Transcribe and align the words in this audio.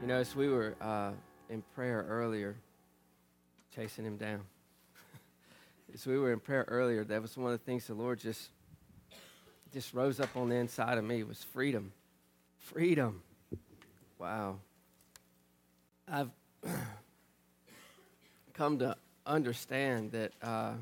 You 0.00 0.06
know, 0.06 0.16
as 0.16 0.34
we 0.34 0.48
were 0.48 0.74
uh, 0.80 1.10
in 1.50 1.62
prayer 1.74 2.06
earlier, 2.08 2.56
chasing 3.74 4.06
him 4.06 4.16
down. 4.16 4.40
as 5.94 6.06
we 6.06 6.18
were 6.18 6.32
in 6.32 6.40
prayer 6.40 6.64
earlier, 6.68 7.04
that 7.04 7.20
was 7.20 7.36
one 7.36 7.52
of 7.52 7.58
the 7.58 7.64
things 7.64 7.86
the 7.86 7.92
Lord 7.92 8.18
just 8.18 8.48
just 9.74 9.92
rose 9.92 10.18
up 10.18 10.34
on 10.36 10.48
the 10.48 10.54
inside 10.56 10.96
of 10.96 11.04
me 11.04 11.22
was 11.22 11.44
freedom. 11.44 11.92
Freedom. 12.58 13.20
Wow. 14.18 14.56
I've 16.08 16.30
come 18.54 18.78
to 18.78 18.96
understand 19.26 20.12
that 20.12 20.32
uh, 20.42 20.72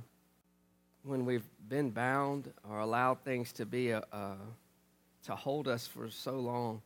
when 1.02 1.26
we've 1.26 1.46
been 1.68 1.90
bound 1.90 2.52
or 2.70 2.78
allowed 2.78 3.24
things 3.24 3.52
to 3.54 3.66
be 3.66 3.90
a, 3.90 4.04
a, 4.12 4.36
to 5.24 5.34
hold 5.34 5.66
us 5.66 5.88
for 5.88 6.08
so 6.08 6.36
long, 6.36 6.82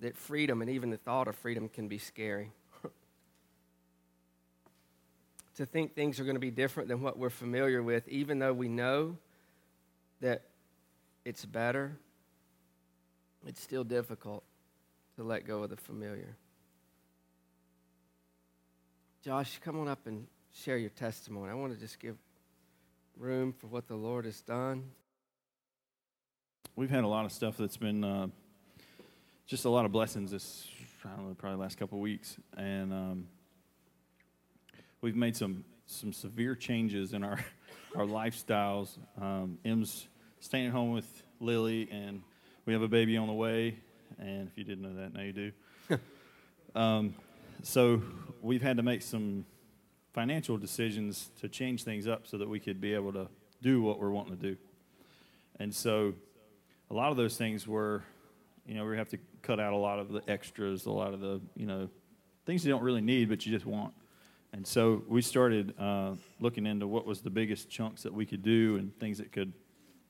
that 0.00 0.16
freedom 0.16 0.60
and 0.60 0.70
even 0.70 0.90
the 0.90 0.96
thought 0.96 1.28
of 1.28 1.36
freedom 1.36 1.68
can 1.68 1.88
be 1.88 1.98
scary. 1.98 2.52
to 5.56 5.66
think 5.66 5.94
things 5.94 6.20
are 6.20 6.24
going 6.24 6.36
to 6.36 6.40
be 6.40 6.50
different 6.50 6.88
than 6.88 7.00
what 7.00 7.18
we're 7.18 7.30
familiar 7.30 7.82
with, 7.82 8.06
even 8.08 8.38
though 8.38 8.52
we 8.52 8.68
know 8.68 9.16
that 10.20 10.42
it's 11.24 11.44
better, 11.44 11.96
it's 13.46 13.62
still 13.62 13.84
difficult 13.84 14.44
to 15.16 15.24
let 15.24 15.46
go 15.46 15.62
of 15.62 15.70
the 15.70 15.76
familiar. 15.76 16.36
Josh, 19.24 19.58
come 19.64 19.80
on 19.80 19.88
up 19.88 20.06
and 20.06 20.26
share 20.54 20.76
your 20.76 20.90
testimony. 20.90 21.50
I 21.50 21.54
want 21.54 21.72
to 21.72 21.80
just 21.80 21.98
give 21.98 22.16
room 23.16 23.52
for 23.52 23.66
what 23.66 23.88
the 23.88 23.96
Lord 23.96 24.24
has 24.24 24.40
done. 24.40 24.84
We've 26.76 26.90
had 26.90 27.04
a 27.04 27.08
lot 27.08 27.24
of 27.24 27.32
stuff 27.32 27.56
that's 27.56 27.76
been 27.76 28.04
uh, 28.04 28.28
just 29.46 29.64
a 29.64 29.70
lot 29.70 29.84
of 29.84 29.92
blessings 29.92 30.32
this, 30.32 30.66
I 31.04 31.16
don't 31.16 31.28
know, 31.28 31.34
probably 31.34 31.58
last 31.58 31.78
couple 31.78 31.98
of 31.98 32.02
weeks. 32.02 32.36
And 32.56 32.92
um, 32.92 33.28
we've 35.00 35.14
made 35.14 35.36
some, 35.36 35.64
some 35.86 36.12
severe 36.12 36.56
changes 36.56 37.12
in 37.12 37.22
our, 37.22 37.38
our 37.96 38.04
lifestyles. 38.04 38.98
Um, 39.20 39.58
M's 39.64 40.08
staying 40.40 40.66
at 40.66 40.72
home 40.72 40.92
with 40.92 41.22
Lily, 41.38 41.88
and 41.92 42.22
we 42.64 42.72
have 42.72 42.82
a 42.82 42.88
baby 42.88 43.16
on 43.16 43.28
the 43.28 43.32
way. 43.32 43.78
And 44.18 44.48
if 44.48 44.58
you 44.58 44.64
didn't 44.64 44.82
know 44.82 45.00
that, 45.00 45.14
now 45.14 45.22
you 45.22 45.32
do. 45.32 45.52
um, 46.74 47.14
so 47.62 48.02
we've 48.42 48.62
had 48.62 48.76
to 48.78 48.82
make 48.82 49.02
some 49.02 49.46
financial 50.12 50.56
decisions 50.56 51.30
to 51.40 51.48
change 51.48 51.84
things 51.84 52.08
up 52.08 52.26
so 52.26 52.36
that 52.38 52.48
we 52.48 52.58
could 52.58 52.80
be 52.80 52.94
able 52.94 53.12
to 53.12 53.28
do 53.62 53.80
what 53.80 54.00
we're 54.00 54.10
wanting 54.10 54.36
to 54.36 54.42
do. 54.42 54.56
And 55.60 55.72
so 55.72 56.14
a 56.90 56.94
lot 56.94 57.12
of 57.12 57.16
those 57.16 57.36
things 57.36 57.68
were, 57.68 58.02
you 58.66 58.74
know, 58.74 58.84
we 58.84 58.96
have 58.96 59.08
to 59.10 59.18
cut 59.46 59.60
out 59.60 59.72
a 59.72 59.76
lot 59.76 60.00
of 60.00 60.10
the 60.10 60.20
extras, 60.28 60.86
a 60.86 60.90
lot 60.90 61.14
of 61.14 61.20
the, 61.20 61.40
you 61.54 61.66
know, 61.66 61.88
things 62.44 62.64
you 62.64 62.72
don't 62.72 62.82
really 62.82 63.00
need, 63.00 63.28
but 63.28 63.46
you 63.46 63.52
just 63.52 63.64
want. 63.64 63.94
And 64.52 64.66
so 64.66 65.02
we 65.06 65.22
started 65.22 65.74
uh, 65.78 66.14
looking 66.40 66.66
into 66.66 66.86
what 66.88 67.06
was 67.06 67.20
the 67.20 67.30
biggest 67.30 67.70
chunks 67.70 68.02
that 68.02 68.12
we 68.12 68.26
could 68.26 68.42
do 68.42 68.76
and 68.76 68.98
things 68.98 69.18
that 69.18 69.30
could, 69.30 69.52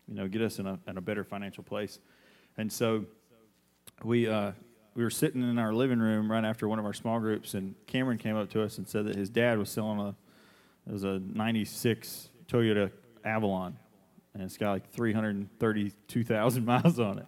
you 0.09 0.15
know, 0.15 0.27
get 0.27 0.41
us 0.41 0.59
in 0.59 0.67
a, 0.67 0.78
in 0.87 0.97
a 0.97 1.01
better 1.01 1.23
financial 1.23 1.62
place. 1.62 1.98
And 2.56 2.73
so 2.73 3.05
we, 4.03 4.27
uh, 4.27 4.53
we 4.95 5.03
were 5.03 5.11
sitting 5.11 5.43
in 5.43 5.59
our 5.59 5.75
living 5.75 5.98
room 5.98 6.31
right 6.31 6.45
after 6.45 6.67
one 6.67 6.78
of 6.78 6.87
our 6.87 6.95
small 6.95 7.21
groups, 7.21 7.53
and 7.53 7.75
Cameron 7.87 8.17
came 8.17 8.37
up 8.37 8.48
to 8.50 8.62
us 8.62 8.78
and 8.78 8.89
said 8.89 9.05
that 9.06 9.17
his 9.17 9.28
dad 9.28 9.59
was 9.59 9.69
selling 9.69 10.00
a, 10.00 10.15
it 10.89 10.93
was 10.93 11.05
a 11.05 11.19
96 11.19 12.31
Toyota 12.48 12.91
Avalon, 13.25 13.77
and 14.33 14.43
it's 14.43 14.56
got 14.56 14.71
like 14.71 14.91
332,000 14.93 16.65
miles 16.65 16.98
on 16.98 17.19
it. 17.19 17.27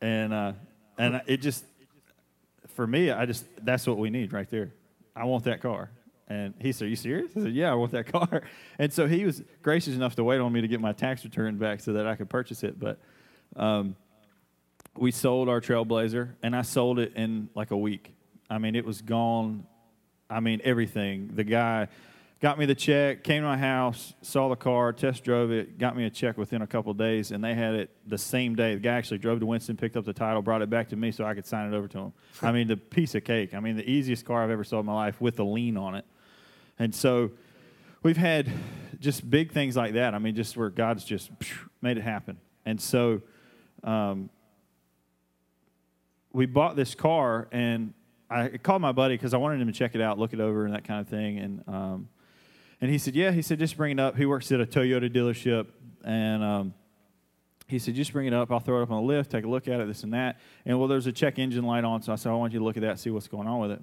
And, 0.00 0.32
uh, 0.32 0.52
and 1.02 1.22
it 1.26 1.38
just, 1.38 1.64
for 2.68 2.86
me, 2.86 3.10
I 3.10 3.26
just, 3.26 3.44
that's 3.64 3.86
what 3.86 3.98
we 3.98 4.10
need 4.10 4.32
right 4.32 4.48
there. 4.48 4.72
I 5.14 5.24
want 5.24 5.44
that 5.44 5.60
car. 5.60 5.90
And 6.28 6.54
he 6.58 6.72
said, 6.72 6.86
Are 6.86 6.88
you 6.88 6.96
serious? 6.96 7.32
I 7.36 7.42
said, 7.42 7.52
Yeah, 7.52 7.70
I 7.70 7.74
want 7.74 7.92
that 7.92 8.06
car. 8.12 8.42
And 8.78 8.92
so 8.92 9.06
he 9.06 9.24
was 9.24 9.42
gracious 9.62 9.94
enough 9.94 10.16
to 10.16 10.24
wait 10.24 10.40
on 10.40 10.52
me 10.52 10.60
to 10.60 10.68
get 10.68 10.80
my 10.80 10.92
tax 10.92 11.24
return 11.24 11.58
back 11.58 11.80
so 11.80 11.94
that 11.94 12.06
I 12.06 12.14
could 12.14 12.30
purchase 12.30 12.62
it. 12.62 12.78
But 12.78 12.98
um, 13.56 13.96
we 14.96 15.10
sold 15.10 15.48
our 15.48 15.60
Trailblazer, 15.60 16.30
and 16.42 16.56
I 16.56 16.62
sold 16.62 16.98
it 16.98 17.14
in 17.16 17.48
like 17.54 17.70
a 17.70 17.76
week. 17.76 18.14
I 18.48 18.58
mean, 18.58 18.74
it 18.74 18.84
was 18.84 19.02
gone. 19.02 19.66
I 20.30 20.40
mean, 20.40 20.60
everything. 20.64 21.32
The 21.34 21.44
guy 21.44 21.88
got 22.42 22.58
me 22.58 22.66
the 22.66 22.74
check, 22.74 23.22
came 23.22 23.42
to 23.42 23.48
my 23.48 23.56
house, 23.56 24.14
saw 24.20 24.48
the 24.48 24.56
car, 24.56 24.92
test 24.92 25.22
drove 25.22 25.52
it, 25.52 25.78
got 25.78 25.96
me 25.96 26.04
a 26.04 26.10
check 26.10 26.36
within 26.36 26.60
a 26.60 26.66
couple 26.66 26.92
days, 26.92 27.30
and 27.30 27.42
they 27.42 27.54
had 27.54 27.74
it 27.74 27.90
the 28.04 28.18
same 28.18 28.56
day. 28.56 28.74
The 28.74 28.80
guy 28.80 28.94
actually 28.94 29.18
drove 29.18 29.38
to 29.40 29.46
Winston, 29.46 29.76
picked 29.76 29.96
up 29.96 30.04
the 30.04 30.12
title, 30.12 30.42
brought 30.42 30.60
it 30.60 30.68
back 30.68 30.88
to 30.88 30.96
me 30.96 31.12
so 31.12 31.24
I 31.24 31.34
could 31.34 31.46
sign 31.46 31.72
it 31.72 31.76
over 31.76 31.86
to 31.86 31.98
him. 31.98 32.12
I 32.42 32.50
mean, 32.50 32.66
the 32.66 32.76
piece 32.76 33.14
of 33.14 33.22
cake. 33.22 33.54
I 33.54 33.60
mean, 33.60 33.76
the 33.76 33.88
easiest 33.88 34.24
car 34.24 34.42
I've 34.42 34.50
ever 34.50 34.64
sold 34.64 34.80
in 34.80 34.86
my 34.86 34.94
life 34.94 35.20
with 35.20 35.38
a 35.38 35.44
lien 35.44 35.76
on 35.76 35.94
it. 35.94 36.04
And 36.80 36.92
so 36.92 37.30
we've 38.02 38.16
had 38.16 38.50
just 38.98 39.30
big 39.30 39.52
things 39.52 39.76
like 39.76 39.92
that. 39.92 40.12
I 40.12 40.18
mean, 40.18 40.34
just 40.34 40.56
where 40.56 40.68
God's 40.68 41.04
just 41.04 41.30
made 41.80 41.96
it 41.96 42.02
happen. 42.02 42.38
And 42.66 42.80
so, 42.80 43.22
um, 43.84 44.30
we 46.32 46.46
bought 46.46 46.74
this 46.74 46.94
car, 46.94 47.46
and 47.52 47.92
I 48.30 48.48
called 48.48 48.82
my 48.82 48.92
buddy 48.92 49.14
because 49.14 49.34
I 49.34 49.36
wanted 49.36 49.60
him 49.60 49.68
to 49.68 49.72
check 49.72 49.94
it 49.94 50.00
out, 50.00 50.18
look 50.18 50.32
it 50.32 50.40
over, 50.40 50.64
and 50.64 50.74
that 50.74 50.84
kind 50.84 51.00
of 51.00 51.08
thing. 51.08 51.38
And 51.38 51.64
um, 51.68 52.08
and 52.82 52.90
he 52.90 52.98
said, 52.98 53.14
yeah. 53.14 53.30
He 53.30 53.42
said, 53.42 53.60
just 53.60 53.76
bring 53.76 53.92
it 53.92 54.00
up. 54.00 54.16
He 54.16 54.26
works 54.26 54.50
at 54.50 54.60
a 54.60 54.66
Toyota 54.66 55.08
dealership, 55.08 55.68
and 56.04 56.42
um, 56.42 56.74
he 57.68 57.78
said, 57.78 57.94
just 57.94 58.12
bring 58.12 58.26
it 58.26 58.34
up. 58.34 58.50
I'll 58.50 58.58
throw 58.58 58.80
it 58.80 58.82
up 58.82 58.90
on 58.90 58.96
the 58.96 59.06
lift, 59.06 59.30
take 59.30 59.44
a 59.44 59.48
look 59.48 59.68
at 59.68 59.80
it, 59.80 59.86
this 59.86 60.02
and 60.02 60.12
that. 60.14 60.40
And 60.66 60.78
well, 60.80 60.88
there's 60.88 61.06
a 61.06 61.12
check 61.12 61.38
engine 61.38 61.64
light 61.64 61.84
on, 61.84 62.02
so 62.02 62.12
I 62.12 62.16
said, 62.16 62.30
I 62.30 62.34
want 62.34 62.52
you 62.52 62.58
to 62.58 62.64
look 62.64 62.76
at 62.76 62.82
that, 62.82 62.98
see 62.98 63.10
what's 63.10 63.28
going 63.28 63.46
on 63.46 63.60
with 63.60 63.70
it. 63.70 63.82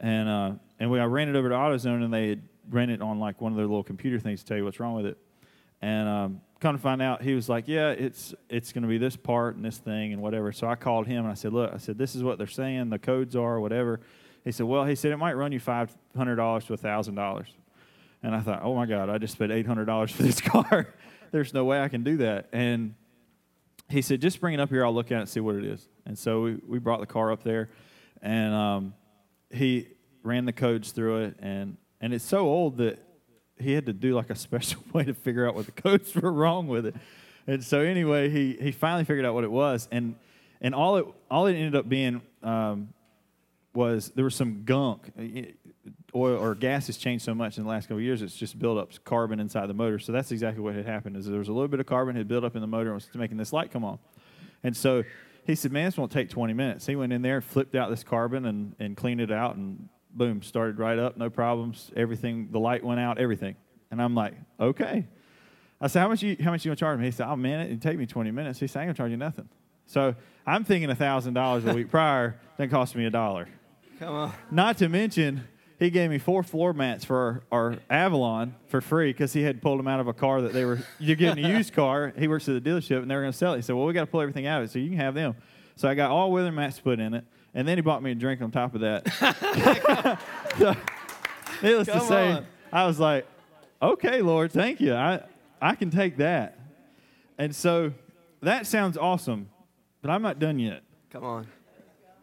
And 0.00 0.28
uh, 0.28 0.52
and 0.80 0.90
we 0.90 0.98
I 0.98 1.04
ran 1.04 1.28
it 1.28 1.36
over 1.36 1.48
to 1.48 1.54
AutoZone, 1.54 2.04
and 2.04 2.12
they 2.12 2.40
ran 2.68 2.90
it 2.90 3.00
on 3.00 3.20
like 3.20 3.40
one 3.40 3.52
of 3.52 3.56
their 3.56 3.66
little 3.66 3.84
computer 3.84 4.18
things 4.18 4.40
to 4.40 4.46
tell 4.46 4.56
you 4.56 4.64
what's 4.64 4.80
wrong 4.80 4.96
with 4.96 5.06
it. 5.06 5.16
And 5.80 6.08
um, 6.08 6.40
come 6.58 6.76
to 6.76 6.82
find 6.82 7.00
out, 7.00 7.22
he 7.22 7.34
was 7.34 7.48
like, 7.48 7.68
"Yeah, 7.68 7.90
it's 7.90 8.34
it's 8.48 8.72
going 8.72 8.82
to 8.82 8.88
be 8.88 8.98
this 8.98 9.14
part 9.14 9.54
and 9.54 9.64
this 9.64 9.78
thing 9.78 10.12
and 10.12 10.20
whatever." 10.20 10.50
So 10.50 10.66
I 10.66 10.74
called 10.74 11.06
him 11.06 11.18
and 11.18 11.28
I 11.30 11.34
said, 11.34 11.52
"Look, 11.52 11.72
I 11.72 11.76
said 11.76 11.96
this 11.96 12.16
is 12.16 12.24
what 12.24 12.38
they're 12.38 12.48
saying. 12.48 12.90
The 12.90 12.98
codes 12.98 13.36
are 13.36 13.60
whatever." 13.60 14.00
He 14.42 14.50
said, 14.50 14.66
"Well, 14.66 14.84
he 14.84 14.96
said 14.96 15.12
it 15.12 15.18
might 15.18 15.34
run 15.34 15.52
you 15.52 15.60
five 15.60 15.96
hundred 16.16 16.34
dollars 16.34 16.64
to 16.64 16.76
thousand 16.76 17.14
dollars." 17.14 17.46
And 18.22 18.34
I 18.34 18.40
thought, 18.40 18.60
"Oh 18.62 18.74
my 18.74 18.86
God, 18.86 19.10
I 19.10 19.18
just 19.18 19.34
spent 19.34 19.52
eight 19.52 19.66
hundred 19.66 19.86
dollars 19.86 20.12
for 20.12 20.22
this 20.22 20.40
car. 20.40 20.94
There's 21.30 21.52
no 21.52 21.64
way 21.64 21.80
I 21.80 21.88
can 21.88 22.04
do 22.04 22.18
that." 22.18 22.48
And 22.52 22.94
he 23.88 24.02
said, 24.02 24.20
"Just 24.20 24.40
bring 24.40 24.54
it 24.54 24.60
up 24.60 24.70
here. 24.70 24.84
I'll 24.84 24.94
look 24.94 25.10
at 25.10 25.16
it 25.16 25.20
and 25.20 25.28
see 25.28 25.40
what 25.40 25.56
it 25.56 25.64
is." 25.64 25.88
And 26.06 26.18
so 26.18 26.42
we 26.42 26.58
we 26.66 26.78
brought 26.78 27.00
the 27.00 27.06
car 27.06 27.32
up 27.32 27.42
there, 27.42 27.70
and 28.20 28.54
um, 28.54 28.94
he 29.50 29.88
ran 30.22 30.44
the 30.44 30.52
codes 30.52 30.92
through 30.92 31.24
it, 31.24 31.36
and 31.40 31.76
and 32.00 32.12
it's 32.12 32.24
so 32.24 32.40
old 32.40 32.78
that 32.78 32.98
he 33.58 33.72
had 33.72 33.86
to 33.86 33.92
do 33.92 34.14
like 34.14 34.30
a 34.30 34.34
special 34.36 34.82
way 34.92 35.04
to 35.04 35.14
figure 35.14 35.46
out 35.46 35.54
what 35.54 35.66
the 35.66 35.72
codes 35.72 36.14
were 36.16 36.32
wrong 36.32 36.66
with 36.68 36.86
it. 36.86 36.96
And 37.46 37.62
so 37.64 37.80
anyway, 37.80 38.28
he 38.30 38.56
he 38.60 38.72
finally 38.72 39.04
figured 39.04 39.24
out 39.24 39.34
what 39.34 39.44
it 39.44 39.50
was, 39.50 39.88
and 39.90 40.16
and 40.60 40.74
all 40.74 40.96
it 40.96 41.06
all 41.30 41.46
it 41.46 41.54
ended 41.54 41.74
up 41.74 41.88
being 41.88 42.22
um, 42.42 42.94
was 43.74 44.10
there 44.14 44.24
was 44.24 44.34
some 44.34 44.64
gunk. 44.64 45.10
Oil 46.14 46.38
or 46.38 46.54
gas 46.54 46.86
has 46.88 46.96
changed 46.96 47.24
so 47.24 47.34
much 47.34 47.56
in 47.56 47.64
the 47.64 47.70
last 47.70 47.84
couple 47.84 47.96
of 47.98 48.02
years; 48.02 48.22
it's 48.22 48.36
just 48.36 48.58
built 48.58 48.78
up 48.78 48.90
carbon 49.04 49.40
inside 49.40 49.66
the 49.66 49.74
motor. 49.74 49.98
So 49.98 50.12
that's 50.12 50.30
exactly 50.30 50.62
what 50.62 50.74
had 50.74 50.86
happened. 50.86 51.16
Is 51.16 51.26
there 51.26 51.38
was 51.38 51.48
a 51.48 51.52
little 51.52 51.68
bit 51.68 51.80
of 51.80 51.86
carbon 51.86 52.16
had 52.16 52.28
built 52.28 52.44
up 52.44 52.54
in 52.54 52.60
the 52.60 52.66
motor 52.66 52.90
and 52.90 52.94
was 52.94 53.08
making 53.14 53.38
this 53.38 53.52
light 53.52 53.70
come 53.70 53.84
on. 53.84 53.98
And 54.62 54.76
so 54.76 55.04
he 55.46 55.54
said, 55.54 55.72
"Man, 55.72 55.86
this 55.86 55.96
won't 55.96 56.12
take 56.12 56.28
20 56.28 56.52
minutes." 56.52 56.86
He 56.86 56.96
went 56.96 57.12
in 57.12 57.22
there, 57.22 57.40
flipped 57.40 57.74
out 57.74 57.90
this 57.90 58.04
carbon, 58.04 58.44
and 58.46 58.74
and 58.78 58.96
cleaned 58.96 59.20
it 59.20 59.32
out, 59.32 59.56
and 59.56 59.88
boom, 60.14 60.42
started 60.42 60.78
right 60.78 60.98
up, 60.98 61.16
no 61.16 61.30
problems. 61.30 61.90
Everything, 61.96 62.48
the 62.50 62.58
light 62.60 62.84
went 62.84 63.00
out, 63.00 63.18
everything. 63.18 63.56
And 63.90 64.00
I'm 64.00 64.14
like, 64.14 64.34
okay. 64.60 65.06
I 65.80 65.86
said, 65.88 66.00
how 66.00 66.08
much 66.08 66.22
you 66.22 66.36
how 66.40 66.50
much 66.50 66.64
you 66.64 66.70
gonna 66.70 66.76
charge 66.76 66.98
me? 66.98 67.06
He 67.06 67.10
said, 67.10 67.26
oh 67.28 67.36
man, 67.36 67.66
it'd 67.66 67.82
take 67.82 67.98
me 67.98 68.06
20 68.06 68.30
minutes. 68.30 68.60
He 68.60 68.66
said, 68.66 68.80
I 68.80 68.82
ain't 68.82 68.88
gonna 68.88 68.96
charge 68.96 69.10
you 69.10 69.16
nothing. 69.16 69.48
So 69.86 70.14
I'm 70.46 70.64
thinking 70.64 70.94
thousand 70.94 71.34
dollars 71.34 71.64
a 71.64 71.74
week 71.74 71.90
prior, 71.90 72.40
then 72.56 72.70
cost 72.70 72.94
me 72.94 73.04
a 73.04 73.10
dollar. 73.10 73.48
Come 73.98 74.14
on. 74.14 74.32
Not 74.50 74.78
to 74.78 74.88
mention, 74.88 75.42
he 75.82 75.90
gave 75.90 76.10
me 76.10 76.18
four 76.18 76.42
floor 76.42 76.72
mats 76.72 77.04
for 77.04 77.42
our, 77.50 77.70
our 77.70 77.78
Avalon 77.90 78.54
for 78.68 78.80
free 78.80 79.10
because 79.10 79.32
he 79.32 79.42
had 79.42 79.60
pulled 79.60 79.80
them 79.80 79.88
out 79.88 79.98
of 79.98 80.06
a 80.06 80.12
car 80.12 80.40
that 80.42 80.52
they 80.52 80.64
were 80.64 80.78
you're 81.00 81.16
getting 81.16 81.44
a 81.44 81.48
used 81.48 81.72
car. 81.72 82.12
He 82.16 82.28
works 82.28 82.48
at 82.48 82.62
the 82.62 82.70
dealership 82.70 83.02
and 83.02 83.10
they 83.10 83.14
were 83.16 83.22
gonna 83.22 83.32
sell 83.32 83.54
it. 83.54 83.56
He 83.56 83.62
said, 83.62 83.74
Well, 83.74 83.86
we 83.86 83.92
gotta 83.92 84.06
pull 84.06 84.20
everything 84.20 84.46
out 84.46 84.62
of 84.62 84.68
it, 84.68 84.72
so 84.72 84.78
you 84.78 84.90
can 84.90 84.98
have 84.98 85.14
them. 85.14 85.34
So 85.74 85.88
I 85.88 85.94
got 85.94 86.10
all 86.10 86.30
weather 86.30 86.52
mats 86.52 86.78
put 86.78 87.00
in 87.00 87.14
it. 87.14 87.24
And 87.54 87.66
then 87.66 87.76
he 87.76 87.82
bought 87.82 88.02
me 88.02 88.12
a 88.12 88.14
drink 88.14 88.40
on 88.40 88.50
top 88.50 88.74
of 88.74 88.80
that. 88.80 89.08
so, 90.58 90.74
needless 91.62 91.88
Come 91.88 92.00
to 92.00 92.06
say, 92.06 92.30
on. 92.30 92.46
I 92.72 92.86
was 92.86 92.98
like, 92.98 93.26
okay, 93.82 94.22
Lord, 94.22 94.52
thank 94.52 94.80
you. 94.80 94.94
I, 94.94 95.20
I 95.60 95.74
can 95.74 95.90
take 95.90 96.16
that. 96.18 96.58
And 97.36 97.54
so 97.54 97.92
that 98.40 98.66
sounds 98.66 98.96
awesome, 98.96 99.50
but 100.00 100.10
I'm 100.10 100.22
not 100.22 100.38
done 100.38 100.58
yet. 100.58 100.82
Come 101.10 101.24
on. 101.24 101.46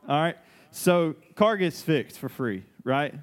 All 0.07 0.19
right. 0.19 0.37
So 0.71 1.15
car 1.35 1.57
gets 1.57 1.81
fixed 1.81 2.17
for 2.17 2.29
free, 2.29 2.63
right? 2.83 3.13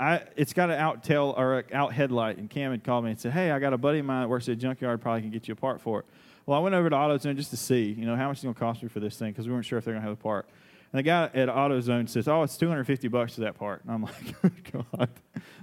I, 0.00 0.22
it's 0.34 0.54
got 0.54 0.70
an 0.70 0.78
out 0.78 1.04
tail 1.04 1.34
or 1.36 1.62
out 1.74 1.92
headlight, 1.92 2.38
and 2.38 2.48
Cam 2.48 2.70
had 2.70 2.82
called 2.82 3.04
me 3.04 3.10
and 3.10 3.20
said, 3.20 3.32
"Hey, 3.32 3.50
I 3.50 3.58
got 3.58 3.74
a 3.74 3.78
buddy 3.78 3.98
of 3.98 4.06
mine 4.06 4.22
that 4.22 4.28
works 4.28 4.48
at 4.48 4.52
a 4.52 4.56
junkyard, 4.56 5.02
probably 5.02 5.20
can 5.20 5.30
get 5.30 5.46
you 5.46 5.52
a 5.52 5.56
part 5.56 5.80
for 5.82 6.00
it." 6.00 6.06
Well, 6.46 6.58
I 6.58 6.62
went 6.62 6.74
over 6.74 6.88
to 6.88 6.96
AutoZone 6.96 7.36
just 7.36 7.50
to 7.50 7.58
see, 7.58 7.92
you 7.92 8.06
know, 8.06 8.16
how 8.16 8.28
much 8.28 8.38
it's 8.38 8.42
going 8.44 8.54
to 8.54 8.58
cost 8.58 8.82
me 8.82 8.88
for 8.88 8.98
this 8.98 9.18
thing 9.18 9.30
because 9.30 9.46
we 9.46 9.52
weren't 9.52 9.66
sure 9.66 9.78
if 9.78 9.84
they're 9.84 9.92
going 9.92 10.02
to 10.02 10.08
have 10.08 10.18
a 10.18 10.20
part. 10.20 10.48
And 10.90 10.98
the 10.98 11.02
guy 11.02 11.24
at 11.34 11.48
AutoZone 11.48 12.08
says, 12.08 12.28
"Oh, 12.28 12.42
it's 12.42 12.56
250 12.56 13.08
bucks 13.08 13.34
for 13.34 13.42
that 13.42 13.56
part." 13.56 13.84
And 13.84 13.92
I'm 13.92 14.02
like, 14.02 14.34
oh, 14.44 14.82
"God, 14.96 15.10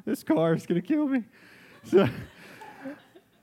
this 0.05 0.23
car 0.23 0.53
is 0.53 0.67
gonna 0.67 0.81
kill 0.81 1.07
me." 1.07 1.23
So, 1.83 2.07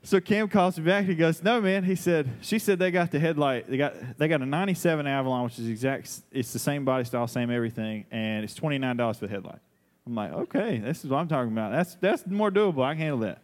so 0.01 0.21
Cam 0.21 0.47
calls 0.47 0.79
me 0.79 0.85
back. 0.85 1.05
He 1.05 1.15
goes, 1.15 1.43
"No, 1.43 1.59
man." 1.59 1.83
He 1.83 1.95
said, 1.95 2.29
"She 2.39 2.57
said 2.57 2.79
they 2.79 2.89
got 2.89 3.11
the 3.11 3.19
headlight. 3.19 3.69
They 3.69 3.75
got 3.75 4.17
they 4.17 4.29
got 4.29 4.41
a 4.41 4.45
'97 4.45 5.05
Avalon, 5.05 5.43
which 5.43 5.59
is 5.59 5.67
exact. 5.67 6.21
It's 6.31 6.53
the 6.53 6.59
same 6.59 6.85
body 6.85 7.03
style, 7.03 7.27
same 7.27 7.51
everything, 7.51 8.05
and 8.11 8.45
it's 8.45 8.55
twenty 8.55 8.77
nine 8.77 8.95
dollars 8.95 9.17
for 9.17 9.27
the 9.27 9.33
headlight." 9.33 9.59
I'm 10.05 10.15
like, 10.15 10.31
"Okay, 10.31 10.77
this 10.77 11.03
is 11.03 11.09
what 11.09 11.17
I'm 11.17 11.27
talking 11.27 11.51
about. 11.51 11.71
That's 11.71 11.95
that's 11.95 12.25
more 12.27 12.51
doable. 12.51 12.83
I 12.83 12.93
can 12.93 13.01
handle 13.01 13.19
that." 13.19 13.41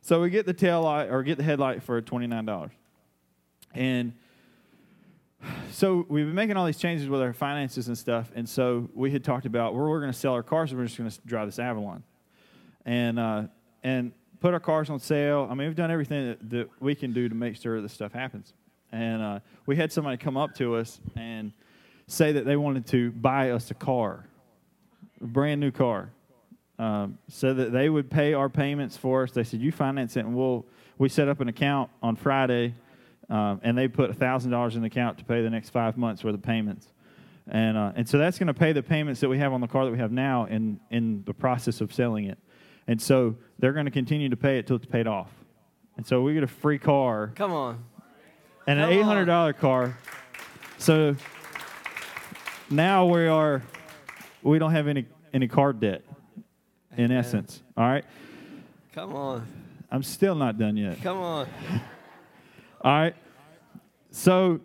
So 0.00 0.20
we 0.20 0.30
get 0.30 0.46
the 0.46 0.52
tail 0.52 0.82
light 0.82 1.08
or 1.08 1.22
get 1.22 1.36
the 1.36 1.44
headlight 1.44 1.82
for 1.82 2.00
twenty 2.00 2.26
nine 2.26 2.44
dollars, 2.44 2.72
and 3.74 4.12
so 5.70 6.06
we've 6.08 6.26
been 6.26 6.34
making 6.34 6.56
all 6.56 6.66
these 6.66 6.78
changes 6.78 7.08
with 7.08 7.20
our 7.20 7.32
finances 7.32 7.88
and 7.88 7.98
stuff, 7.98 8.30
and 8.34 8.48
so 8.48 8.88
we 8.94 9.10
had 9.10 9.24
talked 9.24 9.46
about 9.46 9.74
where 9.74 9.86
we're 9.86 10.00
going 10.00 10.12
to 10.12 10.18
sell 10.18 10.32
our 10.32 10.42
cars 10.42 10.70
and 10.70 10.80
we're 10.80 10.86
just 10.86 10.98
going 10.98 11.10
to 11.10 11.20
drive 11.26 11.46
this 11.46 11.58
Avalon, 11.58 12.02
and 12.86 13.18
uh, 13.18 13.42
and 13.82 14.12
put 14.44 14.52
our 14.52 14.60
cars 14.60 14.90
on 14.90 15.00
sale. 15.00 15.48
I 15.50 15.54
mean, 15.54 15.68
we've 15.68 15.76
done 15.76 15.90
everything 15.90 16.28
that, 16.28 16.50
that 16.50 16.68
we 16.78 16.94
can 16.94 17.14
do 17.14 17.30
to 17.30 17.34
make 17.34 17.56
sure 17.56 17.80
this 17.80 17.94
stuff 17.94 18.12
happens. 18.12 18.52
And 18.92 19.22
uh, 19.22 19.40
we 19.64 19.74
had 19.74 19.90
somebody 19.90 20.18
come 20.18 20.36
up 20.36 20.54
to 20.56 20.74
us 20.74 21.00
and 21.16 21.50
say 22.08 22.32
that 22.32 22.44
they 22.44 22.54
wanted 22.54 22.86
to 22.88 23.10
buy 23.12 23.52
us 23.52 23.70
a 23.70 23.74
car, 23.74 24.26
brand 25.26 25.60
new 25.60 25.70
car, 25.70 26.10
um, 26.78 27.18
so 27.28 27.54
that 27.54 27.72
they 27.72 27.88
would 27.88 28.10
pay 28.10 28.34
our 28.34 28.48
payments 28.48 28.96
for 28.96 29.22
us. 29.22 29.32
They 29.32 29.44
said, 29.44 29.60
"You 29.60 29.72
finance 29.72 30.16
it, 30.16 30.20
and 30.20 30.34
we'll." 30.34 30.66
We 30.96 31.08
set 31.08 31.26
up 31.26 31.40
an 31.40 31.48
account 31.48 31.90
on 32.04 32.14
Friday 32.14 32.74
um, 33.30 33.60
and 33.62 33.76
they 33.76 33.88
put 33.88 34.10
$1,000 34.10 34.74
in 34.74 34.80
the 34.80 34.86
account 34.86 35.18
to 35.18 35.24
pay 35.24 35.42
the 35.42 35.50
next 35.50 35.70
five 35.70 35.96
months 35.96 36.22
worth 36.24 36.34
of 36.34 36.42
payments. 36.42 36.88
And, 37.48 37.76
uh, 37.76 37.92
and 37.94 38.08
so 38.08 38.18
that's 38.18 38.38
going 38.38 38.46
to 38.48 38.54
pay 38.54 38.72
the 38.72 38.82
payments 38.82 39.20
that 39.20 39.28
we 39.28 39.38
have 39.38 39.52
on 39.52 39.60
the 39.60 39.66
car 39.66 39.84
that 39.84 39.90
we 39.90 39.98
have 39.98 40.12
now 40.12 40.46
in, 40.46 40.80
in 40.90 41.24
the 41.24 41.34
process 41.34 41.80
of 41.80 41.92
selling 41.92 42.26
it. 42.26 42.38
And 42.86 43.00
so 43.00 43.36
they're 43.58 43.72
going 43.72 43.86
to 43.86 43.90
continue 43.90 44.28
to 44.28 44.36
pay 44.36 44.58
it 44.58 44.66
till 44.66 44.76
it's 44.76 44.86
paid 44.86 45.06
off. 45.06 45.30
And 45.96 46.06
so 46.06 46.22
we 46.22 46.34
get 46.34 46.42
a 46.42 46.48
free 46.48 46.78
car. 46.78 47.32
Come 47.34 47.52
on. 47.52 47.84
And 48.66 48.80
an 48.80 48.90
$800 48.90 49.58
car. 49.58 49.98
So 50.78 51.16
now 52.70 53.06
we 53.06 53.26
are, 53.26 53.62
we 54.42 54.58
don't 54.58 54.72
have 54.72 54.88
any, 54.88 55.06
any 55.34 55.48
card 55.48 55.80
debt 55.80 56.02
in 56.96 57.06
Amen. 57.06 57.18
essence. 57.18 57.62
All 57.76 57.84
right. 57.84 58.04
Come 58.94 59.14
on. 59.14 59.46
I'm 59.90 60.02
still 60.02 60.34
not 60.34 60.56
done 60.56 60.76
yet. 60.76 61.02
Come 61.02 61.18
on. 61.18 61.48
All 62.80 62.92
right. 62.92 63.16
So 64.10 64.60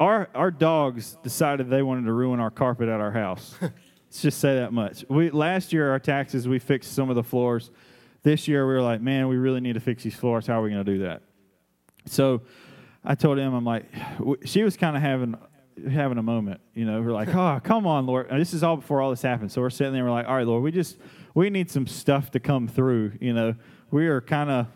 our 0.00 0.28
our 0.34 0.50
dogs 0.50 1.16
decided 1.22 1.68
they 1.68 1.82
wanted 1.82 2.06
to 2.06 2.12
ruin 2.12 2.40
our 2.40 2.50
carpet 2.50 2.88
at 2.88 3.00
our 3.00 3.12
house. 3.12 3.54
Let's 3.60 4.22
just 4.22 4.38
say 4.38 4.56
that 4.56 4.72
much. 4.72 5.04
We 5.08 5.30
last 5.30 5.72
year 5.72 5.90
our 5.90 5.98
taxes 5.98 6.48
we 6.48 6.58
fixed 6.58 6.94
some 6.94 7.10
of 7.10 7.16
the 7.16 7.22
floors. 7.22 7.70
This 8.22 8.48
year 8.48 8.66
we 8.66 8.74
were 8.74 8.82
like, 8.82 9.00
man, 9.00 9.28
we 9.28 9.36
really 9.36 9.60
need 9.60 9.74
to 9.74 9.80
fix 9.80 10.02
these 10.02 10.16
floors. 10.16 10.46
How 10.46 10.60
are 10.60 10.62
we 10.62 10.70
going 10.70 10.84
to 10.84 10.92
do 10.92 10.98
that? 11.04 11.22
So 12.06 12.42
I 13.04 13.14
told 13.14 13.38
him, 13.38 13.54
I'm 13.54 13.64
like, 13.64 13.84
she 14.44 14.62
was 14.62 14.76
kind 14.76 14.96
of 14.96 15.02
having 15.02 15.36
having 15.90 16.18
a 16.18 16.22
moment. 16.22 16.60
You 16.74 16.84
know, 16.84 17.00
we're 17.02 17.12
like, 17.12 17.34
oh, 17.34 17.60
come 17.62 17.86
on, 17.86 18.06
Lord. 18.06 18.28
And 18.30 18.40
this 18.40 18.54
is 18.54 18.62
all 18.62 18.76
before 18.76 19.00
all 19.00 19.10
this 19.10 19.22
happened. 19.22 19.52
So 19.52 19.60
we're 19.60 19.70
sitting 19.70 19.92
there, 19.92 20.04
we're 20.04 20.10
like, 20.10 20.26
all 20.26 20.36
right, 20.36 20.46
Lord, 20.46 20.62
we 20.62 20.72
just 20.72 20.98
we 21.34 21.50
need 21.50 21.70
some 21.70 21.86
stuff 21.86 22.30
to 22.32 22.40
come 22.40 22.68
through. 22.68 23.12
You 23.20 23.34
know, 23.34 23.54
we 23.90 24.06
are 24.06 24.20
kind 24.20 24.50
of 24.50 24.66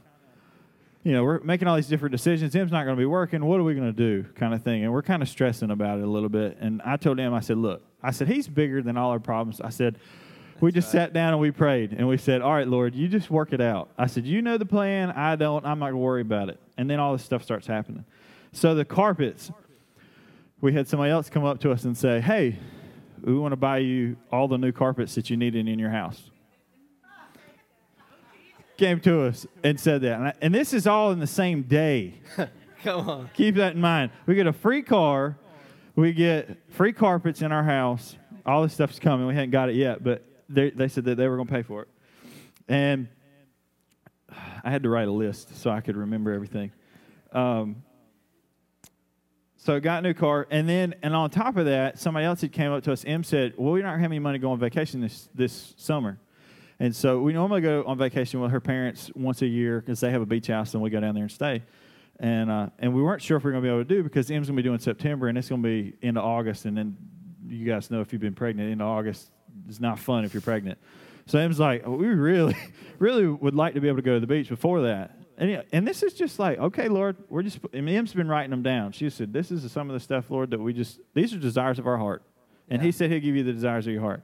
you 1.03 1.13
know, 1.13 1.25
we're 1.25 1.41
making 1.41 1.67
all 1.67 1.77
these 1.77 1.87
different 1.87 2.13
decisions. 2.13 2.53
Him's 2.53 2.71
not 2.71 2.85
going 2.85 2.95
to 2.95 3.01
be 3.01 3.07
working. 3.07 3.43
What 3.45 3.59
are 3.59 3.63
we 3.63 3.75
going 3.75 3.87
to 3.87 3.93
do? 3.93 4.29
Kind 4.35 4.53
of 4.53 4.63
thing. 4.63 4.85
And 4.85 4.93
we're 4.93 5.03
kind 5.03 5.23
of 5.23 5.29
stressing 5.29 5.71
about 5.71 5.99
it 5.99 6.05
a 6.05 6.07
little 6.07 6.29
bit. 6.29 6.59
And 6.61 6.83
I 6.83 6.99
told 6.99 7.19
him, 7.19 7.33
I 7.33 7.41
said, 7.41 7.57
look, 7.57 7.83
I 8.03 8.11
said, 8.11 8.29
he's 8.29 8.49
bigger 8.49 8.83
than 8.83 8.99
all 8.99 9.11
our 9.11 9.19
problems. 9.19 9.63
I 9.63 9.71
said, 9.71 9.99
we 10.61 10.73
just 10.73 10.89
right. 10.89 11.05
sat 11.05 11.13
down 11.15 11.33
and 11.33 11.41
we 11.41 11.53
prayed 11.53 11.93
and 11.93 12.07
we 12.07 12.19
said, 12.19 12.43
all 12.43 12.53
right, 12.53 12.69
Lord, 12.69 12.95
you 12.95 13.09
just 13.09 13.31
work 13.31 13.55
it 13.55 13.63
out. 13.63 13.89
I 13.97 14.07
said, 14.07 14.27
you 14.27 14.43
know 14.43 14.59
the 14.59 14.67
plan. 14.67 15.11
I 15.11 15.37
don't. 15.37 15.65
I'm 15.65 15.79
not 15.79 15.87
going 15.87 15.95
to 15.95 15.99
worry 15.99 16.21
about 16.21 16.51
it. 16.51 16.61
And 16.77 16.91
then 16.91 17.01
all 17.01 17.15
this 17.15 17.25
stuff 17.25 17.43
starts 17.43 17.67
happening. 17.67 18.05
So 18.53 18.75
the 18.75 18.85
carpets, 18.85 19.51
we 20.61 20.73
had 20.73 20.89
somebody 20.89 21.11
else 21.11 21.31
come 21.31 21.45
up 21.45 21.61
to 21.61 21.73
us 21.73 21.85
and 21.85 21.97
say, 21.97 22.21
hey, 22.21 22.59
we 23.23 23.35
want 23.35 23.53
to 23.53 23.57
buy 23.57 23.79
you 23.79 24.17
all 24.31 24.49
the 24.49 24.59
new 24.59 24.73
carpets 24.73 25.15
that 25.15 25.31
you 25.31 25.37
needed 25.37 25.69
in 25.69 25.79
your 25.79 25.91
house 25.91 26.31
came 28.81 28.99
to 28.99 29.23
us 29.27 29.47
and 29.63 29.79
said 29.79 30.01
that. 30.01 30.15
And, 30.15 30.29
I, 30.29 30.33
and 30.41 30.55
this 30.55 30.73
is 30.73 30.87
all 30.87 31.13
in 31.13 31.21
the 31.21 31.27
same 31.27 31.63
day. 31.63 32.15
Come 32.83 33.09
on. 33.09 33.31
Keep 33.35 33.57
that 33.57 33.75
in 33.75 33.81
mind. 33.81 34.11
We 34.25 34.35
get 34.35 34.47
a 34.47 34.55
free 34.55 34.83
car, 34.83 35.37
we 35.95 36.13
get 36.13 36.57
free 36.71 36.95
carpets 36.95 37.43
in 37.43 37.53
our 37.53 37.63
house. 37.63 38.17
All 38.47 38.63
this 38.63 38.73
stuff's 38.73 38.99
coming. 38.99 39.27
We 39.27 39.35
hadn't 39.35 39.51
got 39.51 39.69
it 39.69 39.75
yet, 39.75 40.03
but 40.03 40.25
they, 40.49 40.71
they 40.71 40.89
said 40.89 41.05
that 41.05 41.17
they 41.17 41.29
were 41.29 41.37
going 41.37 41.47
to 41.47 41.53
pay 41.53 41.63
for 41.63 41.83
it. 41.83 41.89
And 42.69 43.09
I 44.65 44.71
had 44.71 44.83
to 44.85 44.89
write 44.89 45.09
a 45.09 45.13
list 45.13 45.57
so 45.61 45.71
I 45.71 45.83
could 45.83 45.97
remember 45.97 46.33
everything. 46.33 46.73
Um, 47.33 47.83
so 49.63 49.79
got 49.79 49.99
a 49.99 50.09
new 50.09 50.15
car, 50.15 50.47
and 50.51 50.69
then 50.69 50.95
and 51.03 51.15
on 51.15 51.29
top 51.31 51.57
of 51.57 51.67
that, 51.67 51.99
somebody 51.99 52.25
else 52.25 52.41
had 52.41 52.53
came 52.53 52.73
up 52.73 52.83
to 52.85 52.93
us. 52.93 53.05
M 53.07 53.23
said, 53.23 53.55
"Well, 53.57 53.73
we 53.73 53.83
don't 53.83 54.01
have 54.01 54.11
any 54.11 54.19
money 54.19 54.39
to 54.39 54.43
go 54.43 54.53
on 54.53 54.59
vacation 54.59 55.01
this 55.01 55.29
this 55.35 55.75
summer." 55.77 56.19
And 56.81 56.97
so 56.97 57.21
we 57.21 57.35
normally 57.35 57.61
go 57.61 57.85
on 57.87 57.99
vacation 57.99 58.41
with 58.41 58.53
her 58.53 58.61
parents 58.61 59.11
once 59.15 59.43
a 59.43 59.47
year 59.47 59.81
because 59.81 60.01
they 60.01 60.11
have 60.11 60.23
a 60.23 60.27
beach 60.27 60.47
house 60.47 60.73
and 60.73 60.83
we 60.83 60.89
go 60.89 60.99
down 60.99 61.15
there 61.15 61.25
and 61.25 61.31
stay. 61.31 61.63
And, 62.19 62.51
uh, 62.51 62.71
and 62.79 62.95
we 62.95 63.03
weren't 63.03 63.21
sure 63.21 63.37
if 63.37 63.45
we 63.45 63.51
are 63.51 63.53
going 63.53 63.63
to 63.63 63.69
be 63.69 63.75
able 63.75 63.85
to 63.85 63.95
do 63.97 64.03
because 64.03 64.31
M's 64.31 64.47
going 64.49 64.57
to 64.57 64.63
be 64.63 64.67
doing 64.67 64.79
September 64.79 65.29
and 65.29 65.37
it's 65.37 65.51
going 65.51 65.63
to 65.63 65.69
be 65.69 65.95
into 66.01 66.23
August. 66.23 66.65
And 66.65 66.77
then 66.77 66.97
you 67.47 67.67
guys 67.67 67.91
know 67.91 68.01
if 68.01 68.15
you've 68.15 68.23
been 68.23 68.35
pregnant 68.35 68.73
into 68.73 68.85
August, 68.85 69.31
it's 69.69 69.79
not 69.79 69.99
fun 69.99 70.25
if 70.25 70.33
you're 70.33 70.41
pregnant. 70.41 70.79
So 71.27 71.39
M's 71.39 71.61
like, 71.61 71.87
we 71.87 72.07
really, 72.07 72.57
really 72.99 73.27
would 73.27 73.55
like 73.55 73.75
to 73.75 73.81
be 73.83 73.89
able 73.89 73.99
to 73.99 74.03
go 74.03 74.15
to 74.15 74.21
the 74.21 74.27
beach 74.27 74.49
before 74.49 74.83
that. 74.83 75.20
And, 75.41 75.65
and 75.73 75.89
this 75.89 76.03
is 76.05 76.13
just 76.13 76.39
like, 76.39 76.59
okay, 76.59 76.89
Lord, 76.89 77.17
we're 77.31 77.43
just, 77.43 77.59
mean, 77.73 77.89
M's 77.89 78.13
been 78.13 78.29
writing 78.29 78.51
them 78.51 78.63
down. 78.63 78.93
She 78.93 79.09
said, 79.11 79.33
this 79.33 79.51
is 79.51 79.73
some 79.73 79.89
of 79.89 79.95
the 79.95 80.01
stuff, 80.01 80.31
Lord, 80.31 80.51
that 80.51 80.61
we 80.61 80.73
just, 80.73 81.01
these 81.15 81.33
are 81.35 81.39
desires 81.39 81.79
of 81.79 81.87
our 81.87 81.97
heart. 81.97 82.23
And 82.69 82.81
Yeah. 82.81 82.87
He 82.87 82.93
said 82.93 83.11
He'll 83.11 83.21
give 83.21 83.35
you 83.35 83.43
the 83.43 83.53
desires 83.53 83.87
of 83.87 83.93
your 83.93 84.03
heart. 84.03 84.23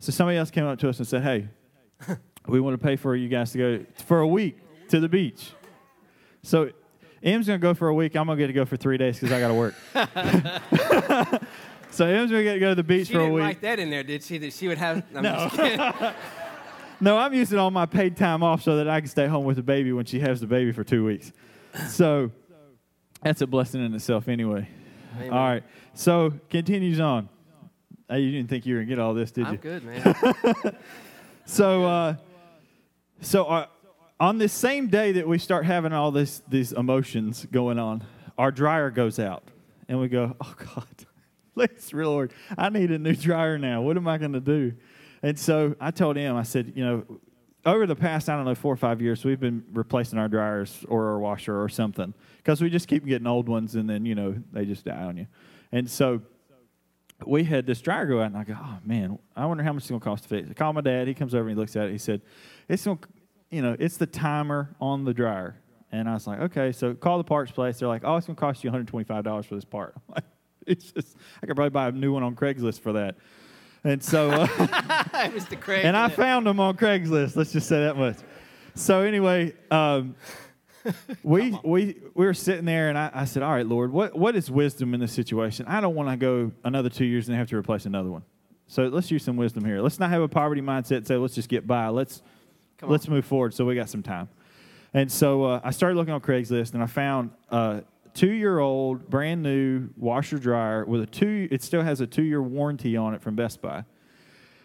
So 0.00 0.12
somebody 0.12 0.36
else 0.36 0.50
came 0.50 0.66
up 0.66 0.78
to 0.80 0.88
us 0.88 0.98
and 0.98 1.08
said, 1.08 1.22
"Hey, 1.22 1.48
we 2.46 2.60
want 2.60 2.78
to 2.78 2.84
pay 2.84 2.94
for 2.96 3.16
you 3.16 3.28
guys 3.28 3.52
to 3.52 3.58
go 3.58 3.84
for 4.04 4.20
a 4.20 4.26
week 4.28 4.58
to 4.90 5.00
the 5.00 5.08
beach." 5.08 5.52
So 6.42 6.70
M's 7.22 7.46
gonna 7.46 7.58
go 7.58 7.74
for 7.74 7.88
a 7.88 7.94
week. 7.94 8.14
I'm 8.16 8.26
gonna 8.26 8.38
get 8.38 8.46
to 8.48 8.52
go 8.52 8.64
for 8.64 8.76
three 8.76 8.96
days 8.98 9.18
because 9.18 9.32
I 9.32 9.40
got 9.40 9.48
to 9.48 9.54
work. 9.54 9.74
so 11.90 12.06
M's 12.06 12.30
gonna 12.30 12.44
get 12.44 12.54
to 12.54 12.60
go 12.60 12.68
to 12.70 12.74
the 12.76 12.84
beach 12.84 13.08
She 13.08 13.14
for 13.14 13.20
a 13.20 13.22
didn't 13.22 13.34
week. 13.34 13.44
write 13.44 13.60
that 13.62 13.78
in 13.80 13.90
there, 13.90 14.02
did 14.04 14.22
she? 14.22 14.38
That 14.38 14.52
she 14.52 14.68
would 14.68 14.78
have. 14.78 15.02
I'm 15.14 15.22
No. 15.22 15.48
No, 17.00 17.16
I'm 17.16 17.32
using 17.32 17.58
all 17.58 17.70
my 17.70 17.86
paid 17.86 18.16
time 18.16 18.42
off 18.42 18.62
so 18.62 18.76
that 18.76 18.88
I 18.88 19.00
can 19.00 19.08
stay 19.08 19.26
home 19.26 19.44
with 19.44 19.56
the 19.56 19.62
baby 19.62 19.92
when 19.92 20.04
she 20.04 20.20
has 20.20 20.40
the 20.40 20.46
baby 20.46 20.72
for 20.72 20.84
two 20.84 21.04
weeks. 21.04 21.32
So 21.88 22.30
that's 23.22 23.40
a 23.40 23.46
blessing 23.46 23.84
in 23.84 23.94
itself, 23.94 24.28
anyway. 24.28 24.68
Amen. 25.16 25.30
All 25.32 25.48
right. 25.48 25.62
So 25.94 26.32
continues 26.50 26.98
on. 27.00 27.28
Hey, 28.08 28.20
you 28.20 28.32
didn't 28.32 28.48
think 28.48 28.66
you 28.66 28.74
were 28.74 28.80
gonna 28.80 28.88
get 28.88 28.98
all 28.98 29.14
this, 29.14 29.30
did 29.30 29.42
you? 29.42 29.52
I'm 29.52 29.56
good, 29.56 29.84
man. 29.84 30.76
So, 31.48 31.84
uh, 31.84 32.16
so 33.22 33.46
uh, 33.46 33.66
on 34.20 34.36
this 34.36 34.52
same 34.52 34.88
day 34.88 35.12
that 35.12 35.26
we 35.26 35.38
start 35.38 35.64
having 35.64 35.94
all 35.94 36.10
this 36.10 36.42
these 36.46 36.72
emotions 36.72 37.46
going 37.50 37.78
on, 37.78 38.04
our 38.36 38.52
dryer 38.52 38.90
goes 38.90 39.18
out, 39.18 39.44
and 39.88 39.98
we 39.98 40.08
go, 40.08 40.36
"Oh 40.42 40.54
God, 40.74 40.86
please, 41.54 41.94
real 41.94 42.10
Lord, 42.10 42.34
I 42.58 42.68
need 42.68 42.90
a 42.90 42.98
new 42.98 43.14
dryer 43.14 43.56
now. 43.56 43.80
What 43.80 43.96
am 43.96 44.06
I 44.06 44.18
going 44.18 44.34
to 44.34 44.40
do?" 44.40 44.74
And 45.22 45.38
so 45.38 45.74
I 45.80 45.90
told 45.90 46.16
him, 46.16 46.36
I 46.36 46.42
said, 46.42 46.72
you 46.74 46.84
know, 46.84 47.20
over 47.66 47.86
the 47.86 47.96
past 47.96 48.28
I 48.28 48.36
don't 48.36 48.44
know 48.44 48.54
four 48.54 48.72
or 48.72 48.76
five 48.76 49.02
years, 49.02 49.24
we've 49.24 49.40
been 49.40 49.64
replacing 49.72 50.18
our 50.18 50.28
dryers 50.28 50.84
or 50.88 51.08
our 51.08 51.18
washer 51.18 51.60
or 51.60 51.68
something 51.68 52.14
because 52.38 52.62
we 52.62 52.70
just 52.70 52.88
keep 52.88 53.04
getting 53.04 53.26
old 53.26 53.48
ones, 53.48 53.74
and 53.74 53.88
then 53.88 54.06
you 54.06 54.14
know 54.14 54.36
they 54.52 54.64
just 54.64 54.84
die 54.84 55.02
on 55.02 55.16
you, 55.16 55.26
and 55.72 55.90
so 55.90 56.22
we 57.26 57.44
had 57.44 57.66
this 57.66 57.80
dryer 57.80 58.06
go 58.06 58.20
out, 58.20 58.26
and 58.26 58.36
I 58.36 58.44
go, 58.44 58.56
oh 58.58 58.78
man, 58.84 59.18
I 59.36 59.46
wonder 59.46 59.62
how 59.62 59.72
much 59.72 59.82
it's 59.82 59.90
gonna 59.90 60.00
cost 60.00 60.24
to 60.24 60.28
fix. 60.28 60.48
I 60.50 60.54
call 60.54 60.72
my 60.72 60.80
dad. 60.80 61.08
He 61.08 61.14
comes 61.14 61.34
over 61.34 61.48
and 61.48 61.50
he 61.50 61.56
looks 61.56 61.76
at 61.76 61.88
it. 61.88 61.92
He 61.92 61.98
said, 61.98 62.22
it's 62.68 62.84
gonna, 62.84 62.98
you 63.50 63.62
know, 63.62 63.76
it's 63.78 63.96
the 63.96 64.06
timer 64.06 64.74
on 64.80 65.04
the 65.04 65.14
dryer. 65.14 65.56
And 65.90 66.08
I 66.08 66.14
was 66.14 66.26
like, 66.26 66.40
okay, 66.40 66.70
so 66.70 66.94
call 66.94 67.18
the 67.18 67.24
parts 67.24 67.50
place. 67.50 67.78
They're 67.78 67.88
like, 67.88 68.02
oh, 68.04 68.16
it's 68.16 68.26
gonna 68.26 68.36
cost 68.36 68.62
you 68.62 68.68
125 68.68 69.24
dollars 69.24 69.46
for 69.46 69.56
this 69.56 69.64
part. 69.64 69.94
I'm 70.08 70.14
like, 70.14 70.24
it's 70.66 70.92
just, 70.92 71.16
I 71.42 71.46
could 71.46 71.56
probably 71.56 71.70
buy 71.70 71.88
a 71.88 71.92
new 71.92 72.12
one 72.12 72.22
on 72.22 72.36
Craigslist 72.36 72.80
for 72.80 72.92
that. 72.92 73.16
And 73.84 74.02
so, 74.02 74.30
uh, 74.30 74.46
Mr. 75.28 75.60
Craig. 75.60 75.84
and 75.84 75.96
I 75.96 76.08
found 76.08 76.46
them 76.46 76.60
on 76.60 76.76
Craigslist. 76.76 77.36
Let's 77.36 77.52
just 77.52 77.68
say 77.68 77.80
that 77.80 77.96
much. 77.96 78.16
So 78.74 79.02
anyway, 79.02 79.54
um, 79.70 80.14
we 81.22 81.58
we 81.64 81.96
we 82.14 82.26
were 82.26 82.34
sitting 82.34 82.64
there, 82.64 82.88
and 82.88 82.98
I, 82.98 83.10
I 83.12 83.24
said, 83.24 83.42
"All 83.42 83.52
right, 83.52 83.66
Lord, 83.66 83.92
what 83.92 84.16
what 84.16 84.36
is 84.36 84.50
wisdom 84.50 84.94
in 84.94 85.00
this 85.00 85.12
situation? 85.12 85.66
I 85.66 85.80
don't 85.80 85.94
want 85.94 86.08
to 86.08 86.16
go 86.16 86.52
another 86.64 86.88
two 86.88 87.04
years 87.04 87.28
and 87.28 87.36
have 87.36 87.48
to 87.48 87.56
replace 87.56 87.86
another 87.86 88.10
one. 88.10 88.22
So 88.66 88.86
let's 88.88 89.10
use 89.10 89.24
some 89.24 89.36
wisdom 89.36 89.64
here. 89.64 89.80
Let's 89.80 89.98
not 89.98 90.10
have 90.10 90.22
a 90.22 90.28
poverty 90.28 90.60
mindset. 90.60 91.06
Say 91.06 91.16
let's 91.16 91.34
just 91.34 91.48
get 91.48 91.66
by. 91.66 91.88
Let's 91.88 92.22
let's 92.82 93.08
move 93.08 93.24
forward. 93.24 93.54
So 93.54 93.64
we 93.64 93.74
got 93.74 93.88
some 93.88 94.02
time. 94.02 94.28
And 94.94 95.10
so 95.10 95.44
uh, 95.44 95.60
I 95.64 95.70
started 95.70 95.96
looking 95.96 96.14
on 96.14 96.20
Craigslist, 96.20 96.74
and 96.74 96.82
I 96.82 96.86
found 96.86 97.30
uh, 97.50 97.80
two 98.18 98.32
year 98.32 98.58
old, 98.58 99.08
brand 99.08 99.44
new 99.44 99.90
washer 99.96 100.38
dryer 100.38 100.84
with 100.84 101.00
a 101.00 101.06
two, 101.06 101.46
it 101.52 101.62
still 101.62 101.82
has 101.82 102.00
a 102.00 102.06
two 102.06 102.24
year 102.24 102.42
warranty 102.42 102.96
on 102.96 103.14
it 103.14 103.22
from 103.22 103.36
Best 103.36 103.62
Buy 103.62 103.84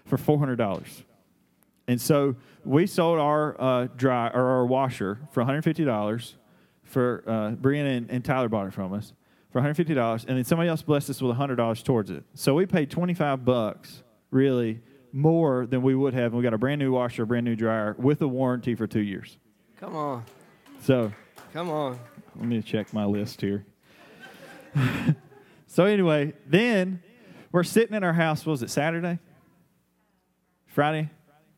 for 0.05 0.17
$400. 0.17 1.03
And 1.87 2.01
so 2.01 2.35
we 2.65 2.87
sold 2.87 3.19
our 3.19 3.61
uh, 3.61 3.87
dry 3.95 4.29
or 4.29 4.43
our 4.43 4.65
washer 4.65 5.19
for 5.31 5.43
$150 5.43 6.33
for 6.83 7.23
uh, 7.27 7.31
Brianna 7.51 7.97
and, 7.97 8.09
and 8.09 8.25
Tyler 8.25 8.49
bought 8.49 8.65
it 8.67 8.73
from 8.73 8.91
us 8.91 9.13
for 9.51 9.61
$150 9.61 10.25
and 10.27 10.37
then 10.37 10.43
somebody 10.43 10.67
else 10.67 10.81
blessed 10.81 11.11
us 11.11 11.21
with 11.21 11.37
$100 11.37 11.83
towards 11.83 12.09
it. 12.09 12.23
So 12.33 12.55
we 12.55 12.65
paid 12.65 12.89
25 12.89 13.45
bucks 13.45 14.01
really 14.31 14.81
more 15.11 15.67
than 15.67 15.83
we 15.83 15.93
would 15.93 16.15
have. 16.15 16.31
And 16.31 16.37
we 16.37 16.41
got 16.41 16.55
a 16.55 16.57
brand 16.57 16.79
new 16.79 16.91
washer, 16.91 17.21
a 17.21 17.27
brand 17.27 17.45
new 17.45 17.55
dryer 17.55 17.95
with 17.99 18.19
a 18.23 18.27
warranty 18.27 18.73
for 18.73 18.87
two 18.87 19.01
years. 19.01 19.37
Come 19.79 19.95
on. 19.95 20.23
So 20.81 21.11
Come 21.53 21.69
on. 21.69 21.99
Let 22.35 22.45
me 22.45 22.61
check 22.61 22.93
my 22.93 23.05
list 23.05 23.41
here. 23.41 23.65
so 25.67 25.85
anyway, 25.85 26.33
then 26.47 27.01
we're 27.51 27.63
sitting 27.63 27.95
in 27.95 28.03
our 28.03 28.13
house. 28.13 28.45
Was 28.45 28.63
it 28.63 28.69
Saturday? 28.69 29.19
Friday? 30.67 31.09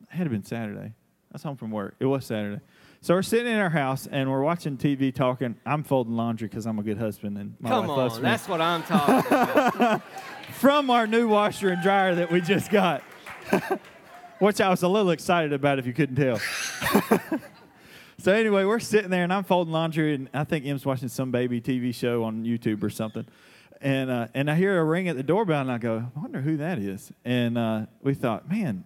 It 0.02 0.14
had 0.14 0.24
to 0.24 0.30
been 0.30 0.44
Saturday. 0.44 0.92
I 0.92 1.32
was 1.32 1.42
home 1.42 1.56
from 1.56 1.70
work. 1.70 1.96
It 1.98 2.06
was 2.06 2.26
Saturday. 2.26 2.60
So 3.00 3.14
we're 3.14 3.22
sitting 3.22 3.52
in 3.52 3.58
our 3.58 3.70
house 3.70 4.06
and 4.06 4.30
we're 4.30 4.42
watching 4.42 4.76
TV, 4.76 5.14
talking. 5.14 5.56
I'm 5.64 5.84
folding 5.84 6.16
laundry 6.16 6.48
because 6.48 6.66
I'm 6.66 6.78
a 6.78 6.82
good 6.82 6.98
husband 6.98 7.38
and 7.38 7.54
my 7.60 7.68
Come 7.70 7.86
wife 7.86 7.96
loves 7.96 8.16
on. 8.16 8.22
me. 8.22 8.28
That's 8.28 8.48
what 8.48 8.60
I'm 8.60 8.82
talking 8.82 9.32
about. 9.32 10.02
From 10.52 10.90
our 10.90 11.06
new 11.06 11.28
washer 11.28 11.70
and 11.70 11.82
dryer 11.82 12.14
that 12.14 12.30
we 12.30 12.40
just 12.40 12.70
got, 12.70 13.02
which 14.38 14.60
I 14.60 14.68
was 14.68 14.82
a 14.82 14.88
little 14.88 15.10
excited 15.10 15.52
about 15.52 15.78
if 15.78 15.86
you 15.86 15.92
couldn't 15.92 16.16
tell. 16.16 16.40
So 18.18 18.32
anyway, 18.32 18.64
we're 18.64 18.80
sitting 18.80 19.10
there 19.10 19.24
and 19.24 19.32
I'm 19.32 19.44
folding 19.44 19.72
laundry 19.72 20.14
and 20.14 20.28
I 20.32 20.44
think 20.44 20.66
Em's 20.66 20.84
watching 20.84 21.08
some 21.08 21.30
baby 21.30 21.60
TV 21.60 21.94
show 21.94 22.24
on 22.24 22.44
YouTube 22.44 22.82
or 22.82 22.90
something. 22.90 23.26
And, 23.80 24.10
uh, 24.10 24.28
and 24.34 24.50
I 24.50 24.54
hear 24.54 24.80
a 24.80 24.84
ring 24.84 25.08
at 25.08 25.16
the 25.16 25.22
doorbell 25.22 25.60
and 25.60 25.70
I 25.70 25.78
go, 25.78 26.04
I 26.16 26.20
wonder 26.20 26.40
who 26.40 26.56
that 26.58 26.78
is. 26.78 27.12
And 27.24 27.58
uh, 27.58 27.86
we 28.02 28.14
thought, 28.14 28.48
man, 28.48 28.84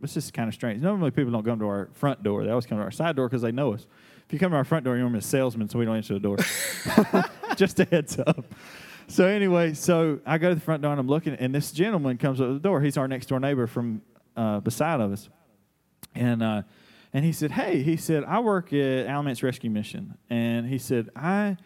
this 0.00 0.16
is 0.16 0.30
kind 0.30 0.48
of 0.48 0.54
strange. 0.54 0.82
Normally 0.82 1.10
people 1.10 1.32
don't 1.32 1.44
come 1.44 1.58
to 1.58 1.66
our 1.66 1.88
front 1.92 2.22
door. 2.22 2.44
They 2.44 2.50
always 2.50 2.66
come 2.66 2.78
to 2.78 2.84
our 2.84 2.90
side 2.90 3.16
door 3.16 3.28
because 3.28 3.42
they 3.42 3.52
know 3.52 3.74
us. 3.74 3.86
If 4.26 4.32
you 4.32 4.38
come 4.38 4.52
to 4.52 4.56
our 4.56 4.64
front 4.64 4.84
door, 4.84 4.96
you're 4.96 5.14
a 5.14 5.20
salesman, 5.20 5.68
so 5.68 5.78
we 5.78 5.84
don't 5.84 5.96
answer 5.96 6.14
the 6.14 6.20
door. 6.20 6.36
Just 7.56 7.80
a 7.80 7.84
heads 7.84 8.18
up. 8.18 8.44
So 9.08 9.26
anyway, 9.26 9.74
so 9.74 10.20
I 10.24 10.38
go 10.38 10.50
to 10.50 10.54
the 10.54 10.60
front 10.60 10.82
door 10.82 10.92
and 10.92 11.00
I'm 11.00 11.08
looking, 11.08 11.34
and 11.34 11.52
this 11.52 11.72
gentleman 11.72 12.16
comes 12.16 12.40
up 12.40 12.46
to 12.46 12.52
the 12.54 12.60
door. 12.60 12.80
He's 12.80 12.96
our 12.96 13.08
next 13.08 13.26
door 13.26 13.40
neighbor 13.40 13.66
from 13.66 14.02
uh, 14.36 14.60
beside 14.60 15.00
of 15.00 15.12
us, 15.12 15.28
and 16.14 16.42
uh, 16.42 16.62
and 17.12 17.24
he 17.24 17.32
said, 17.32 17.52
"Hey," 17.52 17.82
he 17.82 17.96
said, 17.96 18.24
"I 18.24 18.40
work 18.40 18.72
at 18.72 19.06
Alamance 19.06 19.42
Rescue 19.42 19.70
Mission," 19.70 20.16
and 20.28 20.66
he 20.66 20.78
said, 20.78 21.10
"I." 21.16 21.56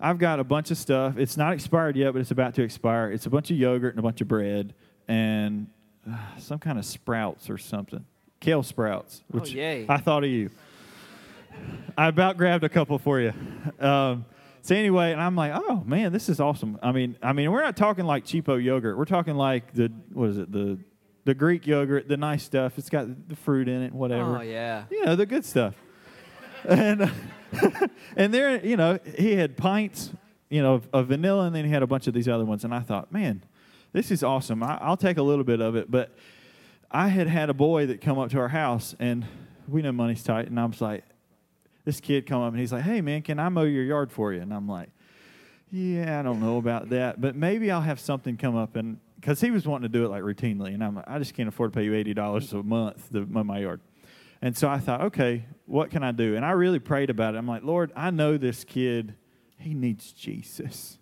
I've 0.00 0.18
got 0.18 0.40
a 0.40 0.44
bunch 0.44 0.72
of 0.72 0.76
stuff. 0.76 1.16
It's 1.16 1.36
not 1.36 1.52
expired 1.52 1.96
yet, 1.96 2.12
but 2.12 2.18
it's 2.18 2.32
about 2.32 2.54
to 2.56 2.62
expire. 2.62 3.12
It's 3.12 3.26
a 3.26 3.30
bunch 3.30 3.52
of 3.52 3.56
yogurt 3.56 3.94
and 3.94 4.00
a 4.00 4.02
bunch 4.02 4.20
of 4.20 4.26
bread 4.28 4.74
and 5.06 5.68
uh, 6.10 6.16
some 6.38 6.58
kind 6.58 6.78
of 6.78 6.84
sprouts 6.84 7.48
or 7.48 7.58
something. 7.58 8.04
Kale 8.40 8.64
sprouts. 8.64 9.22
Oh, 9.32 9.38
Which 9.38 9.52
yay. 9.52 9.86
I 9.88 9.98
thought 9.98 10.24
of 10.24 10.30
you. 10.30 10.50
I 11.96 12.08
about 12.08 12.36
grabbed 12.36 12.64
a 12.64 12.68
couple 12.68 12.98
for 12.98 13.20
you. 13.20 13.32
Um, 13.80 14.26
so 14.62 14.74
anyway, 14.74 15.12
and 15.12 15.20
I'm 15.20 15.36
like, 15.36 15.52
oh 15.54 15.82
man, 15.86 16.12
this 16.12 16.28
is 16.28 16.40
awesome. 16.40 16.78
I 16.82 16.92
mean, 16.92 17.16
I 17.22 17.32
mean, 17.32 17.52
we're 17.52 17.62
not 17.62 17.76
talking 17.76 18.04
like 18.04 18.24
cheapo 18.24 18.62
yogurt. 18.62 18.98
We're 18.98 19.04
talking 19.04 19.36
like 19.36 19.72
the 19.72 19.92
what 20.12 20.30
is 20.30 20.38
it 20.38 20.50
the 20.50 20.78
the 21.24 21.34
Greek 21.34 21.66
yogurt, 21.66 22.08
the 22.08 22.16
nice 22.16 22.42
stuff. 22.42 22.78
It's 22.78 22.90
got 22.90 23.28
the 23.28 23.36
fruit 23.36 23.68
in 23.68 23.82
it, 23.82 23.92
whatever. 23.92 24.38
Oh, 24.38 24.42
yeah. 24.42 24.84
You 24.90 25.04
know, 25.04 25.16
the 25.16 25.26
good 25.26 25.44
stuff. 25.44 25.74
and 26.64 27.02
uh, 27.02 27.08
and 28.16 28.32
there, 28.32 28.64
you 28.64 28.76
know, 28.76 28.98
he 29.16 29.34
had 29.34 29.56
pints, 29.56 30.10
you 30.48 30.62
know, 30.62 30.74
of, 30.74 30.88
of 30.92 31.06
vanilla, 31.08 31.46
and 31.46 31.54
then 31.54 31.64
he 31.64 31.70
had 31.70 31.82
a 31.82 31.86
bunch 31.86 32.06
of 32.06 32.14
these 32.14 32.28
other 32.28 32.44
ones. 32.44 32.64
And 32.64 32.74
I 32.74 32.80
thought, 32.80 33.12
man, 33.12 33.42
this 33.92 34.10
is 34.10 34.22
awesome. 34.22 34.62
I, 34.62 34.78
I'll 34.80 34.96
take 34.96 35.18
a 35.18 35.22
little 35.22 35.44
bit 35.44 35.60
of 35.60 35.76
it. 35.76 35.90
But 35.90 36.16
I 36.90 37.08
had 37.08 37.26
had 37.26 37.50
a 37.50 37.54
boy 37.54 37.86
that 37.86 38.00
come 38.00 38.18
up 38.18 38.30
to 38.30 38.38
our 38.38 38.48
house, 38.48 38.94
and 38.98 39.26
we 39.68 39.82
know 39.82 39.92
money's 39.92 40.22
tight, 40.22 40.48
and 40.48 40.58
I 40.58 40.64
was 40.64 40.80
like, 40.80 41.04
this 41.84 42.00
kid 42.00 42.26
come 42.26 42.42
up 42.42 42.52
and 42.52 42.60
he's 42.60 42.72
like, 42.72 42.82
hey 42.82 43.00
man, 43.00 43.22
can 43.22 43.38
I 43.38 43.48
mow 43.48 43.62
your 43.64 43.84
yard 43.84 44.10
for 44.10 44.32
you? 44.32 44.40
And 44.40 44.52
I'm 44.52 44.68
like, 44.68 44.88
yeah, 45.70 46.18
I 46.20 46.22
don't 46.22 46.40
know 46.40 46.58
about 46.58 46.90
that, 46.90 47.20
but 47.20 47.36
maybe 47.36 47.70
I'll 47.70 47.80
have 47.80 48.00
something 48.00 48.36
come 48.36 48.56
up 48.56 48.76
and 48.76 48.98
because 49.24 49.40
he 49.40 49.50
was 49.50 49.66
wanting 49.66 49.90
to 49.90 49.98
do 49.98 50.04
it 50.04 50.10
like 50.10 50.22
routinely, 50.22 50.74
and 50.74 50.84
I'm 50.84 51.02
I 51.06 51.18
just 51.18 51.32
can't 51.32 51.48
afford 51.48 51.72
to 51.72 51.78
pay 51.78 51.84
you 51.86 51.94
eighty 51.94 52.12
dollars 52.12 52.52
a 52.52 52.62
month 52.62 53.10
to 53.12 53.24
mow 53.24 53.42
my 53.42 53.60
yard. 53.60 53.80
And 54.42 54.54
so 54.54 54.68
I 54.68 54.78
thought, 54.78 55.00
okay, 55.00 55.46
what 55.64 55.90
can 55.90 56.02
I 56.02 56.12
do? 56.12 56.36
And 56.36 56.44
I 56.44 56.50
really 56.50 56.78
prayed 56.78 57.08
about 57.08 57.34
it. 57.34 57.38
I'm 57.38 57.48
like, 57.48 57.62
Lord, 57.62 57.90
I 57.96 58.10
know 58.10 58.36
this 58.36 58.64
kid, 58.64 59.14
he 59.56 59.72
needs 59.72 60.12
Jesus. 60.12 60.98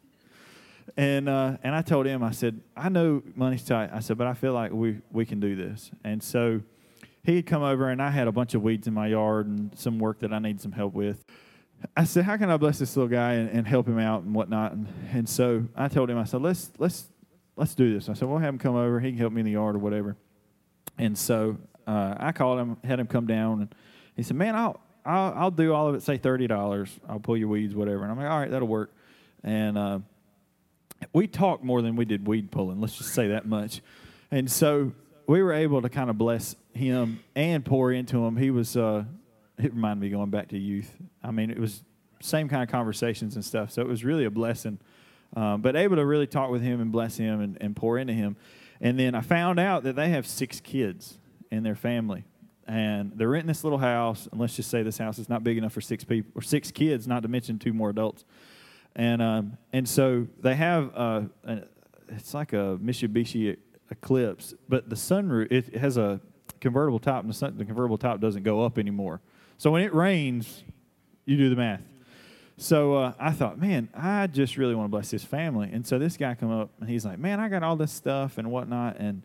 And 0.96 1.28
uh, 1.28 1.56
and 1.64 1.74
I 1.74 1.82
told 1.82 2.06
him, 2.06 2.22
I 2.22 2.30
said, 2.30 2.60
I 2.76 2.90
know 2.90 3.22
money's 3.34 3.64
tight. 3.64 3.90
I 3.92 3.98
said, 3.98 4.18
but 4.18 4.28
I 4.28 4.34
feel 4.34 4.52
like 4.52 4.70
we 4.70 4.98
we 5.10 5.26
can 5.26 5.40
do 5.40 5.56
this. 5.56 5.90
And 6.04 6.22
so 6.22 6.60
he 7.24 7.34
had 7.34 7.46
come 7.46 7.64
over, 7.64 7.88
and 7.88 8.00
I 8.00 8.10
had 8.10 8.28
a 8.28 8.32
bunch 8.32 8.54
of 8.54 8.62
weeds 8.62 8.86
in 8.86 8.94
my 8.94 9.08
yard 9.08 9.48
and 9.48 9.76
some 9.76 9.98
work 9.98 10.20
that 10.20 10.32
I 10.32 10.38
need 10.38 10.60
some 10.60 10.70
help 10.70 10.94
with. 10.94 11.24
I 11.96 12.04
said, 12.04 12.24
how 12.24 12.36
can 12.36 12.48
I 12.48 12.56
bless 12.56 12.78
this 12.78 12.96
little 12.96 13.08
guy 13.10 13.32
and, 13.32 13.50
and 13.50 13.66
help 13.66 13.88
him 13.88 13.98
out 13.98 14.22
and 14.22 14.32
whatnot? 14.32 14.70
And, 14.70 14.86
and 15.12 15.28
so 15.28 15.66
I 15.74 15.88
told 15.88 16.08
him, 16.08 16.18
I 16.18 16.22
said, 16.24 16.40
let's 16.40 16.70
let's 16.78 17.08
let's 17.56 17.74
do 17.74 17.92
this. 17.92 18.08
I 18.08 18.14
said, 18.14 18.28
we'll 18.28 18.38
have 18.38 18.54
him 18.54 18.58
come 18.58 18.76
over. 18.76 19.00
He 19.00 19.10
can 19.10 19.18
help 19.18 19.32
me 19.32 19.40
in 19.40 19.46
the 19.46 19.52
yard 19.52 19.76
or 19.76 19.78
whatever. 19.78 20.16
And 20.98 21.16
so 21.16 21.56
uh, 21.86 22.14
I 22.18 22.32
called 22.32 22.58
him, 22.58 22.76
had 22.84 23.00
him 23.00 23.06
come 23.06 23.26
down, 23.26 23.60
and 23.60 23.74
he 24.16 24.22
said, 24.22 24.36
man, 24.36 24.54
I'll 24.54 24.80
I'll, 25.04 25.34
I'll 25.36 25.50
do 25.50 25.72
all 25.72 25.88
of 25.88 25.94
it. 25.94 26.02
Say 26.02 26.16
thirty 26.16 26.46
dollars. 26.46 27.00
I'll 27.08 27.18
pull 27.18 27.36
your 27.36 27.48
weeds, 27.48 27.74
whatever. 27.74 28.02
And 28.02 28.12
I'm 28.12 28.18
like, 28.18 28.30
all 28.30 28.38
right, 28.38 28.50
that'll 28.50 28.68
work. 28.68 28.94
And 29.42 29.76
uh, 29.76 29.98
we 31.12 31.26
talked 31.26 31.64
more 31.64 31.82
than 31.82 31.96
we 31.96 32.04
did 32.04 32.26
weed 32.26 32.52
pulling. 32.52 32.80
Let's 32.80 32.96
just 32.96 33.12
say 33.12 33.28
that 33.28 33.44
much. 33.44 33.82
And 34.30 34.50
so 34.50 34.92
we 35.26 35.42
were 35.42 35.52
able 35.52 35.82
to 35.82 35.88
kind 35.88 36.08
of 36.08 36.18
bless 36.18 36.54
him 36.72 37.20
and 37.34 37.64
pour 37.64 37.90
into 37.90 38.24
him. 38.24 38.36
He 38.36 38.50
was. 38.50 38.76
Uh, 38.76 39.04
it 39.58 39.74
reminded 39.74 40.02
me 40.02 40.10
going 40.10 40.30
back 40.30 40.48
to 40.48 40.58
youth. 40.58 40.94
I 41.22 41.30
mean, 41.30 41.50
it 41.50 41.58
was 41.58 41.82
same 42.20 42.48
kind 42.48 42.62
of 42.62 42.68
conversations 42.68 43.34
and 43.34 43.44
stuff. 43.44 43.72
So 43.72 43.82
it 43.82 43.88
was 43.88 44.04
really 44.04 44.24
a 44.24 44.30
blessing. 44.30 44.78
Um, 45.34 45.62
but 45.62 45.76
able 45.76 45.96
to 45.96 46.04
really 46.04 46.26
talk 46.26 46.50
with 46.50 46.62
him 46.62 46.80
and 46.80 46.92
bless 46.92 47.16
him 47.16 47.40
and, 47.40 47.58
and 47.60 47.74
pour 47.74 47.98
into 47.98 48.12
him. 48.12 48.36
And 48.80 48.98
then 48.98 49.14
I 49.14 49.20
found 49.20 49.58
out 49.58 49.84
that 49.84 49.96
they 49.96 50.10
have 50.10 50.26
six 50.26 50.60
kids 50.60 51.18
in 51.50 51.62
their 51.62 51.74
family. 51.74 52.24
And 52.66 53.12
they're 53.16 53.28
renting 53.28 53.48
this 53.48 53.64
little 53.64 53.78
house. 53.78 54.28
And 54.30 54.40
let's 54.40 54.56
just 54.56 54.70
say 54.70 54.82
this 54.82 54.98
house 54.98 55.18
is 55.18 55.28
not 55.28 55.42
big 55.42 55.58
enough 55.58 55.72
for 55.72 55.80
six 55.80 56.04
people 56.04 56.30
or 56.34 56.42
six 56.42 56.70
kids, 56.70 57.08
not 57.08 57.22
to 57.22 57.28
mention 57.28 57.58
two 57.58 57.72
more 57.72 57.90
adults. 57.90 58.24
And 58.94 59.22
um, 59.22 59.56
and 59.72 59.88
so 59.88 60.26
they 60.40 60.54
have 60.54 60.92
uh, 60.94 61.22
a, 61.44 61.62
it's 62.08 62.34
like 62.34 62.52
a 62.52 62.78
Mitsubishi 62.82 63.56
Eclipse, 63.90 64.54
but 64.68 64.88
the 64.88 64.96
sunroof 64.96 65.50
it 65.50 65.76
has 65.76 65.96
a 65.96 66.20
convertible 66.60 66.98
top, 66.98 67.22
and 67.22 67.30
the, 67.30 67.34
sun, 67.34 67.56
the 67.56 67.64
convertible 67.64 67.98
top 67.98 68.20
doesn't 68.20 68.42
go 68.42 68.62
up 68.62 68.78
anymore. 68.78 69.20
So 69.58 69.70
when 69.70 69.82
it 69.82 69.94
rains, 69.94 70.62
you 71.24 71.36
do 71.36 71.50
the 71.50 71.56
math. 71.56 71.82
So 72.62 72.94
uh, 72.94 73.12
I 73.18 73.32
thought, 73.32 73.60
man, 73.60 73.88
I 73.92 74.28
just 74.28 74.56
really 74.56 74.76
want 74.76 74.86
to 74.86 74.90
bless 74.90 75.10
this 75.10 75.24
family. 75.24 75.68
And 75.72 75.84
so 75.84 75.98
this 75.98 76.16
guy 76.16 76.34
come 76.34 76.52
up 76.52 76.70
and 76.78 76.88
he's 76.88 77.04
like, 77.04 77.18
man, 77.18 77.40
I 77.40 77.48
got 77.48 77.64
all 77.64 77.74
this 77.74 77.90
stuff 77.90 78.38
and 78.38 78.52
whatnot. 78.52 78.98
And 79.00 79.24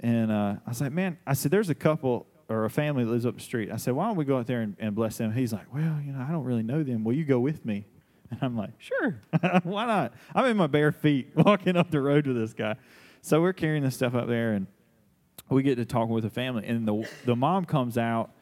and 0.00 0.32
uh, 0.32 0.56
I 0.66 0.68
was 0.68 0.80
like, 0.80 0.90
man, 0.90 1.18
I 1.24 1.34
said, 1.34 1.52
there's 1.52 1.70
a 1.70 1.74
couple 1.74 2.26
or 2.48 2.64
a 2.64 2.70
family 2.70 3.04
that 3.04 3.10
lives 3.10 3.26
up 3.26 3.36
the 3.36 3.40
street. 3.40 3.70
I 3.70 3.76
said, 3.76 3.94
why 3.94 4.06
don't 4.06 4.16
we 4.16 4.24
go 4.24 4.38
out 4.38 4.48
there 4.48 4.62
and, 4.62 4.76
and 4.80 4.92
bless 4.94 5.18
them? 5.18 5.32
He's 5.32 5.52
like, 5.52 5.72
well, 5.72 6.00
you 6.04 6.12
know, 6.12 6.24
I 6.28 6.32
don't 6.32 6.42
really 6.42 6.64
know 6.64 6.82
them. 6.82 7.04
Will 7.04 7.14
you 7.14 7.24
go 7.24 7.38
with 7.40 7.64
me? 7.64 7.86
And 8.30 8.42
I'm 8.42 8.58
like, 8.58 8.72
sure, 8.76 9.22
why 9.62 9.86
not? 9.86 10.12
I'm 10.34 10.44
in 10.44 10.58
my 10.58 10.66
bare 10.66 10.92
feet 10.92 11.30
walking 11.34 11.78
up 11.78 11.90
the 11.90 11.98
road 11.98 12.26
with 12.26 12.36
this 12.36 12.52
guy. 12.52 12.76
So 13.22 13.40
we're 13.40 13.54
carrying 13.54 13.82
this 13.82 13.94
stuff 13.94 14.14
up 14.14 14.26
there 14.28 14.52
and 14.52 14.66
we 15.48 15.62
get 15.62 15.76
to 15.76 15.86
talking 15.86 16.12
with 16.12 16.24
the 16.24 16.30
family. 16.30 16.66
And 16.66 16.86
the, 16.86 17.08
the 17.24 17.34
mom 17.34 17.64
comes 17.64 17.96
out 17.96 18.32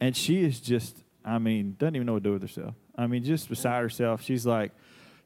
and 0.00 0.16
she 0.16 0.42
is 0.42 0.58
just, 0.58 1.04
I 1.28 1.38
mean, 1.38 1.76
doesn't 1.78 1.94
even 1.94 2.06
know 2.06 2.14
what 2.14 2.22
to 2.24 2.30
do 2.30 2.32
with 2.32 2.42
herself. 2.42 2.74
I 2.96 3.06
mean, 3.06 3.22
just 3.22 3.48
beside 3.48 3.82
herself. 3.82 4.22
She's 4.22 4.46
like, 4.46 4.72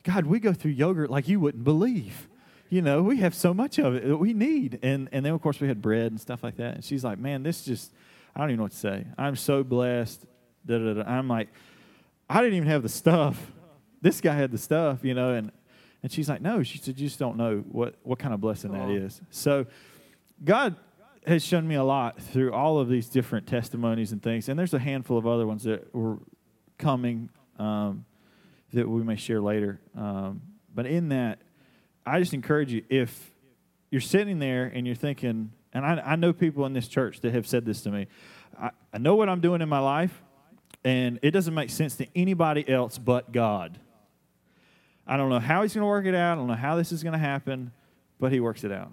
God, 0.03 0.27
we 0.27 0.41
go 0.41 0.53
through 0.53 0.73
yogurt 0.73 1.11
like 1.11 1.29
you 1.29 1.39
wouldn't 1.39 1.65
believe. 1.65 2.29
You 2.69 2.83
know, 2.83 3.03
we 3.03 3.19
have 3.19 3.35
so 3.35 3.55
much 3.55 3.79
of 3.79 3.95
it 3.95 4.07
that 4.09 4.17
we 4.17 4.33
need. 4.33 4.81
And, 4.83 5.09
and 5.13 5.25
then, 5.25 5.33
of 5.33 5.41
course, 5.41 5.61
we 5.61 5.69
had 5.69 5.81
bread 5.81 6.11
and 6.11 6.21
stuff 6.21 6.43
like 6.43 6.57
that. 6.57 6.75
And 6.75 6.85
she's 6.85 7.05
like, 7.05 7.19
man, 7.19 7.43
this 7.43 7.65
just, 7.65 7.93
I 8.35 8.41
don't 8.41 8.51
even 8.51 8.59
know 8.59 8.63
what 8.65 8.73
to 8.73 8.79
say. 8.79 9.07
I'm 9.17 9.37
so 9.37 9.63
blessed. 9.63 10.25
Da, 10.67 10.79
da, 10.79 10.95
da. 10.95 11.03
I'm 11.03 11.29
like, 11.29 11.49
I 12.29 12.41
didn't 12.41 12.57
even 12.57 12.69
have 12.69 12.83
the 12.83 12.89
stuff. 12.89 13.53
This 14.01 14.21
guy 14.21 14.35
had 14.35 14.51
the 14.51 14.59
stuff, 14.59 15.05
you 15.05 15.15
know. 15.15 15.35
And, 15.35 15.53
and 16.03 16.11
she's 16.11 16.29
like, 16.29 16.41
no. 16.41 16.63
She 16.63 16.79
said, 16.79 16.99
you 16.99 17.07
just 17.07 17.19
don't 17.19 17.37
know 17.37 17.59
what, 17.71 17.95
what 18.03 18.19
kind 18.19 18.35
of 18.35 18.41
blessing 18.41 18.73
that 18.73 18.91
is. 18.91 19.21
So 19.31 19.67
God 20.45 20.75
has 21.27 21.45
shown 21.45 21.67
me 21.67 21.75
a 21.77 21.85
lot 21.85 22.21
through 22.21 22.53
all 22.53 22.79
of 22.79 22.89
these 22.89 23.09
different 23.09 23.47
testimonies 23.47 24.13
and 24.13 24.23
things. 24.23 24.49
And 24.49 24.59
there's 24.59 24.75
a 24.75 24.79
handful 24.79 25.17
of 25.17 25.27
other 25.27 25.47
ones 25.47 25.65
that 25.65 25.95
were 25.95 26.19
coming 26.79 27.31
um, 27.59 28.05
that 28.73 28.89
we 28.89 29.03
may 29.03 29.17
share 29.17 29.41
later. 29.41 29.81
Um, 29.97 30.43
but 30.75 30.87
in 30.87 31.11
that, 31.11 31.41
I 32.05 32.19
just 32.19 32.35
encourage 32.35 32.73
you 32.73 32.83
if 32.89 33.33
you're 33.91 34.01
sitting 34.01 34.39
there 34.39 34.65
and 34.65 34.87
you're 34.87 34.97
thinking, 34.97 35.53
and 35.73 35.87
I, 35.87 36.03
I 36.05 36.17
know 36.17 36.33
people 36.33 36.67
in 36.67 36.73
this 36.73 36.89
church 36.89 37.21
that 37.21 37.35
have 37.35 37.47
said 37.47 37.65
this 37.65 37.83
to 37.83 37.91
me 37.91 38.09
I, 38.61 38.71
I 38.93 38.99
know 38.99 39.15
what 39.15 39.29
I'm 39.29 39.41
doing 39.41 39.63
in 39.63 39.69
my 39.69 39.79
life, 39.79 40.23
and 40.85 41.19
it 41.23 41.31
doesn't 41.31 41.55
make 41.55 41.71
sense 41.71 41.97
to 41.97 42.07
anybody 42.15 42.69
else 42.69 42.99
but 42.99 43.33
God. 43.33 43.79
I 45.07 45.17
don't 45.17 45.31
know 45.31 45.39
how 45.39 45.63
he's 45.63 45.75
going 45.75 45.83
to 45.83 45.87
work 45.87 46.07
it 46.07 46.15
out. 46.15 46.33
I 46.33 46.35
don't 46.37 46.47
know 46.47 46.55
how 46.55 46.77
this 46.77 46.93
is 46.93 47.03
going 47.03 47.15
to 47.15 47.19
happen, 47.19 47.73
but 48.21 48.33
he 48.33 48.41
works 48.41 48.65
it 48.65 48.73
out. 48.73 48.93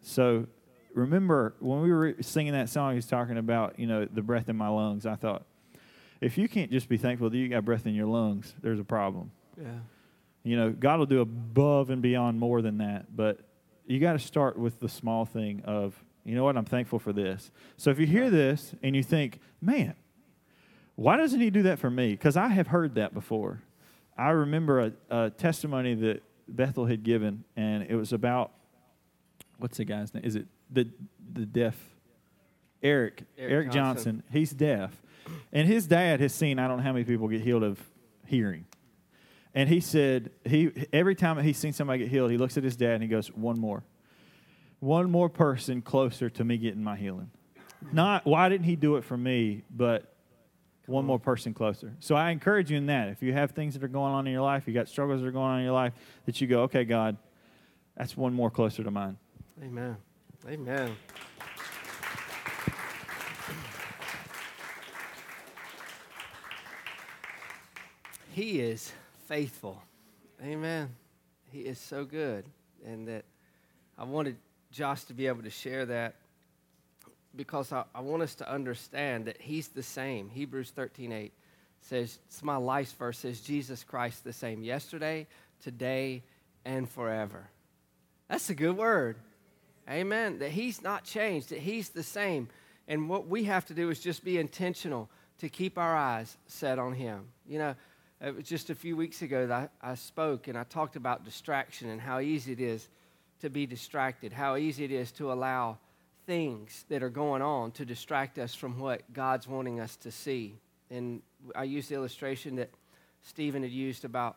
So 0.00 0.46
remember 0.94 1.54
when 1.58 1.82
we 1.82 1.92
were 1.92 2.14
singing 2.20 2.52
that 2.52 2.68
song, 2.68 2.94
he's 2.94 3.06
talking 3.06 3.36
about, 3.36 3.78
you 3.78 3.86
know, 3.86 4.06
the 4.06 4.22
breath 4.22 4.48
in 4.48 4.56
my 4.56 4.68
lungs. 4.68 5.04
I 5.04 5.16
thought, 5.16 5.44
if 6.20 6.38
you 6.38 6.48
can't 6.48 6.70
just 6.70 6.88
be 6.88 6.96
thankful 6.96 7.28
that 7.28 7.36
you 7.36 7.48
got 7.48 7.64
breath 7.64 7.86
in 7.86 7.94
your 7.94 8.06
lungs, 8.06 8.54
there's 8.62 8.80
a 8.80 8.84
problem. 8.84 9.30
Yeah. 9.60 9.78
You 10.44 10.56
know, 10.56 10.70
God 10.70 10.98
will 10.98 11.06
do 11.06 11.20
above 11.20 11.90
and 11.90 12.00
beyond 12.00 12.38
more 12.38 12.62
than 12.62 12.78
that, 12.78 13.14
but 13.14 13.40
you 13.86 13.98
got 13.98 14.12
to 14.12 14.18
start 14.18 14.58
with 14.58 14.80
the 14.80 14.88
small 14.88 15.24
thing 15.24 15.62
of, 15.64 16.02
you 16.24 16.34
know 16.34 16.44
what, 16.44 16.56
I'm 16.56 16.64
thankful 16.64 16.98
for 16.98 17.12
this. 17.12 17.50
So 17.76 17.90
if 17.90 17.98
you 17.98 18.06
hear 18.06 18.30
this 18.30 18.74
and 18.82 18.94
you 18.94 19.02
think, 19.02 19.40
man, 19.60 19.94
why 20.96 21.16
doesn't 21.16 21.40
he 21.40 21.50
do 21.50 21.62
that 21.62 21.78
for 21.78 21.90
me? 21.90 22.12
Because 22.12 22.36
I 22.36 22.48
have 22.48 22.68
heard 22.68 22.94
that 22.94 23.12
before. 23.12 23.62
I 24.16 24.30
remember 24.30 24.80
a, 24.80 24.92
a, 25.10 25.30
testimony 25.30 25.94
that 25.94 26.22
Bethel 26.46 26.86
had 26.86 27.02
given, 27.02 27.44
and 27.56 27.82
it 27.82 27.96
was 27.96 28.12
about 28.12 28.52
what's 29.58 29.78
the 29.78 29.84
guy's 29.84 30.14
name? 30.14 30.24
Is 30.24 30.36
it 30.36 30.46
the 30.74 30.90
the 31.32 31.46
deaf 31.46 31.76
Eric 32.82 33.22
Eric, 33.38 33.52
Eric 33.52 33.70
Johnson. 33.70 34.16
Johnson. 34.16 34.22
He's 34.30 34.52
deaf, 34.52 35.02
and 35.52 35.66
his 35.66 35.86
dad 35.86 36.20
has 36.20 36.34
seen 36.34 36.58
I 36.58 36.68
don't 36.68 36.78
know 36.78 36.82
how 36.82 36.92
many 36.92 37.04
people 37.04 37.28
get 37.28 37.40
healed 37.40 37.62
of 37.62 37.80
hearing. 38.26 38.66
And 39.54 39.68
he 39.68 39.80
said 39.80 40.30
he 40.44 40.70
every 40.92 41.14
time 41.14 41.38
he's 41.38 41.56
seen 41.56 41.72
somebody 41.72 42.00
get 42.00 42.08
healed, 42.08 42.30
he 42.30 42.36
looks 42.36 42.56
at 42.56 42.64
his 42.64 42.76
dad 42.76 42.94
and 42.94 43.02
he 43.02 43.08
goes, 43.08 43.28
"One 43.28 43.58
more, 43.58 43.84
one 44.80 45.10
more 45.10 45.28
person 45.28 45.80
closer 45.80 46.28
to 46.28 46.44
me 46.44 46.58
getting 46.58 46.82
my 46.82 46.96
healing." 46.96 47.30
Not 47.92 48.26
why 48.26 48.48
didn't 48.48 48.64
he 48.64 48.76
do 48.76 48.96
it 48.96 49.04
for 49.04 49.16
me, 49.16 49.62
but 49.70 50.14
one 50.86 51.04
more 51.04 51.18
person 51.18 51.54
closer. 51.54 51.94
So 52.00 52.14
I 52.14 52.30
encourage 52.30 52.70
you 52.70 52.76
in 52.76 52.86
that. 52.86 53.08
If 53.08 53.22
you 53.22 53.32
have 53.32 53.52
things 53.52 53.74
that 53.74 53.84
are 53.84 53.88
going 53.88 54.12
on 54.12 54.26
in 54.26 54.32
your 54.32 54.42
life, 54.42 54.66
you 54.66 54.74
got 54.74 54.88
struggles 54.88 55.20
that 55.20 55.26
are 55.26 55.32
going 55.32 55.50
on 55.50 55.58
in 55.60 55.64
your 55.64 55.74
life, 55.74 55.94
that 56.26 56.40
you 56.40 56.46
go, 56.46 56.62
"Okay, 56.64 56.84
God, 56.84 57.16
that's 57.96 58.16
one 58.16 58.34
more 58.34 58.50
closer 58.50 58.82
to 58.82 58.90
mine." 58.90 59.16
Amen. 59.62 59.96
Amen. 60.46 60.94
He 68.32 68.60
is 68.60 68.92
faithful. 69.26 69.80
Amen. 70.42 70.90
He 71.50 71.60
is 71.60 71.78
so 71.78 72.04
good. 72.04 72.44
And 72.84 73.08
that 73.08 73.24
I 73.96 74.04
wanted 74.04 74.36
Josh 74.70 75.04
to 75.04 75.14
be 75.14 75.28
able 75.28 75.44
to 75.44 75.50
share 75.50 75.86
that 75.86 76.16
because 77.34 77.72
I, 77.72 77.84
I 77.94 78.00
want 78.00 78.22
us 78.22 78.34
to 78.36 78.52
understand 78.52 79.24
that 79.24 79.40
he's 79.40 79.68
the 79.68 79.82
same. 79.82 80.28
Hebrews 80.28 80.70
13 80.70 81.10
8 81.10 81.32
says, 81.80 82.18
it's 82.26 82.42
my 82.42 82.56
life's 82.56 82.92
verse 82.92 83.18
says, 83.18 83.40
Jesus 83.40 83.82
Christ 83.82 84.24
the 84.24 84.32
same 84.32 84.62
yesterday, 84.62 85.26
today, 85.62 86.22
and 86.66 86.86
forever. 86.86 87.48
That's 88.28 88.50
a 88.50 88.54
good 88.54 88.76
word. 88.76 89.16
Amen. 89.88 90.38
That 90.38 90.50
he's 90.50 90.82
not 90.82 91.04
changed, 91.04 91.50
that 91.50 91.60
he's 91.60 91.90
the 91.90 92.02
same. 92.02 92.48
And 92.88 93.08
what 93.08 93.26
we 93.28 93.44
have 93.44 93.64
to 93.66 93.74
do 93.74 93.90
is 93.90 94.00
just 94.00 94.24
be 94.24 94.38
intentional 94.38 95.10
to 95.38 95.48
keep 95.48 95.78
our 95.78 95.96
eyes 95.96 96.36
set 96.46 96.78
on 96.78 96.92
him. 96.92 97.26
You 97.46 97.58
know, 97.58 97.74
it 98.20 98.34
was 98.34 98.44
just 98.44 98.70
a 98.70 98.74
few 98.74 98.96
weeks 98.96 99.22
ago 99.22 99.46
that 99.46 99.70
I, 99.82 99.92
I 99.92 99.94
spoke 99.94 100.48
and 100.48 100.56
I 100.56 100.64
talked 100.64 100.96
about 100.96 101.24
distraction 101.24 101.90
and 101.90 102.00
how 102.00 102.20
easy 102.20 102.52
it 102.52 102.60
is 102.60 102.88
to 103.40 103.50
be 103.50 103.66
distracted, 103.66 104.32
how 104.32 104.56
easy 104.56 104.84
it 104.84 104.92
is 104.92 105.12
to 105.12 105.32
allow 105.32 105.78
things 106.26 106.84
that 106.88 107.02
are 107.02 107.10
going 107.10 107.42
on 107.42 107.70
to 107.72 107.84
distract 107.84 108.38
us 108.38 108.54
from 108.54 108.78
what 108.78 109.12
God's 109.12 109.46
wanting 109.46 109.80
us 109.80 109.96
to 109.96 110.10
see. 110.10 110.58
And 110.90 111.20
I 111.54 111.64
used 111.64 111.90
the 111.90 111.94
illustration 111.94 112.56
that 112.56 112.70
Stephen 113.22 113.62
had 113.62 113.72
used 113.72 114.04
about 114.04 114.36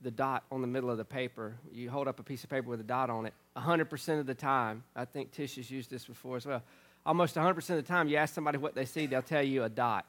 the 0.00 0.10
dot 0.10 0.44
on 0.52 0.60
the 0.60 0.66
middle 0.66 0.90
of 0.90 0.98
the 0.98 1.04
paper. 1.04 1.56
You 1.72 1.90
hold 1.90 2.06
up 2.06 2.20
a 2.20 2.22
piece 2.22 2.44
of 2.44 2.50
paper 2.50 2.68
with 2.68 2.80
a 2.80 2.84
dot 2.84 3.10
on 3.10 3.26
it. 3.26 3.34
100% 3.56 4.20
of 4.20 4.26
the 4.26 4.34
time, 4.34 4.82
I 4.96 5.04
think 5.04 5.32
Tish 5.32 5.56
has 5.56 5.70
used 5.70 5.90
this 5.90 6.04
before 6.04 6.36
as 6.36 6.46
well. 6.46 6.62
Almost 7.06 7.36
100% 7.36 7.56
of 7.56 7.76
the 7.76 7.82
time, 7.82 8.08
you 8.08 8.16
ask 8.16 8.34
somebody 8.34 8.58
what 8.58 8.74
they 8.74 8.84
see, 8.84 9.06
they'll 9.06 9.22
tell 9.22 9.42
you 9.42 9.64
a 9.64 9.68
dot. 9.68 10.06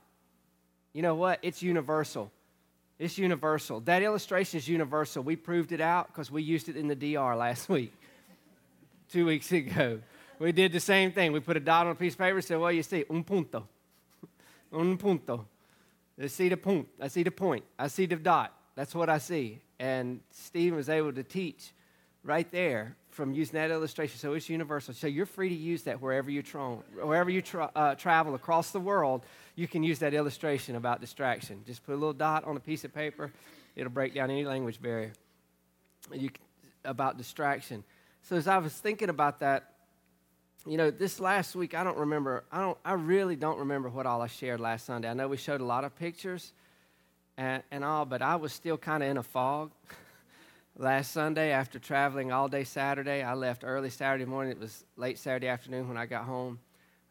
You 0.93 1.01
know 1.01 1.15
what? 1.15 1.39
It's 1.41 1.61
universal. 1.61 2.31
It's 2.97 3.17
universal. 3.17 3.81
That 3.81 4.01
illustration 4.01 4.57
is 4.57 4.67
universal. 4.67 5.21
We 5.21 5.35
proved 5.35 5.73
it 5.73 5.81
out 5.81 6.07
because 6.07 6.31
we 6.31 6.41
used 6.41 6.69
it 6.69 6.77
in 6.77 6.87
the 6.87 6.95
DR 6.95 7.35
last 7.35 7.67
week, 7.69 7.93
two 9.11 9.25
weeks 9.25 9.51
ago. 9.51 9.99
We 10.39 10.51
did 10.51 10.71
the 10.71 10.79
same 10.79 11.11
thing. 11.11 11.31
We 11.33 11.39
put 11.41 11.57
a 11.57 11.61
dot 11.61 11.85
on 11.85 11.91
a 11.91 11.95
piece 11.95 12.13
of 12.13 12.19
paper 12.19 12.37
and 12.37 12.45
said, 12.45 12.59
Well, 12.59 12.71
you 12.71 12.83
see, 12.83 13.03
un 13.09 13.23
punto. 13.23 13.67
un 14.73 14.97
punto. 14.97 15.45
I 16.21 16.27
see 16.27 16.47
the 16.47 16.57
point. 16.57 16.87
I 16.99 17.09
see 17.09 17.23
the 17.23 17.31
point. 17.31 17.65
I 17.77 17.87
see 17.87 18.05
the 18.05 18.15
dot. 18.15 18.53
That's 18.75 18.95
what 18.95 19.09
I 19.09 19.17
see. 19.17 19.59
And 19.79 20.21
Stephen 20.31 20.77
was 20.77 20.87
able 20.87 21.11
to 21.13 21.23
teach 21.23 21.73
right 22.23 22.49
there 22.51 22.95
from 23.15 23.33
using 23.33 23.53
that 23.53 23.71
illustration. 23.71 24.19
So 24.19 24.33
it's 24.33 24.49
universal. 24.49 24.93
So 24.93 25.07
you're 25.07 25.25
free 25.25 25.47
to 25.47 25.55
use 25.55 25.83
that 25.83 26.01
wherever 26.01 26.29
you, 26.29 26.41
tra- 26.41 26.79
wherever 27.01 27.29
you 27.29 27.41
tra- 27.41 27.71
uh, 27.73 27.95
travel 27.95 28.35
across 28.35 28.71
the 28.71 28.79
world. 28.79 29.23
You 29.55 29.69
can 29.69 29.83
use 29.83 29.99
that 29.99 30.13
illustration 30.13 30.75
about 30.75 30.99
distraction. 30.99 31.63
Just 31.65 31.85
put 31.85 31.93
a 31.93 31.95
little 31.95 32.13
dot 32.13 32.43
on 32.43 32.57
a 32.57 32.59
piece 32.59 32.83
of 32.83 32.93
paper. 32.93 33.31
It'll 33.77 33.91
break 33.91 34.13
down 34.13 34.29
any 34.29 34.43
language 34.43 34.81
barrier 34.81 35.13
you, 36.13 36.29
about 36.83 37.17
distraction. 37.17 37.85
So 38.23 38.35
as 38.35 38.47
I 38.47 38.57
was 38.57 38.73
thinking 38.73 39.07
about 39.07 39.39
that, 39.39 39.71
you 40.65 40.75
know, 40.75 40.91
this 40.91 41.21
last 41.21 41.55
week, 41.55 41.73
I 41.73 41.85
don't 41.85 41.97
remember, 41.97 42.43
I, 42.51 42.59
don't, 42.59 42.77
I 42.83 42.93
really 42.93 43.37
don't 43.37 43.59
remember 43.59 43.87
what 43.87 44.05
all 44.05 44.21
I 44.21 44.27
shared 44.27 44.59
last 44.59 44.85
Sunday. 44.85 45.09
I 45.09 45.13
know 45.13 45.29
we 45.29 45.37
showed 45.37 45.61
a 45.61 45.65
lot 45.65 45.85
of 45.85 45.95
pictures 45.95 46.51
and, 47.37 47.63
and 47.71 47.85
all, 47.85 48.03
but 48.03 48.21
I 48.21 48.35
was 48.35 48.51
still 48.51 48.77
kind 48.77 49.03
of 49.03 49.09
in 49.09 49.17
a 49.17 49.23
fog. 49.23 49.71
last 50.77 51.11
Sunday, 51.11 51.51
after 51.51 51.79
traveling 51.79 52.31
all 52.31 52.47
day 52.47 52.63
Saturday, 52.63 53.23
I 53.23 53.33
left 53.33 53.63
early 53.65 53.89
Saturday 53.89 54.25
morning. 54.25 54.51
It 54.51 54.59
was 54.59 54.83
late 54.97 55.17
Saturday 55.17 55.47
afternoon 55.47 55.87
when 55.87 55.97
I 55.97 56.05
got 56.05 56.25
home. 56.25 56.59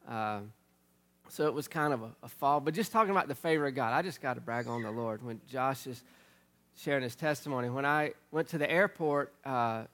Uh, 0.08 0.40
so 1.28 1.46
it 1.46 1.54
was 1.54 1.66
kind 1.66 1.94
of 1.94 2.02
a, 2.02 2.10
a 2.22 2.28
fall. 2.28 2.60
But 2.60 2.74
just 2.74 2.92
talking 2.92 3.10
about 3.10 3.28
the 3.28 3.34
favor 3.34 3.66
of 3.66 3.74
God, 3.74 3.92
I 3.92 4.02
just 4.02 4.20
got 4.20 4.34
to 4.34 4.40
brag 4.40 4.66
on 4.66 4.82
the 4.82 4.90
Lord. 4.90 5.22
When 5.22 5.40
Josh 5.48 5.86
is 5.86 6.02
sharing 6.76 7.02
his 7.02 7.16
testimony, 7.16 7.70
when 7.70 7.86
I 7.86 8.12
went 8.30 8.48
to 8.48 8.58
the 8.58 8.70
airport, 8.70 9.32
uh, 9.44 9.84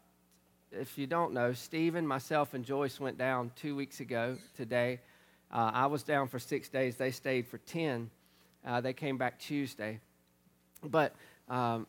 if 0.73 0.99
you 0.99 1.07
don't 1.07 1.33
know, 1.33 1.53
Stephen, 1.53 2.07
myself, 2.07 2.55
and 2.55 2.65
Joyce 2.65 2.99
went 2.99 3.19
down 3.19 3.53
two 3.57 3.77
weeks 3.77 4.01
ago 4.01 4.37
today. 4.57 5.01
Uh, 5.53 5.71
I 5.73 5.87
was 5.87 6.03
down 6.03 6.29
for 6.29 6.39
six 6.39 6.69
days. 6.69 6.97
They 6.97 7.11
stayed 7.11 7.47
for 7.47 7.59
10. 7.59 8.11
Uh, 8.65 8.81
they 8.81 8.93
came 8.93 9.17
back 9.17 9.39
Tuesday. 9.39 10.01
But 10.83 11.15
um, 11.49 11.87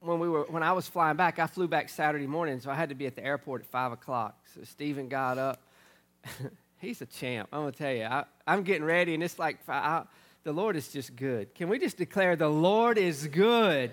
when, 0.00 0.18
we 0.18 0.28
were, 0.28 0.44
when 0.44 0.62
I 0.62 0.72
was 0.72 0.88
flying 0.88 1.16
back, 1.16 1.38
I 1.38 1.46
flew 1.46 1.68
back 1.68 1.88
Saturday 1.88 2.26
morning, 2.26 2.60
so 2.60 2.70
I 2.70 2.74
had 2.74 2.90
to 2.90 2.94
be 2.94 3.06
at 3.06 3.16
the 3.16 3.24
airport 3.24 3.62
at 3.62 3.66
5 3.68 3.92
o'clock. 3.92 4.38
So 4.54 4.62
Stephen 4.64 5.08
got 5.08 5.38
up. 5.38 5.60
He's 6.78 7.00
a 7.00 7.06
champ. 7.06 7.48
I'm 7.52 7.70
to 7.70 7.76
tell 7.76 7.92
you. 7.92 8.04
I, 8.04 8.24
am 8.46 8.62
getting 8.62 8.84
ready, 8.84 9.14
and 9.14 9.22
it's 9.22 9.38
like, 9.38 9.58
I, 9.68 10.02
the 10.44 10.52
Lord 10.52 10.76
is 10.76 10.88
just 10.88 11.16
good. 11.16 11.54
Can 11.54 11.68
we 11.68 11.78
just 11.78 11.96
declare 11.96 12.36
the 12.36 12.48
Lord 12.48 12.98
is 12.98 13.26
good? 13.26 13.90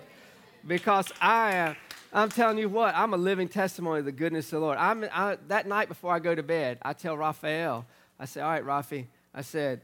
Because 0.67 1.11
I 1.21 1.55
am. 1.55 1.75
I'm 2.13 2.29
telling 2.29 2.59
you 2.59 2.69
what, 2.69 2.95
I'm 2.95 3.13
a 3.13 3.17
living 3.17 3.47
testimony 3.47 3.99
of 3.99 4.05
the 4.05 4.11
goodness 4.11 4.45
of 4.47 4.51
the 4.51 4.59
Lord. 4.59 4.77
I'm, 4.77 5.05
I, 5.11 5.37
that 5.47 5.67
night 5.67 5.87
before 5.87 6.13
I 6.13 6.19
go 6.19 6.35
to 6.35 6.43
bed, 6.43 6.77
I 6.83 6.93
tell 6.93 7.17
Raphael, 7.17 7.85
I 8.19 8.25
say, 8.25 8.41
All 8.41 8.51
right, 8.51 8.63
Rafi, 8.63 9.07
I 9.33 9.41
said, 9.41 9.81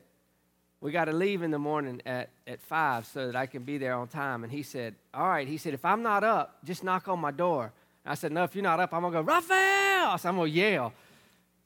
we 0.81 0.91
got 0.91 1.05
to 1.05 1.13
leave 1.13 1.41
in 1.41 1.51
the 1.51 1.59
morning 1.59 2.01
at, 2.05 2.29
at 2.47 2.61
5 2.61 3.05
so 3.05 3.27
that 3.27 3.35
I 3.35 3.45
can 3.45 3.63
be 3.63 3.77
there 3.77 3.95
on 3.95 4.07
time. 4.07 4.43
And 4.43 4.51
he 4.51 4.63
said, 4.63 4.95
All 5.13 5.27
right. 5.27 5.47
He 5.47 5.57
said, 5.57 5.73
If 5.73 5.83
I'm 5.83 6.03
not 6.03 6.23
up, 6.23 6.57
just 6.63 6.83
knock 6.83 7.07
on 7.07 7.19
my 7.19 7.31
door. 7.31 7.71
And 8.05 8.11
I 8.11 8.15
said, 8.15 8.31
No, 8.31 8.43
if 8.43 8.55
you're 8.55 8.63
not 8.63 8.79
up, 8.79 8.93
I'm 8.93 9.01
going 9.01 9.13
to 9.13 9.19
go, 9.19 9.23
Raphael. 9.23 10.17
So 10.17 10.29
I'm 10.29 10.37
going 10.37 10.51
to 10.51 10.57
yell. 10.57 10.93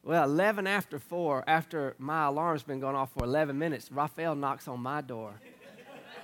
Well, 0.04 0.23
11 0.23 0.67
after 0.67 0.99
4, 0.99 1.43
after 1.47 1.95
my 1.97 2.26
alarm's 2.26 2.63
been 2.63 2.80
going 2.80 2.95
off 2.95 3.12
for 3.13 3.23
11 3.23 3.58
minutes, 3.58 3.89
Raphael 3.91 4.36
knocks 4.36 4.67
on 4.67 4.80
my 4.82 5.02
door 5.02 5.34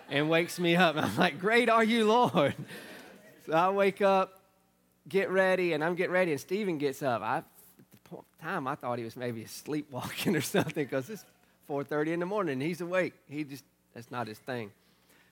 and 0.10 0.30
wakes 0.30 0.60
me 0.60 0.75
up. 0.75 0.95
And 0.95 1.06
I'm 1.06 1.15
like, 1.15 1.39
Great 1.39 1.69
are 1.69 1.84
you, 1.84 2.06
Lord. 2.06 2.56
So 3.45 3.54
I 3.54 3.69
wake 3.69 4.02
up, 4.02 4.41
get 5.08 5.30
ready, 5.30 5.73
and 5.73 5.84
I'm 5.84 5.95
getting 5.95 6.12
ready, 6.12 6.32
and 6.32 6.41
Stephen 6.41 6.80
gets 6.80 7.04
up. 7.04 7.21
I, 7.21 7.38
at 7.38 7.45
the 8.10 8.17
time, 8.41 8.67
I 8.67 8.75
thought 8.75 8.97
he 8.97 9.04
was 9.04 9.15
maybe 9.15 9.45
sleepwalking 9.45 10.36
or 10.36 10.41
something 10.56 10.84
because 10.84 11.10
it's 11.10 11.23
4.30 11.69 12.13
in 12.13 12.19
the 12.19 12.25
morning, 12.25 12.60
he's 12.60 12.82
awake. 12.82 13.13
He 13.29 13.43
just, 13.43 13.63
that's 13.93 14.10
not 14.10 14.27
his 14.27 14.39
thing. 14.39 14.71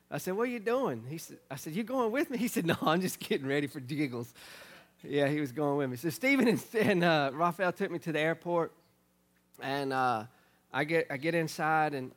I 0.09 0.19
said, 0.19 0.35
what 0.35 0.43
are 0.43 0.51
you 0.51 0.59
doing? 0.59 1.03
He 1.09 1.17
said, 1.17 1.37
I 1.49 1.55
said, 1.55 1.73
you 1.73 1.83
going 1.83 2.11
with 2.11 2.29
me? 2.29 2.37
He 2.37 2.47
said, 2.47 2.65
no, 2.67 2.75
I'm 2.81 3.01
just 3.01 3.19
getting 3.19 3.47
ready 3.47 3.67
for 3.67 3.79
giggles. 3.79 4.33
Yeah, 5.03 5.27
he 5.27 5.39
was 5.39 5.51
going 5.51 5.77
with 5.77 5.89
me. 5.89 5.97
So 5.97 6.09
Stephen 6.09 6.47
and, 6.47 6.63
and 6.79 7.03
uh, 7.03 7.31
Raphael 7.33 7.71
took 7.71 7.91
me 7.91 7.99
to 7.99 8.11
the 8.11 8.19
airport, 8.19 8.71
and 9.61 9.91
uh, 9.91 10.23
I, 10.71 10.83
get, 10.83 11.07
I 11.09 11.17
get 11.17 11.35
inside, 11.35 11.93
and 11.93 12.11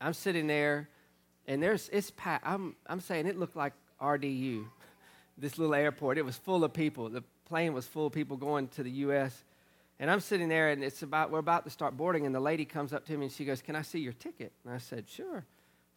I'm 0.00 0.12
sitting 0.12 0.46
there, 0.46 0.88
and 1.46 1.62
there's, 1.62 1.88
it's 1.90 2.10
packed. 2.16 2.46
I'm, 2.46 2.74
I'm 2.86 3.00
saying 3.00 3.26
it 3.26 3.38
looked 3.38 3.56
like 3.56 3.72
RDU 4.00 4.64
this 5.38 5.58
little 5.58 5.74
airport. 5.74 6.18
It 6.18 6.24
was 6.24 6.36
full 6.36 6.64
of 6.64 6.72
people. 6.72 7.08
The 7.08 7.22
plane 7.46 7.72
was 7.72 7.86
full 7.86 8.06
of 8.06 8.12
people 8.12 8.36
going 8.36 8.68
to 8.68 8.82
the 8.82 8.90
U.S. 8.90 9.44
And 9.98 10.10
I'm 10.10 10.20
sitting 10.20 10.48
there, 10.48 10.70
and 10.70 10.84
it's 10.84 11.02
about 11.02 11.30
we're 11.30 11.38
about 11.38 11.64
to 11.64 11.70
start 11.70 11.96
boarding, 11.96 12.26
and 12.26 12.34
the 12.34 12.40
lady 12.40 12.64
comes 12.64 12.92
up 12.92 13.06
to 13.06 13.16
me 13.16 13.26
and 13.26 13.32
she 13.32 13.44
goes, 13.44 13.62
"Can 13.62 13.74
I 13.74 13.82
see 13.82 13.98
your 13.98 14.12
ticket?" 14.12 14.52
And 14.64 14.74
I 14.74 14.78
said, 14.78 15.08
"Sure." 15.08 15.44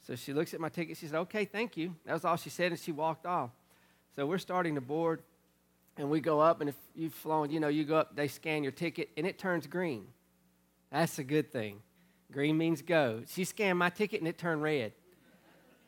So 0.07 0.15
she 0.15 0.33
looks 0.33 0.53
at 0.53 0.61
my 0.61 0.69
ticket. 0.69 0.97
She 0.97 1.07
said, 1.07 1.17
"Okay, 1.17 1.45
thank 1.45 1.75
you." 1.75 1.95
That 2.05 2.13
was 2.13 2.23
all 2.23 2.37
she 2.37 2.49
said, 2.49 2.71
and 2.71 2.79
she 2.79 2.93
walked 2.93 3.25
off. 3.25 3.51
So 4.15 4.25
we're 4.25 4.37
starting 4.37 4.75
to 4.75 4.81
board, 4.81 5.21
and 5.97 6.09
we 6.09 6.21
go 6.21 6.39
up, 6.39 6.61
and 6.61 6.69
if 6.69 6.75
you've 6.95 7.13
flown, 7.13 7.51
you 7.51 7.59
know, 7.59 7.67
you 7.67 7.83
go 7.83 7.97
up, 7.97 8.15
they 8.15 8.29
scan 8.29 8.63
your 8.63 8.71
ticket, 8.71 9.09
and 9.17 9.27
it 9.27 9.37
turns 9.37 9.67
green. 9.67 10.07
That's 10.91 11.19
a 11.19 11.23
good 11.23 11.51
thing. 11.51 11.81
Green 12.31 12.57
means 12.57 12.81
go. 12.81 13.23
She 13.27 13.43
scanned 13.43 13.77
my 13.77 13.89
ticket, 13.89 14.21
and 14.21 14.27
it 14.27 14.37
turned 14.37 14.63
red. 14.63 14.93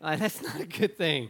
Uh, 0.02 0.18
that's 0.18 0.42
not 0.44 0.60
a 0.60 0.66
good 0.66 0.98
thing. 0.98 1.30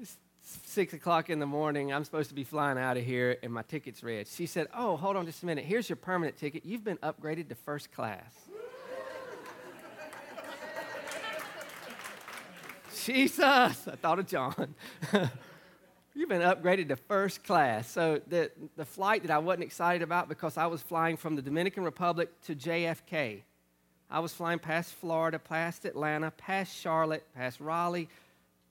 It's 0.00 0.16
six 0.46 0.92
o'clock 0.92 1.28
in 1.28 1.40
the 1.40 1.46
morning. 1.46 1.92
I'm 1.92 2.04
supposed 2.04 2.28
to 2.28 2.34
be 2.34 2.44
flying 2.44 2.78
out 2.78 2.96
of 2.96 3.04
here, 3.04 3.36
and 3.42 3.52
my 3.52 3.62
ticket's 3.62 4.02
red. 4.02 4.28
She 4.28 4.46
said, 4.46 4.68
Oh, 4.74 4.96
hold 4.96 5.16
on 5.16 5.26
just 5.26 5.42
a 5.42 5.46
minute. 5.46 5.64
Here's 5.64 5.88
your 5.88 5.96
permanent 5.96 6.36
ticket. 6.36 6.64
You've 6.64 6.84
been 6.84 6.98
upgraded 6.98 7.48
to 7.48 7.54
first 7.54 7.92
class. 7.92 8.32
Jesus, 13.04 13.42
I 13.42 13.96
thought 14.00 14.18
of 14.18 14.26
John. 14.26 14.74
You've 16.14 16.28
been 16.28 16.42
upgraded 16.42 16.88
to 16.88 16.96
first 16.96 17.44
class. 17.44 17.90
So 17.90 18.20
the, 18.26 18.50
the 18.76 18.84
flight 18.84 19.22
that 19.22 19.30
I 19.30 19.38
wasn't 19.38 19.64
excited 19.64 20.02
about 20.02 20.28
because 20.28 20.56
I 20.56 20.66
was 20.66 20.80
flying 20.80 21.16
from 21.16 21.36
the 21.36 21.42
Dominican 21.42 21.84
Republic 21.84 22.30
to 22.42 22.54
JFK. 22.54 23.42
I 24.08 24.20
was 24.20 24.32
flying 24.32 24.60
past 24.60 24.94
Florida, 24.94 25.38
past 25.38 25.84
Atlanta, 25.84 26.30
past 26.30 26.74
Charlotte, 26.74 27.24
past 27.34 27.60
Raleigh, 27.60 28.08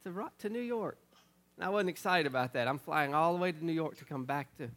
to, 0.05 0.31
to 0.39 0.49
New 0.49 0.61
York. 0.61 0.97
And 1.57 1.65
I 1.65 1.69
wasn't 1.69 1.89
excited 1.89 2.27
about 2.27 2.53
that. 2.53 2.67
I'm 2.67 2.79
flying 2.79 3.13
all 3.13 3.33
the 3.33 3.39
way 3.39 3.51
to 3.51 3.65
New 3.65 3.73
York 3.73 3.97
to 3.97 4.05
come 4.05 4.25
back 4.25 4.47
to, 4.57 4.69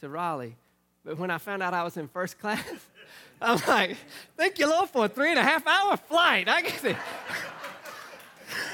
to 0.00 0.08
Raleigh. 0.08 0.56
But 1.04 1.18
when 1.18 1.30
I 1.30 1.38
found 1.38 1.62
out 1.62 1.74
I 1.74 1.82
was 1.82 1.96
in 1.96 2.06
first 2.08 2.38
class, 2.38 2.62
I'm 3.40 3.60
like, 3.66 3.96
thank 4.36 4.58
you, 4.58 4.68
Lord, 4.68 4.88
for 4.88 5.06
a 5.06 5.08
three 5.08 5.30
and 5.30 5.38
a 5.38 5.42
half 5.42 5.66
hour 5.66 5.96
flight. 5.96 6.48
I 6.48 6.62
get 6.62 6.84
it. 6.84 6.96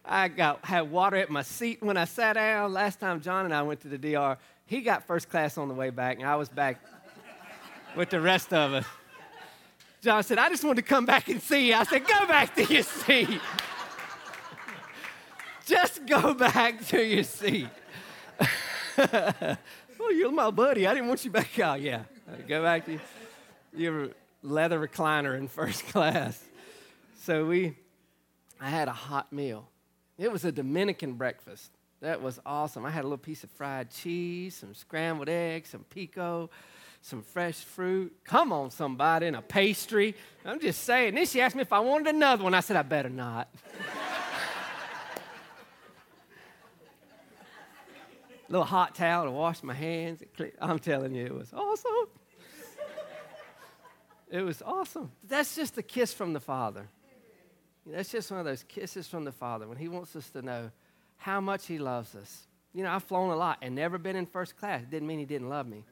I 0.04 0.28
got 0.28 0.64
had 0.64 0.90
water 0.90 1.16
at 1.16 1.28
my 1.28 1.42
seat 1.42 1.82
when 1.82 1.98
I 1.98 2.06
sat 2.06 2.34
down. 2.34 2.72
Last 2.72 2.98
time 2.98 3.20
John 3.20 3.44
and 3.44 3.52
I 3.52 3.62
went 3.62 3.80
to 3.82 3.88
the 3.88 3.98
DR, 3.98 4.38
he 4.64 4.80
got 4.80 5.06
first 5.06 5.28
class 5.28 5.58
on 5.58 5.68
the 5.68 5.74
way 5.74 5.90
back, 5.90 6.18
and 6.18 6.26
I 6.26 6.36
was 6.36 6.48
back 6.48 6.80
with 7.94 8.08
the 8.08 8.20
rest 8.20 8.54
of 8.54 8.72
us. 8.72 8.86
John 10.00 10.22
said, 10.22 10.38
I 10.38 10.48
just 10.48 10.64
wanted 10.64 10.82
to 10.82 10.88
come 10.88 11.04
back 11.04 11.28
and 11.28 11.42
see 11.42 11.68
you. 11.68 11.74
I 11.74 11.84
said, 11.84 12.06
Go 12.06 12.26
back 12.26 12.54
to 12.54 12.64
your 12.64 12.84
seat. 12.84 13.40
Just 15.68 16.06
go 16.06 16.34
back 16.34 16.84
to 16.86 17.04
your 17.04 17.24
seat. 17.24 17.68
oh, 18.98 20.10
you're 20.10 20.32
my 20.32 20.50
buddy. 20.50 20.86
I 20.86 20.94
didn't 20.94 21.08
want 21.08 21.24
you 21.24 21.30
back 21.30 21.58
out. 21.58 21.80
Yeah. 21.80 22.02
Go 22.46 22.62
back 22.62 22.86
to 22.86 22.98
your 23.76 24.08
leather 24.42 24.78
recliner 24.80 25.36
in 25.36 25.48
first 25.48 25.86
class. 25.88 26.42
So 27.22 27.44
we, 27.46 27.76
I 28.60 28.70
had 28.70 28.88
a 28.88 28.92
hot 28.92 29.32
meal. 29.32 29.68
It 30.16 30.32
was 30.32 30.44
a 30.44 30.52
Dominican 30.52 31.14
breakfast. 31.14 31.70
That 32.00 32.22
was 32.22 32.40
awesome. 32.46 32.86
I 32.86 32.90
had 32.90 33.02
a 33.02 33.08
little 33.08 33.18
piece 33.18 33.44
of 33.44 33.50
fried 33.50 33.90
cheese, 33.90 34.54
some 34.56 34.74
scrambled 34.74 35.28
eggs, 35.28 35.70
some 35.70 35.84
pico, 35.84 36.48
some 37.02 37.22
fresh 37.22 37.56
fruit. 37.56 38.16
Come 38.24 38.52
on, 38.52 38.70
somebody, 38.70 39.26
and 39.26 39.36
a 39.36 39.42
pastry. 39.42 40.14
I'm 40.44 40.60
just 40.60 40.84
saying. 40.84 41.14
Then 41.14 41.26
she 41.26 41.40
asked 41.40 41.56
me 41.56 41.62
if 41.62 41.72
I 41.72 41.80
wanted 41.80 42.14
another 42.14 42.44
one. 42.44 42.54
I 42.54 42.60
said, 42.60 42.76
I 42.76 42.82
better 42.82 43.10
not. 43.10 43.48
little 48.48 48.64
hot 48.64 48.94
towel 48.94 49.24
to 49.24 49.30
wash 49.30 49.62
my 49.62 49.74
hands. 49.74 50.22
I'm 50.60 50.78
telling 50.78 51.14
you, 51.14 51.26
it 51.26 51.34
was 51.34 51.52
awesome. 51.52 52.08
It 54.30 54.42
was 54.42 54.62
awesome. 54.62 55.10
That's 55.26 55.56
just 55.56 55.78
a 55.78 55.82
kiss 55.82 56.12
from 56.12 56.32
the 56.32 56.40
Father. 56.40 56.86
That's 57.86 58.10
just 58.10 58.30
one 58.30 58.40
of 58.40 58.46
those 58.46 58.62
kisses 58.64 59.08
from 59.08 59.24
the 59.24 59.32
Father 59.32 59.66
when 59.66 59.78
He 59.78 59.88
wants 59.88 60.14
us 60.14 60.28
to 60.30 60.42
know 60.42 60.70
how 61.16 61.40
much 61.40 61.66
He 61.66 61.78
loves 61.78 62.14
us. 62.14 62.46
You 62.74 62.84
know, 62.84 62.90
I've 62.90 63.04
flown 63.04 63.30
a 63.30 63.36
lot 63.36 63.58
and 63.62 63.74
never 63.74 63.96
been 63.96 64.16
in 64.16 64.26
first 64.26 64.58
class. 64.58 64.82
It 64.82 64.90
didn't 64.90 65.08
mean 65.08 65.18
He 65.18 65.24
didn't 65.24 65.48
love 65.48 65.66
me. 65.66 65.84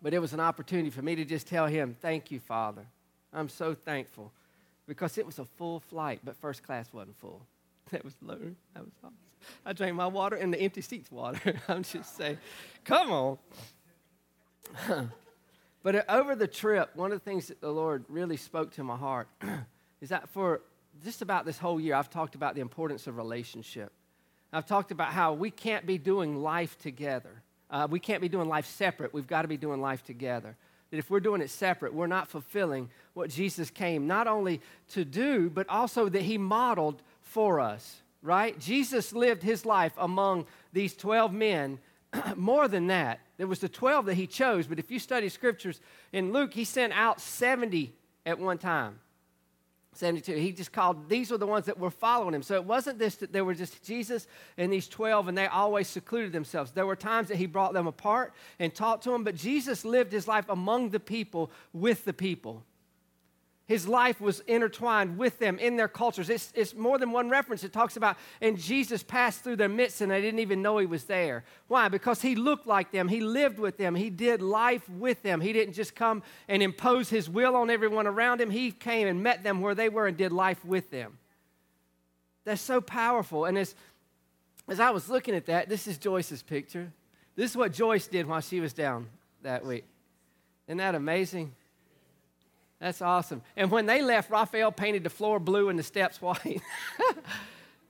But 0.00 0.14
it 0.14 0.20
was 0.20 0.32
an 0.32 0.38
opportunity 0.38 0.90
for 0.90 1.02
me 1.02 1.16
to 1.16 1.24
just 1.24 1.48
tell 1.48 1.66
Him, 1.66 1.96
Thank 2.00 2.30
you, 2.30 2.38
Father. 2.38 2.86
I'm 3.32 3.48
so 3.48 3.74
thankful 3.74 4.32
because 4.86 5.18
it 5.18 5.26
was 5.26 5.38
a 5.40 5.44
full 5.44 5.80
flight, 5.80 6.20
but 6.24 6.36
first 6.36 6.62
class 6.62 6.88
wasn't 6.92 7.16
full. 7.18 7.42
That 7.90 8.04
was 8.04 8.14
low. 8.20 8.38
That 8.74 8.84
was 8.84 8.92
awesome. 9.02 9.27
I 9.64 9.72
drank 9.72 9.94
my 9.94 10.06
water 10.06 10.36
and 10.36 10.52
the 10.52 10.60
empty 10.60 10.80
seats 10.80 11.10
water. 11.10 11.54
I'm 11.68 11.82
just 11.82 12.16
saying, 12.16 12.38
come 12.84 13.12
on. 13.12 13.38
but 15.82 16.08
over 16.08 16.34
the 16.34 16.46
trip, 16.46 16.90
one 16.94 17.12
of 17.12 17.18
the 17.18 17.24
things 17.24 17.48
that 17.48 17.60
the 17.60 17.70
Lord 17.70 18.04
really 18.08 18.36
spoke 18.36 18.72
to 18.72 18.84
my 18.84 18.96
heart 18.96 19.28
is 20.00 20.10
that 20.10 20.28
for 20.28 20.62
just 21.04 21.22
about 21.22 21.44
this 21.44 21.58
whole 21.58 21.80
year, 21.80 21.94
I've 21.94 22.10
talked 22.10 22.34
about 22.34 22.54
the 22.54 22.60
importance 22.60 23.06
of 23.06 23.16
relationship. 23.16 23.92
I've 24.52 24.66
talked 24.66 24.90
about 24.90 25.08
how 25.08 25.34
we 25.34 25.50
can't 25.50 25.86
be 25.86 25.98
doing 25.98 26.42
life 26.42 26.78
together. 26.78 27.42
Uh, 27.70 27.86
we 27.90 28.00
can't 28.00 28.22
be 28.22 28.28
doing 28.28 28.48
life 28.48 28.66
separate. 28.66 29.12
We've 29.12 29.26
got 29.26 29.42
to 29.42 29.48
be 29.48 29.58
doing 29.58 29.80
life 29.80 30.02
together. 30.02 30.56
That 30.90 30.96
if 30.96 31.10
we're 31.10 31.20
doing 31.20 31.42
it 31.42 31.50
separate, 31.50 31.92
we're 31.92 32.06
not 32.06 32.28
fulfilling 32.28 32.88
what 33.12 33.28
Jesus 33.28 33.70
came 33.70 34.06
not 34.06 34.26
only 34.26 34.62
to 34.90 35.04
do, 35.04 35.50
but 35.50 35.68
also 35.68 36.08
that 36.08 36.22
he 36.22 36.38
modeled 36.38 37.02
for 37.20 37.60
us, 37.60 38.00
right? 38.28 38.58
Jesus 38.60 39.14
lived 39.14 39.42
his 39.42 39.64
life 39.64 39.94
among 39.96 40.44
these 40.74 40.94
12 40.94 41.32
men. 41.32 41.78
More 42.36 42.68
than 42.68 42.88
that, 42.88 43.20
there 43.38 43.46
was 43.46 43.60
the 43.60 43.70
12 43.70 44.04
that 44.06 44.14
he 44.14 44.26
chose, 44.26 44.66
but 44.66 44.78
if 44.78 44.90
you 44.90 44.98
study 44.98 45.30
scriptures 45.30 45.80
in 46.12 46.30
Luke, 46.30 46.52
he 46.52 46.64
sent 46.64 46.92
out 46.92 47.22
70 47.22 47.94
at 48.26 48.38
one 48.38 48.58
time. 48.58 49.00
72. 49.94 50.36
He 50.36 50.52
just 50.52 50.72
called, 50.72 51.08
these 51.08 51.30
were 51.30 51.38
the 51.38 51.46
ones 51.46 51.64
that 51.66 51.78
were 51.78 51.90
following 51.90 52.34
him. 52.34 52.42
So 52.42 52.54
it 52.54 52.64
wasn't 52.64 52.98
this 52.98 53.16
that 53.16 53.32
there 53.32 53.46
were 53.46 53.54
just 53.54 53.82
Jesus 53.82 54.26
and 54.58 54.70
these 54.70 54.88
12 54.88 55.28
and 55.28 55.38
they 55.38 55.46
always 55.46 55.88
secluded 55.88 56.32
themselves. 56.32 56.70
There 56.70 56.86
were 56.86 56.96
times 56.96 57.28
that 57.28 57.38
he 57.38 57.46
brought 57.46 57.72
them 57.72 57.86
apart 57.86 58.34
and 58.58 58.74
talked 58.74 59.04
to 59.04 59.10
them, 59.10 59.24
but 59.24 59.36
Jesus 59.36 59.86
lived 59.86 60.12
his 60.12 60.28
life 60.28 60.44
among 60.50 60.90
the 60.90 61.00
people 61.00 61.50
with 61.72 62.04
the 62.04 62.12
people. 62.12 62.62
His 63.68 63.86
life 63.86 64.18
was 64.18 64.40
intertwined 64.46 65.18
with 65.18 65.38
them 65.38 65.58
in 65.58 65.76
their 65.76 65.88
cultures. 65.88 66.30
It's, 66.30 66.50
it's, 66.56 66.74
more 66.74 66.96
than 66.96 67.12
one 67.12 67.28
reference. 67.28 67.62
It 67.64 67.72
talks 67.72 67.98
about, 67.98 68.16
and 68.40 68.58
Jesus 68.58 69.02
passed 69.02 69.44
through 69.44 69.56
their 69.56 69.68
midst 69.68 70.00
and 70.00 70.10
they 70.10 70.22
didn't 70.22 70.40
even 70.40 70.62
know 70.62 70.78
he 70.78 70.86
was 70.86 71.04
there. 71.04 71.44
Why? 71.66 71.88
Because 71.88 72.22
he 72.22 72.34
looked 72.34 72.66
like 72.66 72.92
them. 72.92 73.08
He 73.08 73.20
lived 73.20 73.58
with 73.58 73.76
them. 73.76 73.94
He 73.94 74.08
did 74.08 74.40
life 74.40 74.88
with 74.88 75.22
them. 75.22 75.42
He 75.42 75.52
didn't 75.52 75.74
just 75.74 75.94
come 75.94 76.22
and 76.48 76.62
impose 76.62 77.10
his 77.10 77.28
will 77.28 77.54
on 77.56 77.68
everyone 77.68 78.06
around 78.06 78.40
him. 78.40 78.48
He 78.48 78.70
came 78.70 79.06
and 79.06 79.22
met 79.22 79.42
them 79.42 79.60
where 79.60 79.74
they 79.74 79.90
were 79.90 80.06
and 80.06 80.16
did 80.16 80.32
life 80.32 80.64
with 80.64 80.90
them. 80.90 81.18
That's 82.46 82.62
so 82.62 82.80
powerful. 82.80 83.44
And 83.44 83.58
as, 83.58 83.74
as 84.66 84.80
I 84.80 84.88
was 84.88 85.10
looking 85.10 85.34
at 85.34 85.44
that, 85.44 85.68
this 85.68 85.86
is 85.86 85.98
Joyce's 85.98 86.42
picture. 86.42 86.90
This 87.36 87.50
is 87.50 87.56
what 87.56 87.74
Joyce 87.74 88.06
did 88.06 88.26
while 88.26 88.40
she 88.40 88.60
was 88.60 88.72
down 88.72 89.08
that 89.42 89.66
week. 89.66 89.84
Isn't 90.68 90.78
that 90.78 90.94
amazing? 90.94 91.52
That's 92.80 93.02
awesome. 93.02 93.42
And 93.56 93.70
when 93.70 93.86
they 93.86 94.02
left, 94.02 94.30
Raphael 94.30 94.70
painted 94.70 95.02
the 95.02 95.10
floor 95.10 95.40
blue 95.40 95.68
and 95.68 95.78
the 95.78 95.82
steps 95.82 96.22
white. 96.22 96.60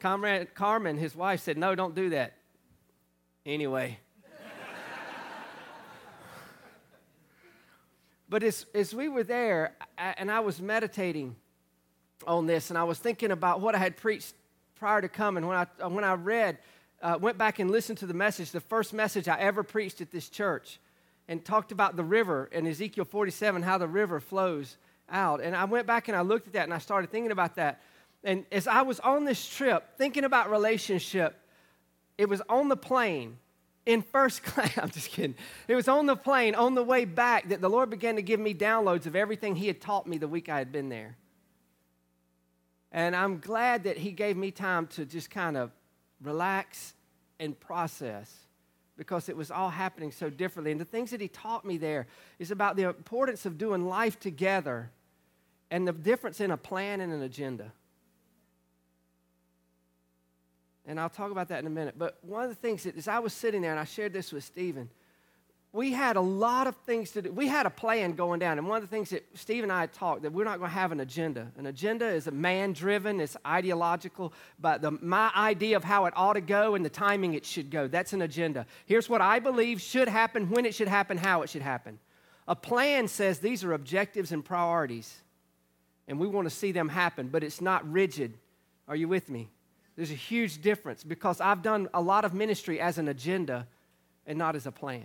Comrade 0.01 0.55
Carmen, 0.55 0.97
his 0.97 1.15
wife, 1.15 1.41
said, 1.41 1.59
No, 1.59 1.75
don't 1.75 1.95
do 1.95 2.11
that. 2.11 2.35
Anyway. 3.45 3.99
but 8.29 8.43
as, 8.43 8.67
as 8.75 8.95
we 8.95 9.09
were 9.09 9.25
there, 9.25 9.75
I, 9.97 10.15
and 10.19 10.31
I 10.31 10.41
was 10.41 10.61
meditating 10.61 11.35
on 12.27 12.47
this, 12.47 12.71
and 12.71 12.79
I 12.79 12.85
was 12.85 12.99
thinking 12.99 13.31
about 13.31 13.61
what 13.61 13.75
I 13.75 13.79
had 13.79 13.97
preached 13.97 14.35
prior 14.77 15.01
to 15.01 15.09
coming, 15.09 15.47
when 15.47 15.57
I, 15.57 15.89
when 15.89 16.05
I 16.05 16.15
read, 16.15 16.59
uh, 17.03 17.19
went 17.21 17.37
back 17.39 17.59
and 17.59 17.71
listened 17.71 17.99
to 17.99 18.07
the 18.07 18.15
message, 18.15 18.53
the 18.53 18.61
first 18.61 18.93
message 18.93 19.29
I 19.29 19.39
ever 19.39 19.63
preached 19.63 20.01
at 20.01 20.11
this 20.11 20.29
church 20.29 20.79
and 21.29 21.45
talked 21.45 21.71
about 21.73 21.95
the 21.95 22.05
river 22.05 22.49
in 22.51 22.67
Ezekiel 22.67 23.05
47, 23.05 23.63
how 23.63 23.79
the 23.79 23.87
river 23.87 24.19
flows 24.19 24.79
out. 25.11 25.43
And 25.43 25.55
I 25.55 25.65
went 25.65 25.87
back 25.87 26.09
and 26.09 26.17
I 26.17 26.23
looked 26.23 26.47
at 26.47 26.55
that 26.55 26.65
and 26.65 26.75
I 26.75 26.79
started 26.79 27.11
thinking 27.11 27.31
about 27.31 27.57
that. 27.57 27.83
And 28.25 28.47
as 28.51 28.67
I 28.67 28.83
was 28.83 28.99
on 29.01 29.25
this 29.25 29.47
trip, 29.47 29.97
thinking 29.97 30.25
about 30.25 30.51
relationship, 30.51 31.37
it 32.17 32.29
was 32.29 32.43
on 32.49 32.69
the 32.69 32.77
plane 32.77 33.37
in 33.87 34.03
first 34.03 34.43
class. 34.45 34.77
I'm 34.79 34.91
just 34.91 35.11
kidding. 35.11 35.37
It 35.69 35.75
was 35.75 35.87
on 35.87 36.07
the 36.07 36.17
plane 36.17 36.55
on 36.55 36.75
the 36.75 36.83
way 36.83 37.05
back 37.05 37.51
that 37.51 37.61
the 37.61 37.71
Lord 37.71 37.91
began 37.91 38.17
to 38.17 38.23
give 38.23 38.41
me 38.41 38.55
downloads 38.55 39.07
of 39.07 39.15
everything 39.15 39.55
He 39.55 39.67
had 39.67 39.81
taught 39.81 40.07
me 40.07 40.17
the 40.19 40.29
week 40.29 40.49
I 40.49 40.59
had 40.59 40.73
been 40.73 40.89
there. 40.89 41.17
And 42.91 43.15
I'm 43.15 43.39
glad 43.39 43.85
that 43.85 43.99
He 43.99 44.13
gave 44.13 44.37
me 44.37 44.51
time 44.51 44.87
to 44.89 45.05
just 45.05 45.31
kind 45.31 45.59
of 45.59 45.71
relax 46.23 46.95
and 47.39 47.59
process 47.59 48.48
because 48.99 49.29
it 49.29 49.37
was 49.37 49.51
all 49.51 49.71
happening 49.71 50.11
so 50.13 50.29
differently. 50.29 50.73
And 50.73 50.81
the 50.81 50.85
things 50.85 51.13
that 51.13 51.21
he 51.21 51.29
taught 51.29 51.65
me 51.65 51.79
there 51.79 52.07
is 52.39 52.51
about 52.51 52.77
the 52.77 52.83
importance 52.83 53.47
of 53.47 53.57
doing 53.57 53.87
life 53.87 54.19
together 54.21 54.91
and 55.71 55.87
the 55.87 55.93
difference 55.93 56.41
in 56.41 56.51
a 56.51 56.57
plan 56.57 57.01
and 57.01 57.13
an 57.13 57.23
agenda. 57.23 57.73
And 60.85 60.99
I'll 60.99 61.09
talk 61.09 61.31
about 61.31 61.49
that 61.49 61.61
in 61.61 61.67
a 61.67 61.71
minute. 61.71 61.95
But 61.97 62.19
one 62.23 62.43
of 62.43 62.49
the 62.49 62.57
things 62.57 62.83
that, 62.83 62.97
as 62.97 63.07
I 63.09 63.21
was 63.21 63.33
sitting 63.33 63.63
there 63.63 63.71
and 63.71 63.81
I 63.81 63.85
shared 63.85 64.13
this 64.13 64.33
with 64.33 64.43
Stephen, 64.43 64.91
we 65.73 65.93
had 65.93 66.17
a 66.17 66.21
lot 66.21 66.67
of 66.67 66.75
things 66.77 67.11
to 67.11 67.23
do. 67.23 67.31
We 67.31 67.47
had 67.47 67.67
a 67.67 67.71
plan 67.71 68.13
going 68.13 68.41
down. 68.41 68.57
And 68.59 68.67
one 68.67 68.83
of 68.83 68.83
the 68.83 68.89
things 68.89 69.11
that 69.11 69.27
Steve 69.35 69.63
and 69.63 69.71
I 69.71 69.87
talked 69.87 70.23
that 70.23 70.33
we're 70.33 70.45
not 70.45 70.59
going 70.59 70.71
to 70.71 70.75
have 70.75 70.93
an 70.93 71.01
agenda. 71.01 71.53
An 71.59 71.67
agenda 71.67 72.09
is 72.09 72.27
a 72.27 72.31
man 72.31 72.73
driven, 72.73 73.21
it's 73.21 73.37
ideological, 73.47 74.33
but 74.59 74.81
the, 74.81 74.93
my 74.93 75.31
idea 75.37 75.77
of 75.77 75.85
how 75.85 76.07
it 76.07 76.15
ought 76.17 76.35
to 76.35 76.41
go 76.41 76.75
and 76.75 76.85
the 76.85 76.91
timing 76.91 77.35
it 77.35 77.45
should 77.45 77.71
go. 77.71 77.87
That's 77.87 78.15
an 78.15 78.23
agenda. 78.23 78.65
Here's 78.87 79.11
what 79.11 79.21
I 79.21 79.41
believe 79.41 79.81
should 79.81 80.09
happen, 80.09 80.49
when 80.49 80.65
it 80.65 80.75
should 80.75 80.89
happen, 80.89 81.19
how 81.19 81.43
it 81.43 81.51
should 81.51 81.63
happen. 81.63 81.99
A 82.47 82.57
plan 82.57 83.07
says 83.07 83.41
these 83.41 83.63
are 83.63 83.75
objectives 83.75 84.33
and 84.33 84.43
priorities, 84.43 85.15
and 86.09 86.19
we 86.19 86.27
want 86.27 86.49
to 86.49 86.55
see 86.55 86.73
them 86.73 86.89
happen, 86.89 87.29
but 87.29 87.45
it's 87.45 87.61
not 87.61 87.91
rigid. 87.91 88.33
Are 88.89 88.97
you 88.97 89.07
with 89.07 89.29
me? 89.29 89.51
There's 89.97 90.11
a 90.11 90.15
huge 90.15 90.63
difference 90.63 91.05
because 91.05 91.43
I've 91.43 91.61
done 91.61 91.89
a 91.93 92.01
lot 92.01 92.25
of 92.25 92.33
ministry 92.33 92.81
as 92.81 92.97
an 92.97 93.09
agenda 93.09 93.67
and 94.27 94.39
not 94.39 94.57
as 94.57 94.65
a 94.65 94.73
plan. 94.73 95.05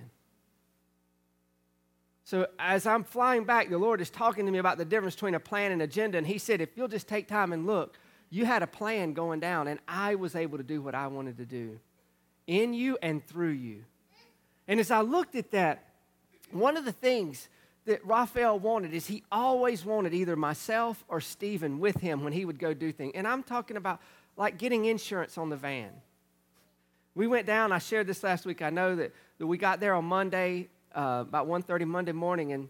So 2.23 2.47
as 2.57 2.86
I'm 2.86 3.03
flying 3.03 3.43
back, 3.43 3.69
the 3.69 3.77
Lord 3.77 3.99
is 3.99 4.09
talking 4.09 4.45
to 4.45 4.51
me 4.51 4.57
about 4.57 4.77
the 4.77 4.86
difference 4.86 5.15
between 5.15 5.36
a 5.36 5.39
plan 5.39 5.71
and 5.71 5.81
agenda. 5.81 6.17
And 6.17 6.25
He 6.25 6.38
said, 6.38 6.62
if 6.62 6.69
you'll 6.75 6.88
just 6.88 7.07
take 7.07 7.27
time 7.27 7.51
and 7.51 7.67
look, 7.67 7.97
you 8.29 8.45
had 8.45 8.63
a 8.63 8.67
plan 8.67 9.13
going 9.13 9.39
down, 9.39 9.67
and 9.67 9.79
I 9.88 10.15
was 10.15 10.36
able 10.36 10.57
to 10.57 10.63
do 10.63 10.81
what 10.81 10.95
I 10.95 11.07
wanted 11.07 11.38
to 11.38 11.45
do 11.45 11.79
in 12.47 12.73
you 12.73 12.97
and 13.01 13.25
through 13.27 13.51
you. 13.51 13.83
And 14.67 14.79
as 14.79 14.89
I 14.89 15.01
looked 15.01 15.36
at 15.36 15.51
that, 15.51 15.89
one 16.51 16.77
of 16.77 16.86
the 16.86 16.91
things 16.91 17.47
that 17.86 18.03
Raphael 18.05 18.57
wanted 18.57 18.93
is 18.93 19.07
he 19.07 19.23
always 19.31 19.83
wanted 19.86 20.13
either 20.13 20.36
myself 20.36 21.03
or 21.07 21.19
Stephen 21.19 21.79
with 21.79 21.97
him 21.97 22.23
when 22.23 22.33
he 22.33 22.45
would 22.45 22.57
go 22.57 22.73
do 22.73 22.91
things. 22.91 23.12
And 23.15 23.27
I'm 23.27 23.43
talking 23.43 23.77
about 23.77 23.99
like 24.38 24.57
getting 24.57 24.86
insurance 24.86 25.38
on 25.38 25.49
the 25.49 25.57
van. 25.57 25.91
We 27.13 27.27
went 27.27 27.45
down, 27.45 27.71
I 27.71 27.79
shared 27.79 28.07
this 28.07 28.23
last 28.23 28.45
week. 28.45 28.62
I 28.62 28.69
know 28.69 28.95
that, 28.95 29.12
that 29.38 29.45
we 29.45 29.57
got 29.57 29.79
there 29.79 29.93
on 29.93 30.05
Monday 30.05 30.69
uh, 30.95 31.23
about 31.27 31.47
1.30 31.47 31.86
Monday 31.88 32.12
morning, 32.12 32.53
and 32.53 32.67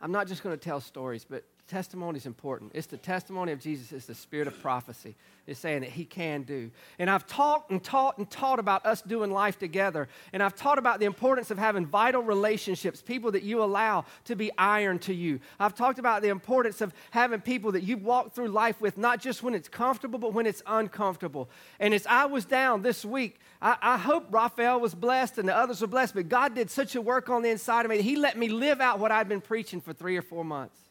I'm 0.00 0.12
not 0.12 0.26
just 0.26 0.42
going 0.42 0.56
to 0.56 0.62
tell 0.62 0.80
stories, 0.80 1.24
but 1.28 1.44
testimony 1.70 2.18
is 2.18 2.26
important. 2.26 2.72
It's 2.74 2.88
the 2.88 2.96
testimony 2.96 3.52
of 3.52 3.60
Jesus, 3.60 3.92
it's 3.92 4.06
the 4.06 4.14
spirit 4.14 4.48
of 4.48 4.60
prophecy. 4.60 5.14
It's 5.46 5.60
saying 5.60 5.80
that 5.80 5.90
he 5.90 6.04
can 6.04 6.42
do. 6.42 6.70
And 6.98 7.08
I've 7.08 7.26
taught 7.26 7.70
and 7.70 7.82
taught 7.82 8.18
and 8.18 8.28
taught 8.28 8.58
about 8.58 8.84
us 8.84 9.02
doing 9.02 9.30
life 9.30 9.58
together. 9.58 10.08
And 10.32 10.42
I've 10.42 10.54
taught 10.54 10.78
about 10.78 10.98
the 11.00 11.06
importance 11.06 11.50
of 11.50 11.58
having 11.58 11.86
vital 11.86 12.22
relationships, 12.22 13.00
people 13.00 13.32
that 13.32 13.42
you 13.42 13.62
allow 13.62 14.04
to 14.24 14.36
be 14.36 14.50
iron 14.58 14.98
to 15.00 15.14
you. 15.14 15.40
I've 15.58 15.74
talked 15.74 15.98
about 15.98 16.22
the 16.22 16.28
importance 16.28 16.80
of 16.80 16.92
having 17.10 17.40
people 17.40 17.72
that 17.72 17.82
you 17.82 17.96
walk 17.96 18.32
through 18.32 18.48
life 18.48 18.80
with, 18.80 18.98
not 18.98 19.20
just 19.20 19.42
when 19.42 19.54
it's 19.54 19.68
comfortable, 19.68 20.18
but 20.18 20.34
when 20.34 20.46
it's 20.46 20.62
uncomfortable. 20.66 21.48
And 21.78 21.94
as 21.94 22.06
I 22.06 22.26
was 22.26 22.44
down 22.44 22.82
this 22.82 23.04
week, 23.04 23.38
I, 23.62 23.76
I 23.80 23.96
hope 23.96 24.26
Raphael 24.30 24.80
was 24.80 24.94
blessed 24.94 25.38
and 25.38 25.48
the 25.48 25.56
others 25.56 25.80
were 25.80 25.86
blessed, 25.86 26.14
but 26.14 26.28
God 26.28 26.54
did 26.54 26.70
such 26.70 26.96
a 26.96 27.00
work 27.00 27.28
on 27.28 27.42
the 27.42 27.50
inside 27.50 27.84
of 27.84 27.90
me. 27.90 27.96
That 27.96 28.02
he 28.02 28.16
let 28.16 28.36
me 28.36 28.48
live 28.48 28.80
out 28.80 28.98
what 28.98 29.12
I'd 29.12 29.28
been 29.28 29.40
preaching 29.40 29.80
for 29.80 29.92
three 29.92 30.16
or 30.16 30.22
four 30.22 30.44
months. 30.44 30.89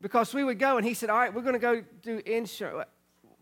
Because 0.00 0.32
we 0.32 0.44
would 0.44 0.58
go, 0.58 0.76
and 0.76 0.86
he 0.86 0.94
said, 0.94 1.10
All 1.10 1.18
right, 1.18 1.32
we're 1.32 1.42
going 1.42 1.54
to 1.54 1.58
go 1.58 1.82
do 2.02 2.22
insurance. 2.24 2.88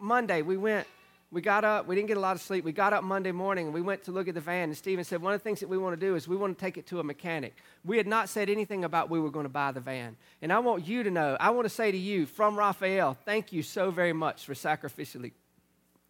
Monday, 0.01 0.43
we 0.43 0.57
went, 0.57 0.87
we 1.31 1.43
got 1.43 1.65
up, 1.65 1.87
we 1.87 1.95
didn't 1.95 2.09
get 2.09 2.17
a 2.17 2.21
lot 2.21 2.37
of 2.37 2.43
sleep. 2.43 2.65
We 2.65 2.73
got 2.73 2.93
up 2.93 3.05
Monday 3.05 3.33
morning 3.33 3.67
and 3.67 3.75
we 3.75 3.83
went 3.83 4.05
to 4.05 4.13
look 4.13 4.29
at 4.29 4.35
the 4.35 4.41
van. 4.41 4.71
And 4.71 4.77
Stephen 4.77 5.05
said, 5.05 5.21
One 5.21 5.35
of 5.35 5.41
the 5.41 5.45
things 5.45 5.61
that 5.61 5.69
we 5.69 5.77
want 5.77 5.99
to 5.99 6.07
do 6.07 6.15
is 6.15 6.27
we 6.27 6.37
want 6.37 6.57
to 6.57 6.61
take 6.61 6.79
it 6.79 6.87
to 6.87 7.01
a 7.01 7.05
mechanic. 7.05 7.55
We 7.85 7.99
had 7.99 8.07
not 8.07 8.29
said 8.29 8.49
anything 8.49 8.85
about 8.85 9.11
we 9.11 9.21
were 9.21 9.31
going 9.31 9.45
to 9.45 9.51
buy 9.51 9.73
the 9.73 9.81
van. 9.81 10.17
And 10.41 10.53
I 10.53 10.59
want 10.61 10.87
you 10.87 11.03
to 11.03 11.11
know, 11.11 11.37
I 11.39 11.51
want 11.51 11.67
to 11.67 11.75
say 11.75 11.93
to 11.93 11.99
you 11.99 12.25
from 12.25 12.57
Raphael, 12.57 13.17
thank 13.25 13.53
you 13.53 13.63
so 13.63 13.91
very 13.91 14.13
much 14.15 14.47
for 14.47 14.55
sacrificially 14.55 15.33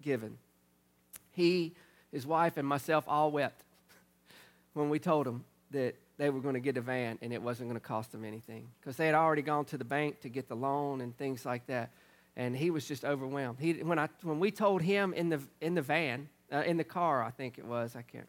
giving. 0.00 0.38
He, 1.32 1.74
his 2.12 2.26
wife, 2.26 2.56
and 2.56 2.66
myself 2.66 3.04
all 3.08 3.32
wept 3.32 3.64
when 4.74 4.88
we 4.88 5.00
told 5.00 5.26
him 5.26 5.44
that 5.72 5.96
they 6.18 6.30
were 6.30 6.40
going 6.40 6.54
to 6.54 6.60
get 6.60 6.76
a 6.76 6.80
van 6.80 7.18
and 7.22 7.32
it 7.32 7.40
wasn't 7.40 7.68
going 7.68 7.80
to 7.80 7.86
cost 7.86 8.12
them 8.12 8.24
anything 8.24 8.68
because 8.80 8.96
they 8.96 9.06
had 9.06 9.14
already 9.14 9.42
gone 9.42 9.64
to 9.66 9.78
the 9.78 9.84
bank 9.84 10.20
to 10.20 10.28
get 10.28 10.48
the 10.48 10.56
loan 10.56 11.00
and 11.00 11.16
things 11.16 11.46
like 11.46 11.66
that. 11.68 11.90
And 12.36 12.56
he 12.56 12.70
was 12.70 12.86
just 12.86 13.04
overwhelmed. 13.04 13.58
He, 13.60 13.74
when, 13.74 13.98
I, 13.98 14.08
when 14.22 14.38
we 14.38 14.50
told 14.50 14.82
him 14.82 15.14
in 15.14 15.28
the, 15.28 15.40
in 15.60 15.74
the 15.74 15.82
van, 15.82 16.28
uh, 16.52 16.58
in 16.58 16.76
the 16.76 16.84
car, 16.84 17.22
I 17.22 17.30
think 17.30 17.58
it 17.58 17.64
was, 17.64 17.96
I 17.96 18.02
can't 18.02 18.28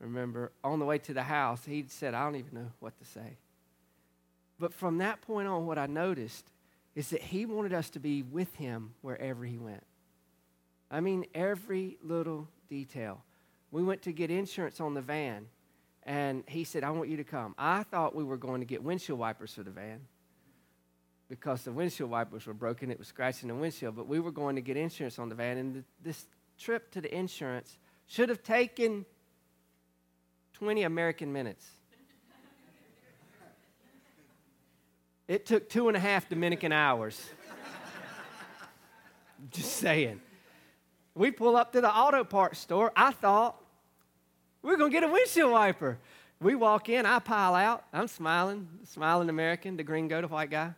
remember, 0.00 0.52
on 0.62 0.78
the 0.78 0.84
way 0.84 0.98
to 0.98 1.14
the 1.14 1.22
house, 1.22 1.64
he 1.64 1.84
said, 1.88 2.14
I 2.14 2.24
don't 2.24 2.36
even 2.36 2.54
know 2.54 2.70
what 2.80 2.98
to 2.98 3.04
say. 3.04 3.36
But 4.58 4.72
from 4.72 4.98
that 4.98 5.20
point 5.22 5.48
on, 5.48 5.66
what 5.66 5.78
I 5.78 5.86
noticed 5.86 6.44
is 6.94 7.10
that 7.10 7.22
he 7.22 7.44
wanted 7.44 7.72
us 7.72 7.90
to 7.90 7.98
be 7.98 8.22
with 8.22 8.54
him 8.54 8.94
wherever 9.00 9.44
he 9.44 9.58
went. 9.58 9.82
I 10.90 11.00
mean, 11.00 11.26
every 11.34 11.96
little 12.02 12.48
detail. 12.68 13.22
We 13.72 13.82
went 13.82 14.02
to 14.02 14.12
get 14.12 14.30
insurance 14.30 14.80
on 14.80 14.94
the 14.94 15.02
van 15.02 15.46
and 16.06 16.44
he 16.46 16.64
said, 16.64 16.84
I 16.84 16.90
want 16.90 17.08
you 17.08 17.16
to 17.16 17.24
come. 17.24 17.54
I 17.56 17.82
thought 17.84 18.14
we 18.14 18.24
were 18.24 18.36
going 18.36 18.60
to 18.60 18.66
get 18.66 18.82
windshield 18.82 19.18
wipers 19.18 19.54
for 19.54 19.62
the 19.62 19.70
van 19.70 20.00
because 21.28 21.62
the 21.62 21.72
windshield 21.72 22.10
wipers 22.10 22.46
were 22.46 22.54
broken. 22.54 22.90
It 22.90 22.98
was 22.98 23.08
scratching 23.08 23.48
the 23.48 23.54
windshield, 23.54 23.96
but 23.96 24.06
we 24.06 24.20
were 24.20 24.30
going 24.30 24.56
to 24.56 24.62
get 24.62 24.76
insurance 24.76 25.18
on 25.18 25.28
the 25.28 25.34
van. 25.34 25.56
And 25.56 25.74
the, 25.76 25.84
this 26.02 26.26
trip 26.58 26.90
to 26.92 27.00
the 27.00 27.14
insurance 27.14 27.78
should 28.06 28.28
have 28.28 28.42
taken 28.42 29.06
20 30.54 30.82
American 30.82 31.32
minutes. 31.32 31.66
It 35.26 35.46
took 35.46 35.70
two 35.70 35.88
and 35.88 35.96
a 35.96 36.00
half 36.00 36.28
Dominican 36.28 36.70
hours. 36.70 37.30
Just 39.50 39.76
saying. 39.76 40.20
We 41.14 41.30
pull 41.30 41.56
up 41.56 41.72
to 41.72 41.80
the 41.80 41.90
auto 41.90 42.24
parts 42.24 42.58
store. 42.58 42.92
I 42.94 43.12
thought 43.12 43.56
we're 44.64 44.78
going 44.78 44.90
to 44.90 44.94
get 44.94 45.04
a 45.04 45.12
windshield 45.12 45.52
wiper. 45.52 45.98
We 46.40 46.54
walk 46.54 46.88
in, 46.88 47.04
I 47.04 47.18
pile 47.18 47.54
out. 47.54 47.84
I'm 47.92 48.08
smiling, 48.08 48.66
smiling 48.84 49.28
American, 49.28 49.76
the 49.76 49.84
gringo, 49.84 50.22
the 50.22 50.26
white 50.26 50.50
guy. 50.50 50.72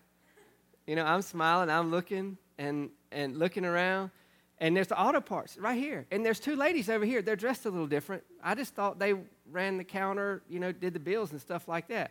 You 0.87 0.96
know, 0.96 1.05
I'm 1.05 1.22
smiling, 1.22 1.70
I'm 1.70 1.90
looking 1.90 2.37
and, 2.59 2.90
and 3.12 3.38
looking 3.38 3.64
around. 3.64 4.11
And 4.59 4.77
there's 4.77 4.88
the 4.88 5.01
auto 5.01 5.20
parts 5.20 5.57
right 5.57 5.79
here. 5.79 6.05
And 6.11 6.27
there's 6.27 6.40
two 6.40 6.57
ladies 6.57 6.90
over 6.90 7.05
here. 7.05 7.22
They're 7.22 7.37
dressed 7.37 7.64
a 7.66 7.70
little 7.70 7.87
different. 7.87 8.25
I 8.42 8.55
just 8.55 8.75
thought 8.75 8.99
they 8.99 9.14
ran 9.51 9.77
the 9.77 9.85
counter, 9.85 10.42
you 10.49 10.59
know, 10.59 10.72
did 10.72 10.92
the 10.92 11.01
bills 11.01 11.31
and 11.31 11.40
stuff 11.40 11.68
like 11.68 11.88
that. 11.88 12.11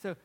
So 0.00 0.16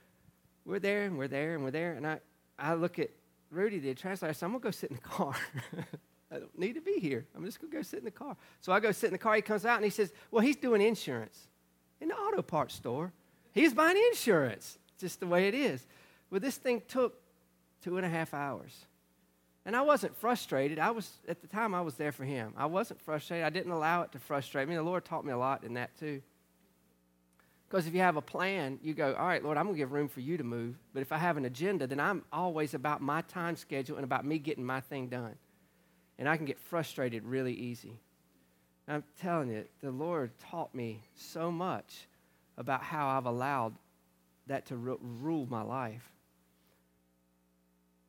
we're 0.66 0.80
there 0.80 1.06
and 1.06 1.18
we're 1.18 1.28
there 1.28 1.56
and 1.56 1.64
we're 1.64 1.72
there. 1.72 1.94
And 1.94 2.08
I, 2.08 2.20
I 2.58 2.76
look 2.76 3.00
at 3.00 3.10
Rudy, 3.52 3.80
the 3.80 3.94
translator. 3.96 4.34
Said, 4.34 4.46
I'm 4.46 4.52
going 4.52 4.62
to 4.62 4.68
go 4.68 4.72
sit 4.72 4.92
in 4.92 4.96
the 4.96 5.02
car. 5.02 5.36
I 6.34 6.40
don't 6.40 6.58
need 6.58 6.74
to 6.74 6.82
be 6.82 7.00
here. 7.00 7.26
I'm 7.36 7.46
just 7.46 7.62
going 7.62 7.72
to 7.72 7.78
go 7.78 7.84
sit 7.84 8.00
in 8.00 8.06
the 8.06 8.12
car. 8.12 8.36
So 8.60 8.72
I 8.72 8.80
go 8.80 8.92
sit 8.92 9.08
in 9.08 9.14
the 9.14 9.20
car. 9.20 9.36
He 9.36 9.42
comes 9.42 9.66
out 9.66 9.76
and 9.76 9.84
he 9.84 9.92
says, 9.92 10.12
Well, 10.32 10.44
he's 10.44 10.56
doing 10.56 10.82
insurance 10.82 11.48
in 12.02 12.08
the 12.08 12.16
auto 12.16 12.42
parts 12.42 12.74
store. 12.74 13.14
He's 13.52 13.74
buying 13.74 13.98
insurance. 14.12 14.80
Just 14.98 15.20
the 15.20 15.28
way 15.28 15.48
it 15.48 15.54
is. 15.54 15.86
Well, 16.32 16.40
this 16.40 16.58
thing 16.58 16.82
took 16.88 17.22
two 17.84 17.98
and 17.98 18.06
a 18.06 18.10
half 18.10 18.34
hours. 18.34 18.86
And 19.66 19.76
I 19.76 19.82
wasn't 19.82 20.16
frustrated. 20.18 20.80
I 20.80 20.92
was, 20.92 21.10
at 21.28 21.42
the 21.42 21.48
time, 21.48 21.76
I 21.76 21.82
was 21.82 21.96
there 21.96 22.12
for 22.12 22.26
him. 22.26 22.54
I 22.58 22.66
wasn't 22.66 23.00
frustrated. 23.00 23.46
I 23.46 23.50
didn't 23.50 23.72
allow 23.72 24.02
it 24.02 24.12
to 24.14 24.20
frustrate 24.20 24.68
me. 24.68 24.76
The 24.76 24.84
Lord 24.84 25.06
taught 25.06 25.24
me 25.24 25.32
a 25.32 25.38
lot 25.38 25.64
in 25.64 25.76
that, 25.76 25.98
too. 25.98 26.22
Because 27.70 27.88
if 27.88 27.94
you 27.94 28.02
have 28.02 28.18
a 28.18 28.22
plan, 28.22 28.80
you 28.84 28.94
go, 28.94 29.14
all 29.14 29.26
right, 29.26 29.42
Lord, 29.44 29.58
I'm 29.58 29.66
going 29.66 29.76
to 29.76 29.80
give 29.80 29.94
room 29.94 30.10
for 30.10 30.20
you 30.20 30.38
to 30.38 30.44
move. 30.44 30.76
But 30.94 31.02
if 31.02 31.12
I 31.12 31.18
have 31.18 31.38
an 31.38 31.46
agenda, 31.46 31.88
then 31.88 32.00
I'm 32.00 32.24
always 32.34 32.74
about 32.74 33.02
my 33.02 33.22
time 33.22 33.56
schedule 33.56 33.96
and 33.96 34.04
about 34.04 34.26
me 34.26 34.38
getting 34.38 34.66
my 34.66 34.82
thing 34.82 35.08
done 35.08 35.36
and 36.18 36.28
I 36.30 36.38
can 36.38 36.46
get 36.46 36.60
frustrated 36.60 37.24
really 37.24 37.54
easy. 37.54 38.00
I'm 38.88 39.04
telling 39.22 39.50
you, 39.50 39.66
the 39.82 39.92
Lord 39.92 40.32
taught 40.50 40.76
me 40.76 41.02
so 41.16 41.52
much 41.52 42.08
about 42.58 42.84
how 42.84 43.08
I've 43.08 43.26
allowed 43.26 43.74
that 44.48 44.66
to 44.68 44.76
rule 44.76 45.48
my 45.50 45.62
life. 45.62 46.12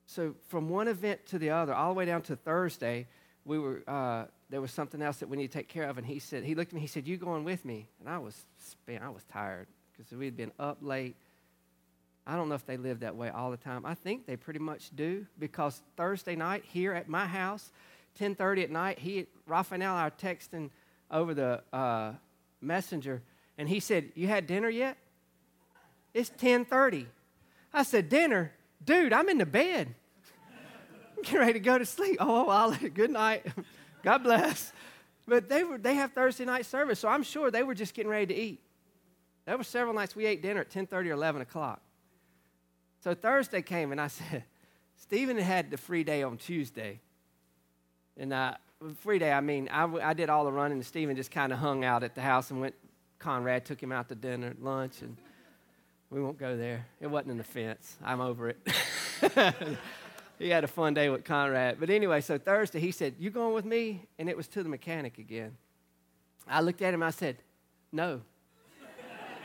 So 0.06 0.34
from 0.48 0.68
one 0.68 0.88
event 0.88 1.26
to 1.26 1.38
the 1.38 1.50
other, 1.50 1.72
all 1.72 1.94
the 1.94 1.98
way 1.98 2.04
down 2.04 2.22
to 2.22 2.36
Thursday, 2.36 3.06
we 3.44 3.58
were 3.58 3.82
uh, 3.86 4.24
there 4.50 4.60
was 4.60 4.70
something 4.70 5.02
else 5.02 5.18
that 5.18 5.28
we 5.28 5.36
need 5.36 5.50
to 5.50 5.58
take 5.58 5.68
care 5.68 5.88
of, 5.88 5.98
and 5.98 6.06
he 6.06 6.18
said 6.18 6.44
he 6.44 6.54
looked 6.54 6.70
at 6.70 6.74
me. 6.74 6.80
He 6.80 6.86
said, 6.86 7.06
"You 7.06 7.16
going 7.16 7.44
with 7.44 7.64
me?" 7.64 7.88
And 8.00 8.08
I 8.08 8.18
was 8.18 8.44
I 8.88 9.08
was 9.08 9.24
tired 9.24 9.66
because 9.92 10.12
we 10.12 10.24
had 10.24 10.36
been 10.36 10.52
up 10.58 10.78
late. 10.80 11.16
I 12.26 12.36
don't 12.36 12.48
know 12.48 12.54
if 12.54 12.64
they 12.64 12.76
live 12.76 13.00
that 13.00 13.16
way 13.16 13.28
all 13.28 13.50
the 13.50 13.56
time. 13.56 13.84
I 13.84 13.94
think 13.94 14.26
they 14.26 14.36
pretty 14.36 14.60
much 14.60 14.90
do 14.94 15.26
because 15.38 15.82
Thursday 15.96 16.36
night 16.36 16.64
here 16.66 16.92
at 16.94 17.08
my 17.08 17.26
house, 17.26 17.70
10:30 18.18 18.64
at 18.64 18.70
night, 18.70 18.98
he 18.98 19.26
Raphael 19.46 19.94
I 19.94 20.02
are 20.02 20.10
texting 20.10 20.70
over 21.10 21.34
the 21.34 21.62
uh, 21.72 22.12
messenger, 22.60 23.22
and 23.58 23.68
he 23.68 23.80
said, 23.80 24.12
"You 24.14 24.28
had 24.28 24.46
dinner 24.46 24.68
yet?" 24.68 24.96
It's 26.12 26.30
10:30. 26.30 27.06
I 27.72 27.82
said, 27.82 28.08
"Dinner, 28.08 28.52
dude. 28.84 29.12
I'm 29.12 29.28
in 29.28 29.38
the 29.38 29.46
bed. 29.46 29.94
Getting 31.22 31.38
ready 31.38 31.52
to 31.54 31.60
go 31.60 31.78
to 31.78 31.86
sleep. 31.86 32.16
Oh, 32.20 32.48
I'll, 32.48 32.72
good 32.72 33.10
night. 33.10 33.46
God 34.02 34.22
bless." 34.22 34.72
But 35.26 35.48
they 35.48 35.64
were 35.64 35.78
they 35.78 35.94
have 35.94 36.12
Thursday 36.12 36.44
night 36.44 36.66
service, 36.66 36.98
so 36.98 37.08
I'm 37.08 37.22
sure 37.22 37.50
they 37.50 37.62
were 37.62 37.74
just 37.74 37.94
getting 37.94 38.10
ready 38.10 38.26
to 38.26 38.34
eat. 38.34 38.60
There 39.46 39.56
were 39.56 39.64
several 39.64 39.94
nights 39.94 40.16
we 40.16 40.26
ate 40.26 40.42
dinner 40.42 40.60
at 40.60 40.70
10:30 40.70 40.92
or 41.08 41.12
11 41.12 41.42
o'clock. 41.42 41.80
So 43.00 43.14
Thursday 43.14 43.60
came, 43.60 43.92
and 43.92 44.00
I 44.00 44.08
said, 44.08 44.44
Stephen 44.96 45.36
had 45.36 45.70
the 45.70 45.76
free 45.76 46.04
day 46.04 46.22
on 46.22 46.38
Tuesday. 46.38 47.00
And 48.16 48.32
uh, 48.32 48.54
free 49.00 49.18
day, 49.18 49.32
I 49.32 49.40
mean, 49.40 49.68
I, 49.70 49.84
I 49.84 50.14
did 50.14 50.30
all 50.30 50.44
the 50.44 50.52
running, 50.52 50.78
and 50.78 50.86
Stephen 50.86 51.16
just 51.16 51.30
kind 51.30 51.52
of 51.52 51.58
hung 51.58 51.84
out 51.84 52.02
at 52.02 52.14
the 52.14 52.20
house 52.20 52.50
and 52.50 52.60
went 52.60 52.74
Conrad 53.24 53.64
took 53.64 53.82
him 53.82 53.90
out 53.90 54.10
to 54.10 54.14
dinner, 54.14 54.54
lunch, 54.60 55.00
and 55.00 55.16
we 56.10 56.20
won't 56.20 56.38
go 56.38 56.58
there. 56.58 56.84
It 57.00 57.06
wasn't 57.06 57.32
an 57.32 57.40
offense. 57.40 57.96
I'm 58.04 58.20
over 58.20 58.50
it. 58.50 58.58
he 60.38 60.50
had 60.50 60.62
a 60.62 60.68
fun 60.68 60.92
day 60.92 61.08
with 61.08 61.24
Conrad. 61.24 61.80
But 61.80 61.88
anyway, 61.88 62.20
so 62.20 62.36
Thursday 62.36 62.80
he 62.80 62.90
said, 62.90 63.14
You 63.18 63.30
going 63.30 63.54
with 63.54 63.64
me? 63.64 64.02
And 64.18 64.28
it 64.28 64.36
was 64.36 64.46
to 64.48 64.62
the 64.62 64.68
mechanic 64.68 65.16
again. 65.16 65.56
I 66.46 66.60
looked 66.60 66.82
at 66.82 66.92
him, 66.92 67.02
I 67.02 67.12
said, 67.12 67.38
No. 67.92 68.20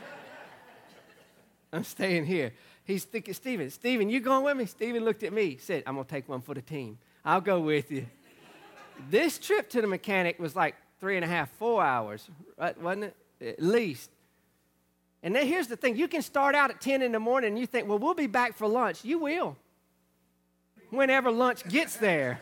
I'm 1.72 1.84
staying 1.84 2.26
here. 2.26 2.52
He's 2.84 3.04
thinking, 3.04 3.32
Stephen, 3.32 3.70
Stephen, 3.70 4.10
you 4.10 4.20
going 4.20 4.44
with 4.44 4.58
me? 4.58 4.66
Stephen 4.66 5.06
looked 5.06 5.22
at 5.22 5.32
me, 5.32 5.56
said, 5.56 5.84
I'm 5.86 5.94
gonna 5.94 6.06
take 6.06 6.28
one 6.28 6.42
for 6.42 6.54
the 6.54 6.60
team. 6.60 6.98
I'll 7.24 7.40
go 7.40 7.60
with 7.60 7.90
you. 7.90 8.04
This 9.08 9.38
trip 9.38 9.70
to 9.70 9.80
the 9.80 9.86
mechanic 9.86 10.38
was 10.38 10.54
like 10.54 10.74
three 11.00 11.16
and 11.16 11.24
a 11.24 11.28
half, 11.28 11.50
four 11.52 11.82
hours, 11.82 12.28
right? 12.58 12.80
Wasn't 12.80 13.04
it? 13.04 13.16
At 13.40 13.62
least. 13.62 14.10
And 15.22 15.34
then 15.34 15.46
here's 15.46 15.66
the 15.66 15.76
thing 15.76 15.96
you 15.96 16.08
can 16.08 16.22
start 16.22 16.54
out 16.54 16.70
at 16.70 16.80
10 16.80 17.02
in 17.02 17.12
the 17.12 17.20
morning 17.20 17.48
and 17.48 17.58
you 17.58 17.66
think, 17.66 17.88
well, 17.88 17.98
we'll 17.98 18.14
be 18.14 18.26
back 18.26 18.54
for 18.54 18.66
lunch. 18.66 19.04
You 19.04 19.18
will. 19.18 19.56
Whenever 20.90 21.30
lunch 21.30 21.66
gets 21.68 21.96
there. 21.96 22.40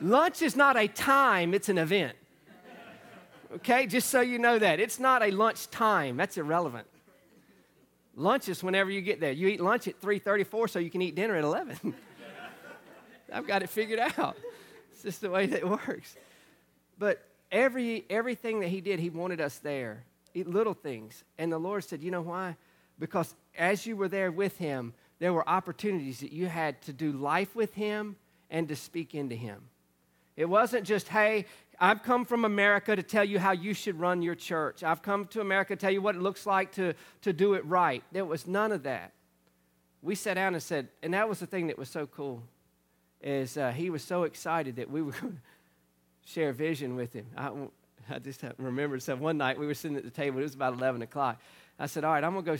lunch 0.00 0.42
is 0.42 0.56
not 0.56 0.76
a 0.76 0.88
time, 0.88 1.52
it's 1.52 1.68
an 1.68 1.78
event. 1.78 2.16
Okay, 3.54 3.86
just 3.86 4.10
so 4.10 4.20
you 4.20 4.38
know 4.38 4.58
that. 4.58 4.80
It's 4.80 4.98
not 4.98 5.22
a 5.22 5.30
lunch 5.30 5.70
time, 5.70 6.16
that's 6.16 6.36
irrelevant. 6.36 6.86
Lunch 8.16 8.48
is 8.48 8.62
whenever 8.62 8.90
you 8.90 9.02
get 9.02 9.20
there. 9.20 9.32
You 9.32 9.46
eat 9.48 9.60
lunch 9.60 9.86
at 9.88 10.00
3:34 10.00 10.70
so 10.70 10.78
you 10.78 10.90
can 10.90 11.02
eat 11.02 11.14
dinner 11.14 11.36
at 11.36 11.44
11. 11.44 11.94
I've 13.32 13.46
got 13.46 13.62
it 13.62 13.68
figured 13.68 14.00
out. 14.16 14.36
Just 15.06 15.20
the 15.20 15.30
way 15.30 15.46
that 15.46 15.60
it 15.60 15.68
works. 15.68 16.16
But 16.98 17.24
every 17.52 18.04
everything 18.10 18.58
that 18.60 18.68
he 18.68 18.80
did, 18.80 18.98
he 18.98 19.08
wanted 19.08 19.40
us 19.40 19.58
there 19.58 20.02
little 20.44 20.74
things. 20.74 21.24
And 21.38 21.50
the 21.50 21.58
Lord 21.58 21.84
said, 21.84 22.02
You 22.02 22.10
know 22.10 22.22
why? 22.22 22.56
Because 22.98 23.34
as 23.56 23.86
you 23.86 23.96
were 23.96 24.08
there 24.08 24.30
with 24.30 24.58
him, 24.58 24.92
there 25.18 25.32
were 25.32 25.48
opportunities 25.48 26.20
that 26.20 26.32
you 26.32 26.46
had 26.46 26.82
to 26.82 26.92
do 26.92 27.12
life 27.12 27.54
with 27.54 27.74
him 27.74 28.16
and 28.50 28.68
to 28.68 28.76
speak 28.76 29.14
into 29.14 29.34
him. 29.34 29.62
It 30.36 30.46
wasn't 30.46 30.84
just, 30.84 31.08
hey, 31.08 31.46
I've 31.80 32.02
come 32.02 32.26
from 32.26 32.44
America 32.44 32.94
to 32.94 33.02
tell 33.02 33.24
you 33.24 33.38
how 33.38 33.52
you 33.52 33.72
should 33.72 33.98
run 33.98 34.20
your 34.20 34.34
church. 34.34 34.82
I've 34.82 35.00
come 35.00 35.26
to 35.28 35.40
America 35.40 35.74
to 35.74 35.80
tell 35.80 35.90
you 35.90 36.02
what 36.02 36.14
it 36.14 36.20
looks 36.20 36.44
like 36.44 36.72
to, 36.72 36.94
to 37.22 37.32
do 37.32 37.54
it 37.54 37.64
right. 37.64 38.02
There 38.12 38.24
was 38.24 38.46
none 38.46 38.72
of 38.72 38.82
that. 38.82 39.12
We 40.02 40.14
sat 40.14 40.34
down 40.34 40.54
and 40.54 40.62
said, 40.62 40.88
and 41.02 41.14
that 41.14 41.28
was 41.28 41.40
the 41.40 41.46
thing 41.46 41.68
that 41.68 41.78
was 41.78 41.88
so 41.88 42.06
cool, 42.06 42.42
is 43.26 43.56
uh, 43.56 43.72
he 43.72 43.90
was 43.90 44.04
so 44.04 44.22
excited 44.22 44.76
that 44.76 44.88
we 44.88 45.02
were 45.02 45.10
going 45.10 45.32
to 46.24 46.30
share 46.30 46.52
vision 46.52 46.94
with 46.94 47.12
him. 47.12 47.26
I, 47.36 47.50
I 48.08 48.20
just 48.20 48.44
remembered 48.56 49.02
so 49.02 49.16
one 49.16 49.36
night 49.36 49.58
we 49.58 49.66
were 49.66 49.74
sitting 49.74 49.96
at 49.96 50.04
the 50.04 50.10
table. 50.10 50.38
It 50.38 50.44
was 50.44 50.54
about 50.54 50.74
11 50.74 51.02
o'clock. 51.02 51.40
I 51.76 51.86
said, 51.86 52.04
All 52.04 52.12
right, 52.12 52.22
I'm 52.22 52.32
going 52.32 52.44
to 52.44 52.52
go 52.52 52.58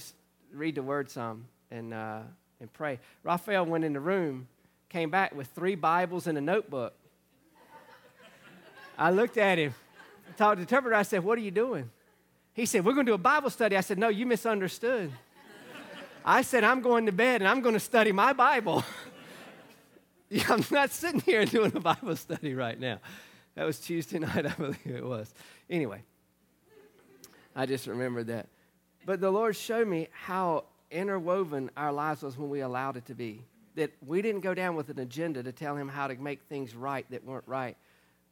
read 0.53 0.75
the 0.75 0.83
word 0.83 1.09
some 1.09 1.47
and, 1.71 1.95
uh, 1.95 2.19
and 2.61 2.73
pray. 2.73 2.99
Raphael 3.23 3.65
went 3.65 3.85
in 3.85 3.93
the 3.93 4.01
room, 4.01 4.49
came 4.89 5.09
back 5.09 5.37
with 5.37 5.47
three 5.49 5.77
Bibles 5.77 6.27
and 6.27 6.37
a 6.37 6.41
notebook. 6.41 6.95
I 8.99 9.11
looked 9.13 9.37
at 9.37 9.59
him, 9.59 9.73
talked 10.37 10.55
to 10.55 10.57
the 10.57 10.63
interpreter. 10.63 10.97
I 10.97 11.03
said, 11.03 11.23
What 11.23 11.39
are 11.39 11.43
you 11.43 11.53
doing? 11.53 11.91
He 12.55 12.67
said, 12.67 12.85
We're 12.85 12.95
going 12.95 13.07
to 13.07 13.11
do 13.11 13.15
a 13.15 13.19
Bible 13.19 13.51
study. 13.51 13.77
I 13.77 13.83
said, 13.83 13.99
No, 13.99 14.09
you 14.09 14.27
misunderstood. 14.27 15.13
I 16.25 16.43
said, 16.43 16.65
I'm 16.65 16.81
going 16.81 17.07
to 17.07 17.13
bed 17.13 17.41
and 17.41 17.47
I'm 17.47 17.61
going 17.61 17.75
to 17.75 17.81
study 17.81 18.11
my 18.11 18.33
Bible. 18.33 18.83
yeah, 20.31 20.45
I'm 20.49 20.65
not 20.73 20.91
sitting 20.91 21.21
here 21.21 21.45
doing 21.47 21.73
a 21.75 21.81
Bible 21.81 22.17
study 22.17 22.55
right 22.55 22.79
now. 22.79 22.99
That 23.55 23.65
was 23.65 23.79
Tuesday 23.79 24.19
night, 24.21 24.45
I 24.47 24.51
believe 24.51 24.79
it 24.85 25.05
was. 25.05 25.33
Anyway, 25.71 26.03
I 27.55 27.67
just 27.67 27.87
remembered 27.87 28.27
that. 28.27 28.49
But 29.05 29.21
the 29.21 29.31
Lord 29.31 29.55
showed 29.55 29.87
me 29.87 30.09
how 30.11 30.65
interwoven 30.91 31.71
our 31.77 31.93
lives 31.93 32.23
was 32.23 32.37
when 32.37 32.51
we 32.51 32.61
allowed 32.61 32.97
it 32.97 33.07
to 33.07 33.15
be. 33.15 33.45
That 33.77 33.93
we 34.05 34.21
didn't 34.21 34.41
go 34.41 34.53
down 34.53 34.75
with 34.75 34.89
an 34.89 34.99
agenda 34.99 35.43
to 35.45 35.53
tell 35.53 35.77
him 35.77 35.89
how 35.89 36.09
to 36.09 36.17
make 36.17 36.43
things 36.43 36.75
right 36.75 37.09
that 37.11 37.25
weren't 37.25 37.47
right. 37.47 37.77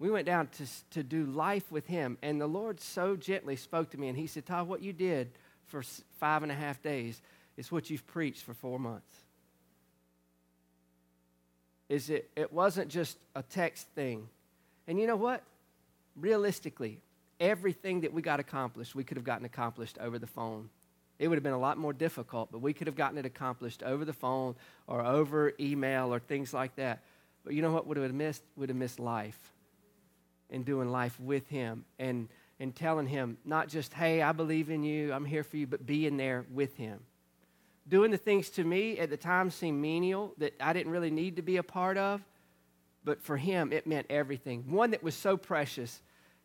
We 0.01 0.11
went 0.11 0.27
down 0.27 0.49
to, 0.49 0.67
to 0.91 1.05
do 1.05 1.27
life 1.27 1.71
with 1.71 1.87
him. 1.87 2.19
And 2.23 2.41
the 2.41 2.47
Lord 2.49 2.81
so 2.81 3.15
gently 3.15 3.55
spoke 3.55 3.91
to 3.91 3.99
me, 3.99 4.09
and 4.09 4.19
he 4.19 4.27
said, 4.27 4.47
Todd, 4.47 4.67
what 4.67 4.83
you 4.83 4.93
did 4.93 5.31
for 5.67 5.83
five 6.19 6.43
and 6.43 6.51
a 6.51 6.57
half 6.57 6.83
days 6.83 7.23
is 7.57 7.71
what 7.71 7.89
you've 7.89 8.07
preached 8.07 8.43
for 8.43 8.53
four 8.53 8.81
months. 8.81 9.24
Is 11.89 12.11
it, 12.11 12.31
it 12.37 12.53
wasn't 12.53 12.89
just 12.89 13.19
a 13.35 13.43
text 13.43 13.87
thing. 13.95 14.29
And 14.87 14.99
you 14.99 15.07
know 15.07 15.17
what? 15.17 15.43
Realistically, 16.17 17.01
everything 17.41 18.03
that 18.03 18.13
we 18.13 18.23
got 18.23 18.41
accomplished, 18.41 18.95
we 18.95 19.05
could 19.05 19.17
have 19.17 19.25
gotten 19.25 19.45
accomplished 19.45 19.99
over 19.99 20.19
the 20.19 20.27
phone. 20.27 20.71
It 21.19 21.29
would 21.29 21.37
have 21.37 21.43
been 21.43 21.53
a 21.53 21.59
lot 21.59 21.79
more 21.79 21.93
difficult, 21.93 22.51
but 22.51 22.61
we 22.61 22.73
could 22.73 22.87
have 22.87 22.97
gotten 22.97 23.19
it 23.19 23.27
accomplished 23.27 23.83
over 23.83 24.05
the 24.05 24.13
phone 24.13 24.57
or 24.87 25.05
over 25.05 25.53
email 25.61 26.13
or 26.13 26.19
things 26.19 26.53
like 26.53 26.75
that. 26.77 27.03
But 27.45 27.55
you 27.55 27.63
know 27.63 27.73
what 27.73 27.87
would 27.87 27.97
have 27.97 28.13
missed? 28.13 28.43
Would 28.57 28.69
have 28.71 28.79
missed 28.79 28.99
life 28.99 29.53
and 30.51 30.65
doing 30.65 30.91
life 30.91 31.19
with 31.21 31.49
him 31.49 31.85
and, 31.99 32.29
and 32.59 32.75
telling 32.75 33.07
him 33.07 33.37
not 33.45 33.69
just, 33.69 33.93
hey, 33.93 34.23
I 34.23 34.33
believe 34.33 34.71
in 34.71 34.83
you, 34.83 35.13
I'm 35.13 35.25
here 35.25 35.45
for 35.45 35.57
you, 35.57 35.67
but 35.67 35.87
being 35.87 36.17
there 36.17 36.45
with 36.53 36.77
him. 36.77 37.01
Doing 37.87 38.11
the 38.11 38.17
things 38.17 38.49
to 38.51 38.65
me 38.65 38.99
at 38.99 39.11
the 39.11 39.17
time 39.17 39.51
seemed 39.51 39.81
menial 39.81 40.35
that 40.39 40.55
I 40.61 40.73
didn't 40.73 40.93
really 40.93 41.11
need 41.11 41.37
to 41.37 41.43
be 41.43 41.59
a 41.59 41.63
part 41.63 41.99
of, 41.99 42.23
but 43.05 43.23
for 43.23 43.37
him, 43.37 43.73
it 43.73 43.87
meant 43.87 44.07
everything. 44.09 44.65
One 44.71 44.93
that 44.93 45.03
was 45.03 45.15
so 45.15 45.37
precious 45.37 46.01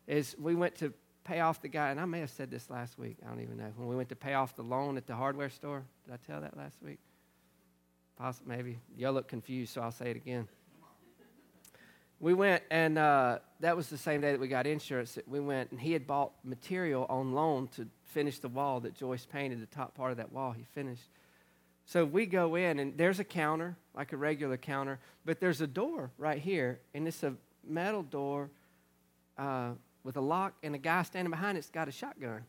is 0.06 0.36
we 0.38 0.54
went 0.54 0.74
to 0.76 0.92
pay 1.24 1.40
off 1.40 1.62
the 1.62 1.68
guy, 1.68 1.90
and 1.90 2.00
I 2.00 2.04
may 2.04 2.20
have 2.20 2.30
said 2.30 2.50
this 2.50 2.68
last 2.68 2.98
week. 2.98 3.16
I 3.24 3.28
don't 3.28 3.40
even 3.40 3.56
know. 3.56 3.72
When 3.76 3.88
we 3.88 3.96
went 3.96 4.08
to 4.10 4.16
pay 4.16 4.34
off 4.34 4.54
the 4.56 4.62
loan 4.62 4.96
at 4.96 5.06
the 5.06 5.14
hardware 5.14 5.48
store, 5.48 5.84
did 6.04 6.12
I 6.12 6.18
tell 6.30 6.40
that 6.42 6.56
last 6.56 6.76
week? 6.82 6.98
Possibly, 8.18 8.56
maybe. 8.56 8.78
Y'all 8.98 9.12
look 9.12 9.28
confused, 9.28 9.72
so 9.72 9.80
I'll 9.80 9.92
say 9.92 10.10
it 10.10 10.16
again. 10.16 10.46
We 12.18 12.34
went, 12.34 12.62
and 12.70 12.98
uh, 12.98 13.38
that 13.60 13.74
was 13.74 13.88
the 13.88 13.96
same 13.96 14.20
day 14.20 14.32
that 14.32 14.40
we 14.40 14.48
got 14.48 14.66
insurance. 14.66 15.16
We 15.26 15.40
went, 15.40 15.70
and 15.70 15.80
he 15.80 15.92
had 15.92 16.06
bought 16.06 16.32
material 16.44 17.06
on 17.08 17.32
loan 17.32 17.68
to 17.76 17.86
finish 18.04 18.38
the 18.40 18.48
wall 18.48 18.80
that 18.80 18.94
Joyce 18.94 19.24
painted, 19.24 19.62
the 19.62 19.66
top 19.74 19.94
part 19.94 20.10
of 20.10 20.18
that 20.18 20.30
wall. 20.30 20.52
He 20.52 20.64
finished. 20.74 21.08
So 21.90 22.04
we 22.04 22.24
go 22.24 22.54
in, 22.54 22.78
and 22.78 22.96
there's 22.96 23.18
a 23.18 23.24
counter, 23.24 23.76
like 23.96 24.12
a 24.12 24.16
regular 24.16 24.56
counter, 24.56 25.00
but 25.24 25.40
there's 25.40 25.60
a 25.60 25.66
door 25.66 26.12
right 26.18 26.40
here, 26.40 26.78
and 26.94 27.08
it's 27.08 27.24
a 27.24 27.34
metal 27.66 28.04
door 28.04 28.48
uh, 29.36 29.70
with 30.04 30.16
a 30.16 30.20
lock, 30.20 30.54
and 30.62 30.76
a 30.76 30.78
guy 30.78 31.02
standing 31.02 31.32
behind 31.32 31.58
it's 31.58 31.68
got 31.68 31.88
a 31.88 31.90
shotgun. 31.90 32.42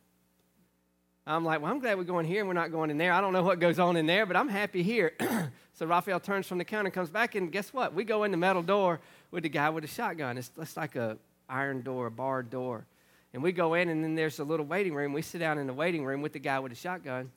I'm 1.25 1.43
like, 1.43 1.60
well, 1.60 1.71
I'm 1.71 1.80
glad 1.80 1.97
we're 1.97 2.04
going 2.04 2.27
here 2.27 2.41
and 2.41 2.47
we're 2.47 2.54
not 2.54 2.71
going 2.71 2.91
in 2.91 2.99
there. 2.99 3.12
I 3.13 3.19
don't 3.19 3.34
know 3.34 3.41
what 3.41 3.60
goes 3.60 3.80
on 3.80 3.97
in 3.97 4.06
there, 4.06 4.27
but 4.27 4.38
I'm 4.38 4.47
happy 4.47 4.84
here. 4.84 5.13
so 5.73 5.88
Raphael 5.88 6.19
turns 6.19 6.45
from 6.45 6.60
the 6.60 6.65
counter 6.65 6.91
comes 6.91 7.10
back, 7.10 7.34
and 7.34 7.51
guess 7.51 7.73
what? 7.73 7.95
We 7.95 8.04
go 8.04 8.25
in 8.25 8.30
the 8.30 8.38
metal 8.38 8.62
door 8.62 8.99
with 9.32 9.41
the 9.41 9.49
guy 9.49 9.71
with 9.71 9.84
a 9.84 9.88
shotgun. 9.88 10.38
It's, 10.38 10.51
it's 10.60 10.77
like 10.77 10.95
a 10.95 11.17
iron 11.49 11.82
door, 11.82 12.06
a 12.06 12.12
barred 12.12 12.51
door. 12.51 12.86
And 13.34 13.41
we 13.41 13.54
go 13.54 13.73
in, 13.73 13.89
and 13.89 14.04
then 14.04 14.13
there's 14.13 14.38
a 14.38 14.43
little 14.43 14.67
waiting 14.67 14.93
room. 14.93 15.13
We 15.13 15.23
sit 15.23 15.39
down 15.39 15.58
in 15.58 15.65
the 15.65 15.73
waiting 15.73 16.06
room 16.06 16.21
with 16.21 16.34
the 16.34 16.39
guy 16.39 16.60
with 16.60 16.71
a 16.71 16.75
shotgun. 16.75 17.32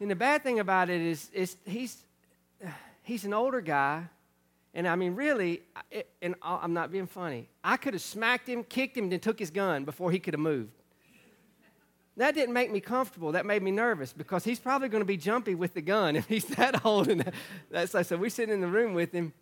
And 0.00 0.10
the 0.10 0.16
bad 0.16 0.42
thing 0.42 0.58
about 0.58 0.90
it 0.90 1.00
is, 1.00 1.30
is 1.32 1.56
he's, 1.64 1.96
he's 3.02 3.24
an 3.24 3.32
older 3.32 3.60
guy. 3.60 4.04
And 4.74 4.86
I 4.86 4.94
mean, 4.94 5.14
really, 5.14 5.62
it, 5.90 6.08
and 6.20 6.34
I'm 6.42 6.74
not 6.74 6.92
being 6.92 7.06
funny. 7.06 7.48
I 7.64 7.78
could 7.78 7.94
have 7.94 8.02
smacked 8.02 8.46
him, 8.46 8.62
kicked 8.62 8.96
him, 8.96 9.08
then 9.08 9.20
took 9.20 9.38
his 9.38 9.50
gun 9.50 9.84
before 9.84 10.10
he 10.10 10.18
could 10.18 10.34
have 10.34 10.40
moved. 10.40 10.70
That 12.18 12.34
didn't 12.34 12.54
make 12.54 12.70
me 12.70 12.80
comfortable. 12.80 13.32
That 13.32 13.46
made 13.46 13.62
me 13.62 13.70
nervous 13.70 14.12
because 14.12 14.44
he's 14.44 14.58
probably 14.58 14.88
going 14.88 15.02
to 15.02 15.06
be 15.06 15.16
jumpy 15.16 15.54
with 15.54 15.74
the 15.74 15.82
gun 15.82 16.16
if 16.16 16.26
he's 16.26 16.44
that 16.56 16.84
old. 16.84 17.08
And 17.08 17.30
that's 17.70 17.94
like, 17.94 18.06
so 18.06 18.16
we 18.16 18.28
sit 18.28 18.50
in 18.50 18.60
the 18.60 18.68
room 18.68 18.92
with 18.92 19.12
him, 19.12 19.32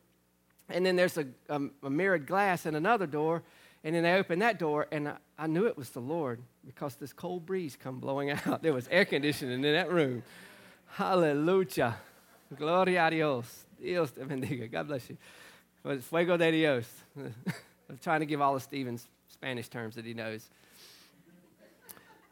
and 0.69 0.87
then 0.87 0.95
there's 0.95 1.19
a, 1.19 1.27
a, 1.49 1.61
a 1.83 1.91
mirrored 1.91 2.27
glass 2.27 2.65
and 2.67 2.77
another 2.77 3.07
door, 3.07 3.43
and 3.83 3.95
then 3.95 4.05
they 4.05 4.15
open 4.15 4.39
that 4.39 4.59
door, 4.59 4.87
and 4.93 5.09
I, 5.09 5.17
I 5.39 5.47
knew 5.47 5.67
it 5.67 5.77
was 5.77 5.91
the 5.91 6.01
Lord 6.01 6.41
because 6.67 6.95
this 6.97 7.13
cold 7.13 7.47
breeze 7.47 7.77
come 7.81 7.99
blowing 7.99 8.31
out. 8.47 8.63
There 8.63 8.73
was 8.73 8.89
air 8.89 9.05
conditioning 9.05 9.65
in 9.65 9.73
that 9.73 9.91
room. 9.91 10.23
Hallelujah. 10.87 11.97
Gloria 12.57 13.07
a 13.07 13.11
Dios. 13.11 13.65
Dios 13.81 14.11
te 14.11 14.21
bendiga. 14.23 14.71
God 14.71 14.89
bless 14.89 15.11
you. 15.11 15.17
Fuego 16.01 16.37
de 16.37 16.51
Dios. 16.51 16.87
I'm 17.17 17.99
trying 18.03 18.21
to 18.21 18.27
give 18.27 18.41
all 18.41 18.57
of 18.57 18.63
Stephen's 18.63 19.07
Spanish 19.29 19.69
terms 19.69 19.97
that 19.97 20.07
he 20.07 20.15
knows. 20.15 20.49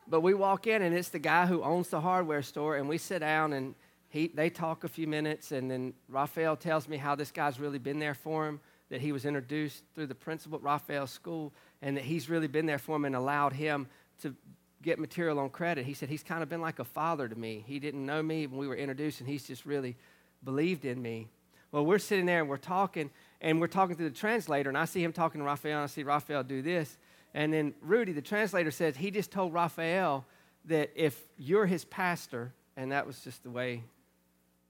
But 0.09 0.21
we 0.21 0.35
walk 0.35 0.67
in, 0.67 0.83
and 0.83 0.95
it's 0.95 1.11
the 1.11 1.19
guy 1.19 1.47
who 1.47 1.63
owns 1.63 1.89
the 1.89 2.01
hardware 2.01 2.43
store, 2.43 2.77
and 2.77 2.89
we 2.89 2.99
sit 2.99 3.21
down, 3.21 3.53
and 3.53 3.75
he, 4.09 4.29
they 4.29 4.51
talk 4.51 4.85
a 4.85 4.89
few 4.89 5.07
minutes, 5.07 5.53
and 5.53 5.71
then 5.71 5.95
Raphael 6.09 6.57
tells 6.57 6.89
me 6.89 6.97
how 6.97 7.15
this 7.15 7.31
guy's 7.31 7.61
really 7.61 7.79
been 7.79 7.99
there 7.99 8.15
for 8.15 8.47
him, 8.47 8.61
that 8.91 9.01
he 9.01 9.13
was 9.13 9.25
introduced 9.25 9.85
through 9.95 10.07
the 10.07 10.15
principal 10.15 10.59
at 10.59 10.65
Raphael's 10.65 11.11
school, 11.11 11.53
and 11.81 11.97
that 11.97 12.05
he's 12.05 12.29
really 12.29 12.47
been 12.47 12.67
there 12.67 12.79
for 12.79 12.97
him 12.97 13.05
and 13.05 13.17
allowed 13.17 13.53
him 13.53 13.87
to 14.23 14.35
get 14.83 14.99
material 14.99 15.39
on 15.39 15.49
credit. 15.49 15.87
He 15.87 15.95
said 15.95 16.09
he's 16.09 16.23
kind 16.23 16.43
of 16.43 16.49
been 16.49 16.61
like 16.61 16.79
a 16.79 16.85
father 16.85 17.29
to 17.29 17.37
me. 17.37 17.65
He 17.67 17.79
didn't 17.79 18.05
know 18.05 18.23
me 18.23 18.47
when 18.47 18.59
we 18.59 18.67
were 18.67 18.77
introduced, 18.77 19.21
and 19.21 19.29
he's 19.29 19.45
just 19.45 19.65
really 19.65 19.97
believed 20.45 20.85
in 20.85 21.01
me. 21.01 21.29
Well, 21.71 21.87
we're 21.87 21.99
sitting 21.99 22.27
there 22.27 22.41
and 22.41 22.49
we're 22.49 22.57
talking, 22.57 23.11
and 23.41 23.61
we're 23.61 23.69
talking 23.69 23.97
to 23.97 24.03
the 24.03 24.11
translator, 24.11 24.69
and 24.69 24.77
I 24.77 24.85
see 24.85 25.03
him 25.03 25.13
talking 25.13 25.41
to 25.41 25.45
Raphael, 25.45 25.79
and 25.79 25.85
I 25.85 25.87
see 25.87 26.03
Raphael 26.03 26.43
do 26.43 26.63
this. 26.63 26.99
And 27.33 27.53
then 27.53 27.75
Rudy, 27.81 28.13
the 28.13 28.21
translator, 28.23 28.71
says 28.71 28.97
he 28.97 29.11
just 29.11 29.31
told 29.31 29.55
Raphael 29.55 30.27
that 30.67 30.91
if 30.95 31.19
you're 31.39 31.67
his 31.67 31.85
pastor, 31.85 32.53
and 32.77 32.93
that 32.93 33.07
was 33.07 33.21
just 33.21 33.43
the 33.43 33.51
way 33.51 33.85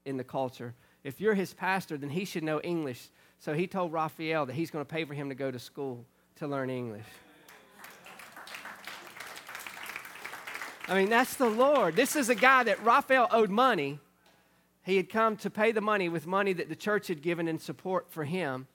in 0.05 0.17
the 0.17 0.23
culture, 0.23 0.73
if 1.03 1.19
you're 1.19 1.33
his 1.33 1.53
pastor, 1.53 1.97
then 1.97 2.09
he 2.09 2.23
should 2.23 2.43
know 2.43 2.61
English. 2.61 3.09
So 3.39 3.53
he 3.53 3.67
told 3.67 3.91
Raphael 3.91 4.45
that 4.45 4.53
he's 4.53 4.71
going 4.71 4.85
to 4.85 4.89
pay 4.89 5.03
for 5.03 5.13
him 5.13 5.29
to 5.29 5.35
go 5.35 5.51
to 5.51 5.59
school 5.59 6.05
to 6.37 6.47
learn 6.47 6.69
English. 6.69 7.03
I 10.87 10.95
mean, 10.95 11.09
that's 11.09 11.35
the 11.35 11.49
Lord. 11.49 11.95
This 11.95 12.15
is 12.15 12.29
a 12.29 12.35
guy 12.35 12.63
that 12.63 12.83
Raphael 12.83 13.27
owed 13.31 13.49
money. 13.49 13.99
He 14.83 14.97
had 14.97 15.09
come 15.09 15.37
to 15.37 15.49
pay 15.49 15.71
the 15.71 15.81
money 15.81 16.09
with 16.09 16.27
money 16.27 16.51
that 16.53 16.67
the 16.67 16.75
church 16.75 17.07
had 17.07 17.21
given 17.21 17.47
in 17.47 17.57
support 17.57 18.11
for 18.11 18.25
him. 18.25 18.67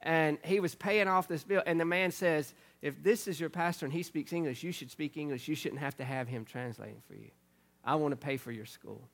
And 0.00 0.38
he 0.44 0.60
was 0.60 0.76
paying 0.76 1.08
off 1.08 1.26
this 1.26 1.42
bill. 1.42 1.62
And 1.66 1.80
the 1.80 1.84
man 1.84 2.12
says, 2.12 2.54
If 2.80 3.02
this 3.02 3.26
is 3.26 3.40
your 3.40 3.50
pastor 3.50 3.86
and 3.86 3.92
he 3.92 4.04
speaks 4.04 4.32
English, 4.32 4.62
you 4.62 4.70
should 4.70 4.90
speak 4.92 5.16
English. 5.16 5.48
You 5.48 5.56
shouldn't 5.56 5.80
have 5.80 5.96
to 5.96 6.04
have 6.04 6.28
him 6.28 6.44
translating 6.44 7.02
for 7.08 7.14
you. 7.14 7.30
I 7.84 7.96
want 7.96 8.12
to 8.12 8.16
pay 8.16 8.36
for 8.36 8.52
your 8.52 8.66
school. 8.66 9.08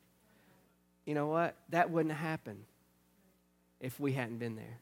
You 1.05 1.15
know 1.15 1.27
what? 1.27 1.55
That 1.69 1.89
wouldn't 1.89 2.13
happen 2.13 2.65
if 3.79 3.99
we 3.99 4.13
hadn't 4.13 4.37
been 4.37 4.55
there. 4.55 4.79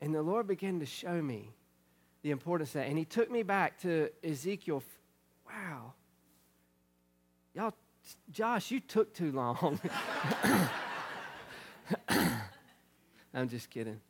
And 0.00 0.14
the 0.14 0.22
Lord 0.22 0.46
began 0.46 0.80
to 0.80 0.86
show 0.86 1.20
me 1.20 1.50
the 2.22 2.30
importance 2.30 2.70
of 2.70 2.74
that. 2.74 2.88
And 2.88 2.96
he 2.96 3.04
took 3.04 3.30
me 3.30 3.42
back 3.42 3.78
to 3.80 4.08
Ezekiel 4.24 4.82
wow, 5.50 5.92
y'all, 7.54 7.74
Josh, 8.30 8.70
you 8.70 8.80
took 8.80 9.14
too 9.14 9.32
long. 9.32 9.80
I'm 13.34 13.48
just 13.48 13.70
kidding. 13.70 14.00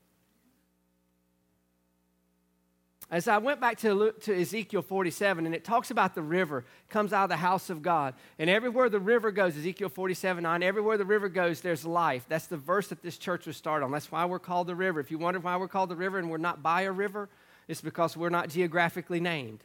As 3.10 3.26
I 3.26 3.38
went 3.38 3.60
back 3.60 3.76
to, 3.78 4.12
to 4.20 4.40
Ezekiel 4.40 4.82
47, 4.82 5.44
and 5.44 5.52
it 5.52 5.64
talks 5.64 5.90
about 5.90 6.14
the 6.14 6.22
river 6.22 6.64
comes 6.88 7.12
out 7.12 7.24
of 7.24 7.30
the 7.30 7.36
house 7.36 7.68
of 7.68 7.82
God. 7.82 8.14
And 8.38 8.48
everywhere 8.48 8.88
the 8.88 9.00
river 9.00 9.32
goes, 9.32 9.56
Ezekiel 9.56 9.88
47 9.88 10.44
9, 10.44 10.62
everywhere 10.62 10.96
the 10.96 11.04
river 11.04 11.28
goes, 11.28 11.60
there's 11.60 11.84
life. 11.84 12.24
That's 12.28 12.46
the 12.46 12.56
verse 12.56 12.86
that 12.88 13.02
this 13.02 13.18
church 13.18 13.46
was 13.48 13.56
started 13.56 13.84
on. 13.84 13.90
That's 13.90 14.12
why 14.12 14.24
we're 14.26 14.38
called 14.38 14.68
the 14.68 14.76
river. 14.76 15.00
If 15.00 15.10
you 15.10 15.18
wonder 15.18 15.40
why 15.40 15.56
we're 15.56 15.66
called 15.66 15.88
the 15.88 15.96
river 15.96 16.18
and 16.18 16.30
we're 16.30 16.38
not 16.38 16.62
by 16.62 16.82
a 16.82 16.92
river, 16.92 17.28
it's 17.66 17.80
because 17.80 18.16
we're 18.16 18.30
not 18.30 18.48
geographically 18.48 19.18
named. 19.18 19.64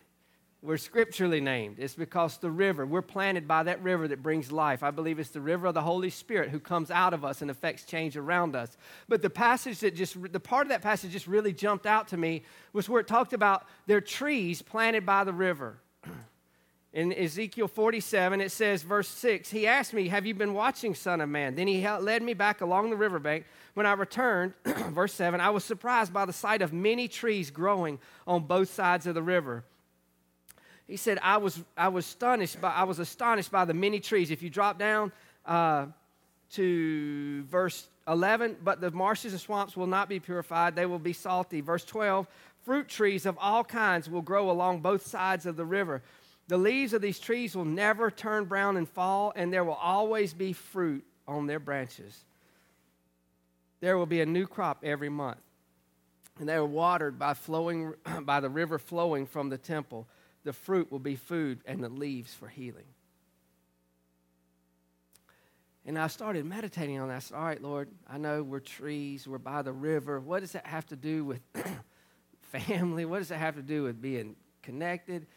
We're 0.61 0.77
scripturally 0.77 1.41
named. 1.41 1.77
It's 1.77 1.93
because 1.93 2.37
the 2.37 2.49
river, 2.49 2.87
we're 2.87 3.03
planted 3.03 3.47
by 3.47 3.63
that 3.63 3.83
river 3.83 4.07
that 4.07 4.23
brings 4.23 4.51
life. 4.51 4.81
I 4.81 4.89
believe 4.89 5.19
it's 5.19 5.29
the 5.29 5.41
river 5.41 5.67
of 5.67 5.75
the 5.75 5.81
Holy 5.81 6.09
Spirit 6.09 6.49
who 6.49 6.59
comes 6.59 6.89
out 6.89 7.13
of 7.13 7.23
us 7.23 7.43
and 7.43 7.51
affects 7.51 7.83
change 7.83 8.17
around 8.17 8.55
us. 8.55 8.75
But 9.07 9.21
the 9.21 9.29
passage 9.29 9.79
that 9.79 9.95
just, 9.95 10.17
the 10.31 10.39
part 10.39 10.65
of 10.65 10.69
that 10.69 10.81
passage 10.81 11.11
just 11.11 11.27
really 11.27 11.53
jumped 11.53 11.85
out 11.85 12.07
to 12.09 12.17
me 12.17 12.41
was 12.73 12.89
where 12.89 12.99
it 12.99 13.07
talked 13.07 13.33
about 13.33 13.67
their 13.85 14.01
trees 14.01 14.63
planted 14.63 15.05
by 15.05 15.23
the 15.23 15.33
river. 15.33 15.77
In 16.93 17.13
Ezekiel 17.13 17.67
47, 17.67 18.41
it 18.41 18.51
says, 18.51 18.81
verse 18.81 19.09
6, 19.09 19.51
he 19.51 19.67
asked 19.67 19.93
me, 19.93 20.07
Have 20.07 20.25
you 20.25 20.33
been 20.33 20.55
watching, 20.55 20.95
Son 20.95 21.21
of 21.21 21.29
Man? 21.29 21.53
Then 21.53 21.67
he 21.67 21.87
led 21.87 22.23
me 22.23 22.33
back 22.33 22.61
along 22.61 22.89
the 22.89 22.95
riverbank. 22.95 23.45
When 23.75 23.85
I 23.85 23.93
returned, 23.93 24.53
verse 24.65 25.13
7, 25.13 25.39
I 25.39 25.51
was 25.51 25.63
surprised 25.63 26.11
by 26.11 26.25
the 26.25 26.33
sight 26.33 26.63
of 26.63 26.73
many 26.73 27.07
trees 27.07 27.51
growing 27.51 27.99
on 28.25 28.47
both 28.47 28.73
sides 28.73 29.05
of 29.05 29.13
the 29.13 29.21
river 29.21 29.63
he 30.87 30.97
said, 30.97 31.17
I 31.21 31.37
was, 31.37 31.59
I 31.75 31.87
was 31.87 32.05
astonished 32.05 32.61
by, 32.61 32.71
I 32.71 32.83
was 32.83 32.99
astonished 32.99 33.51
by 33.51 33.65
the 33.65 33.73
many 33.73 33.99
trees. 33.99 34.29
If 34.29 34.43
you 34.43 34.49
drop 34.49 34.77
down 34.77 35.11
uh, 35.45 35.87
to 36.53 37.43
verse 37.43 37.87
11, 38.07 38.57
but 38.63 38.81
the 38.81 38.91
marshes 38.91 39.33
and 39.33 39.41
swamps 39.41 39.75
will 39.75 39.87
not 39.87 40.09
be 40.09 40.19
purified, 40.19 40.75
they 40.75 40.85
will 40.85 40.99
be 40.99 41.13
salty. 41.13 41.61
Verse 41.61 41.83
12, 41.85 42.27
fruit 42.63 42.87
trees 42.87 43.25
of 43.25 43.35
all 43.39 43.63
kinds 43.63 44.09
will 44.09 44.21
grow 44.21 44.51
along 44.51 44.81
both 44.81 45.07
sides 45.07 45.47
of 45.47 45.55
the 45.55 45.65
river. 45.65 46.03
The 46.47 46.57
leaves 46.57 46.93
of 46.93 47.01
these 47.01 47.19
trees 47.19 47.55
will 47.55 47.65
never 47.65 48.11
turn 48.11 48.45
brown 48.45 48.77
and 48.77 48.87
fall, 48.87 49.33
and 49.35 49.51
there 49.51 49.63
will 49.63 49.73
always 49.73 50.35
be 50.35 50.53
fruit 50.53 51.03
on 51.27 51.47
their 51.47 51.59
branches. 51.59 52.23
There 53.79 53.97
will 53.97 54.05
be 54.05 54.21
a 54.21 54.25
new 54.27 54.45
crop 54.45 54.83
every 54.83 55.09
month. 55.09 55.39
And 56.39 56.47
they 56.47 56.53
are 56.53 56.65
watered 56.65 57.17
by, 57.17 57.33
flowing, 57.33 57.95
by 58.21 58.39
the 58.39 58.49
river 58.49 58.77
flowing 58.77 59.25
from 59.25 59.49
the 59.49 59.57
temple 59.57 60.07
the 60.45 60.53
fruit 60.53 60.91
will 60.91 60.99
be 60.99 61.15
food 61.15 61.59
and 61.65 61.83
the 61.83 61.89
leaves 61.89 62.33
for 62.33 62.47
healing. 62.47 62.85
And 65.87 65.99
I 65.99 66.07
started 66.07 66.45
meditating 66.45 66.99
on 66.99 67.09
that. 67.09 67.15
I 67.15 67.19
said, 67.19 67.35
All 67.35 67.43
right, 67.43 67.61
Lord, 67.61 67.89
I 68.09 68.17
know 68.17 68.41
we're 68.41 68.59
trees, 68.59 69.27
we're 69.27 69.37
by 69.37 69.61
the 69.61 69.73
river. 69.73 70.19
What 70.19 70.39
does 70.39 70.53
that 70.53 70.65
have 70.65 70.85
to 70.87 70.95
do 70.95 71.25
with 71.25 71.41
family? 72.41 73.05
What 73.05 73.19
does 73.19 73.27
that 73.27 73.37
have 73.37 73.55
to 73.55 73.61
do 73.61 73.83
with 73.83 74.01
being 74.01 74.35
connected? 74.63 75.27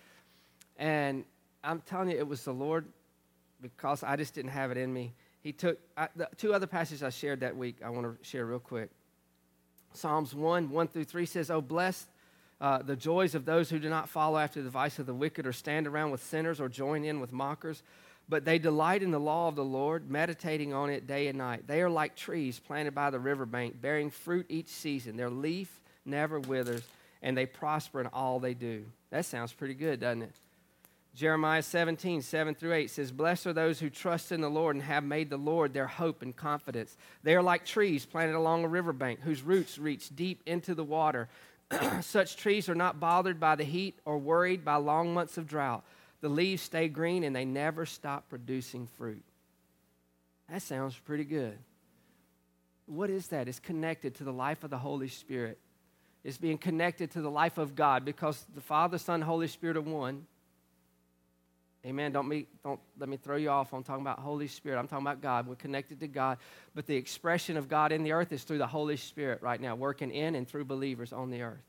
And 0.77 1.25
I'm 1.65 1.81
telling 1.81 2.11
you, 2.11 2.19
it 2.19 2.27
was 2.27 2.45
the 2.45 2.55
Lord 2.55 2.87
because 3.61 4.03
I 4.03 4.17
just 4.17 4.35
didn't 4.35 4.53
have 4.53 4.71
it 4.71 4.77
in 4.77 4.93
me. 4.93 5.15
He 5.41 5.53
took 5.53 5.79
I, 5.97 6.09
the 6.17 6.29
two 6.37 6.55
other 6.55 6.67
passages 6.67 7.03
I 7.03 7.11
shared 7.11 7.41
that 7.41 7.57
week, 7.57 7.79
I 7.85 7.91
want 7.91 8.07
to 8.07 8.25
share 8.25 8.47
real 8.47 8.59
quick. 8.59 8.91
Psalms 9.93 10.35
1 10.35 10.71
1 10.71 10.89
through 10.89 11.05
3 11.05 11.27
says, 11.27 11.51
Oh, 11.51 11.61
blessed 11.61 12.09
uh, 12.61 12.83
the 12.83 12.97
joys 12.97 13.35
of 13.35 13.45
those 13.45 13.71
who 13.71 13.79
do 13.79 13.89
not 13.89 14.09
follow 14.09 14.39
after 14.39 14.63
the 14.63 14.71
vice 14.71 14.99
of 14.99 15.07
the 15.07 15.15
wicked 15.15 15.47
or 15.47 15.53
stand 15.53 15.87
around 15.87 16.11
with 16.11 16.23
sinners 16.23 16.61
or 16.61 16.69
join 16.69 17.05
in 17.05 17.21
with 17.21 17.33
mockers, 17.33 17.83
but 18.29 18.45
they 18.45 18.59
delight 18.59 19.03
in 19.03 19.11
the 19.11 19.21
law 19.21 19.49
of 19.49 19.55
the 19.57 19.65
Lord, 19.65 20.11
meditating 20.11 20.75
on 20.75 20.91
it 20.91 21.07
day 21.07 21.29
and 21.29 21.39
night. 21.39 21.67
They 21.67 21.83
are 21.83 21.91
like 21.91 22.15
trees 22.17 22.59
planted 22.59 22.95
by 22.95 23.11
the 23.11 23.19
riverbank, 23.19 23.81
bearing 23.81 24.11
fruit 24.11 24.47
each 24.49 24.69
season. 24.69 25.17
Their 25.17 25.31
leaf 25.31 25.81
never 26.05 26.41
withers, 26.41 26.83
and 27.23 27.37
they 27.37 27.47
prosper 27.47 28.01
in 28.01 28.07
all 28.09 28.39
they 28.39 28.55
do. 28.55 28.85
That 29.11 29.25
sounds 29.25 29.53
pretty 29.53 29.75
good, 29.75 30.01
doesn't 30.01 30.23
it? 30.23 30.35
Jeremiah 31.15 31.63
17, 31.63 32.23
7 32.23 32.55
through 32.55 32.75
8 32.75 32.91
says, 32.91 33.11
Blessed 33.11 33.49
are 33.49 33.53
those 33.53 33.81
who 33.81 33.91
trust 33.91 34.31
in 34.31 34.41
the 34.41 34.49
Lord 34.49 34.77
and 34.77 34.85
have 34.85 35.03
made 35.03 35.31
the 35.31 35.37
Lord 35.37 35.73
their 35.73 35.89
hope 35.89 36.23
and 36.23 36.37
confidence. 36.37 36.97
They 37.25 37.35
are 37.35 37.43
like 37.43 37.65
trees 37.65 38.07
planted 38.07 38.37
along 38.37 38.63
a 38.63 38.69
riverbank, 38.69 39.21
whose 39.23 39.43
roots 39.43 39.79
reach 39.79 40.15
deep 40.15 40.43
into 40.47 40.77
the 40.77 40.85
water. 40.85 41.29
Such 42.01 42.37
trees 42.37 42.69
are 42.69 42.75
not 42.75 43.01
bothered 43.01 43.39
by 43.39 43.55
the 43.55 43.65
heat 43.65 43.99
or 44.05 44.19
worried 44.19 44.65
by 44.65 44.77
long 44.77 45.13
months 45.13 45.37
of 45.37 45.47
drought. 45.47 45.85
The 46.21 46.29
leaves 46.29 46.63
stay 46.63 46.89
green 46.89 47.25
and 47.25 47.35
they 47.35 47.45
never 47.45 47.87
stop 47.87 48.29
producing 48.29 48.87
fruit. 48.87 49.23
That 50.51 50.63
sounds 50.63 50.97
pretty 50.97 51.25
good. 51.25 51.59
What 52.87 53.11
is 53.11 53.29
that? 53.29 53.49
It's 53.49 53.61
connected 53.61 54.15
to 54.17 54.25
the 54.25 54.33
life 54.33 54.65
of 54.65 54.71
the 54.71 54.79
Holy 54.79 55.09
Spirit. 55.09 55.59
It's 56.25 56.39
being 56.39 56.59
connected 56.59 57.11
to 57.13 57.21
the 57.21 57.31
life 57.31 57.59
of 57.59 57.75
God 57.75 58.05
because 58.05 58.45
the 58.55 58.61
Father, 58.61 58.99
Son, 58.99 59.21
Holy 59.21 59.47
Spirit 59.47 59.77
are 59.77 59.83
one. 59.83 60.27
Amen. 61.89 62.13
Don't, 62.13 62.29
me, 62.29 62.47
don't 62.63 62.79
let 62.99 63.09
me 63.09 63.17
throw 63.17 63.37
you 63.37 63.49
off 63.49 63.73
on 63.73 63.83
talking 63.83 64.03
about 64.03 64.19
Holy 64.19 64.47
Spirit. 64.47 64.79
I'm 64.79 64.87
talking 64.87 65.07
about 65.07 65.23
God. 65.23 65.47
We're 65.47 65.55
connected 65.55 66.01
to 66.01 66.07
God. 66.07 66.37
But 66.75 66.87
the 66.87 66.95
expression 66.95 67.57
of 67.57 67.67
God 67.67 67.93
in 67.93 68.03
the 68.03 68.13
earth 68.13 68.31
is 68.31 68.45
through 68.45 68.59
the 68.59 68.67
Holy 68.67 68.99
Spirit 68.99 69.41
right 69.41 69.59
now, 69.59 69.75
working 69.75 70.11
in 70.11 70.35
and 70.35 70.47
through 70.47 70.67
believers 70.67 71.15
on 71.15 71.31
the 71.31 71.41
earth. 71.41 71.63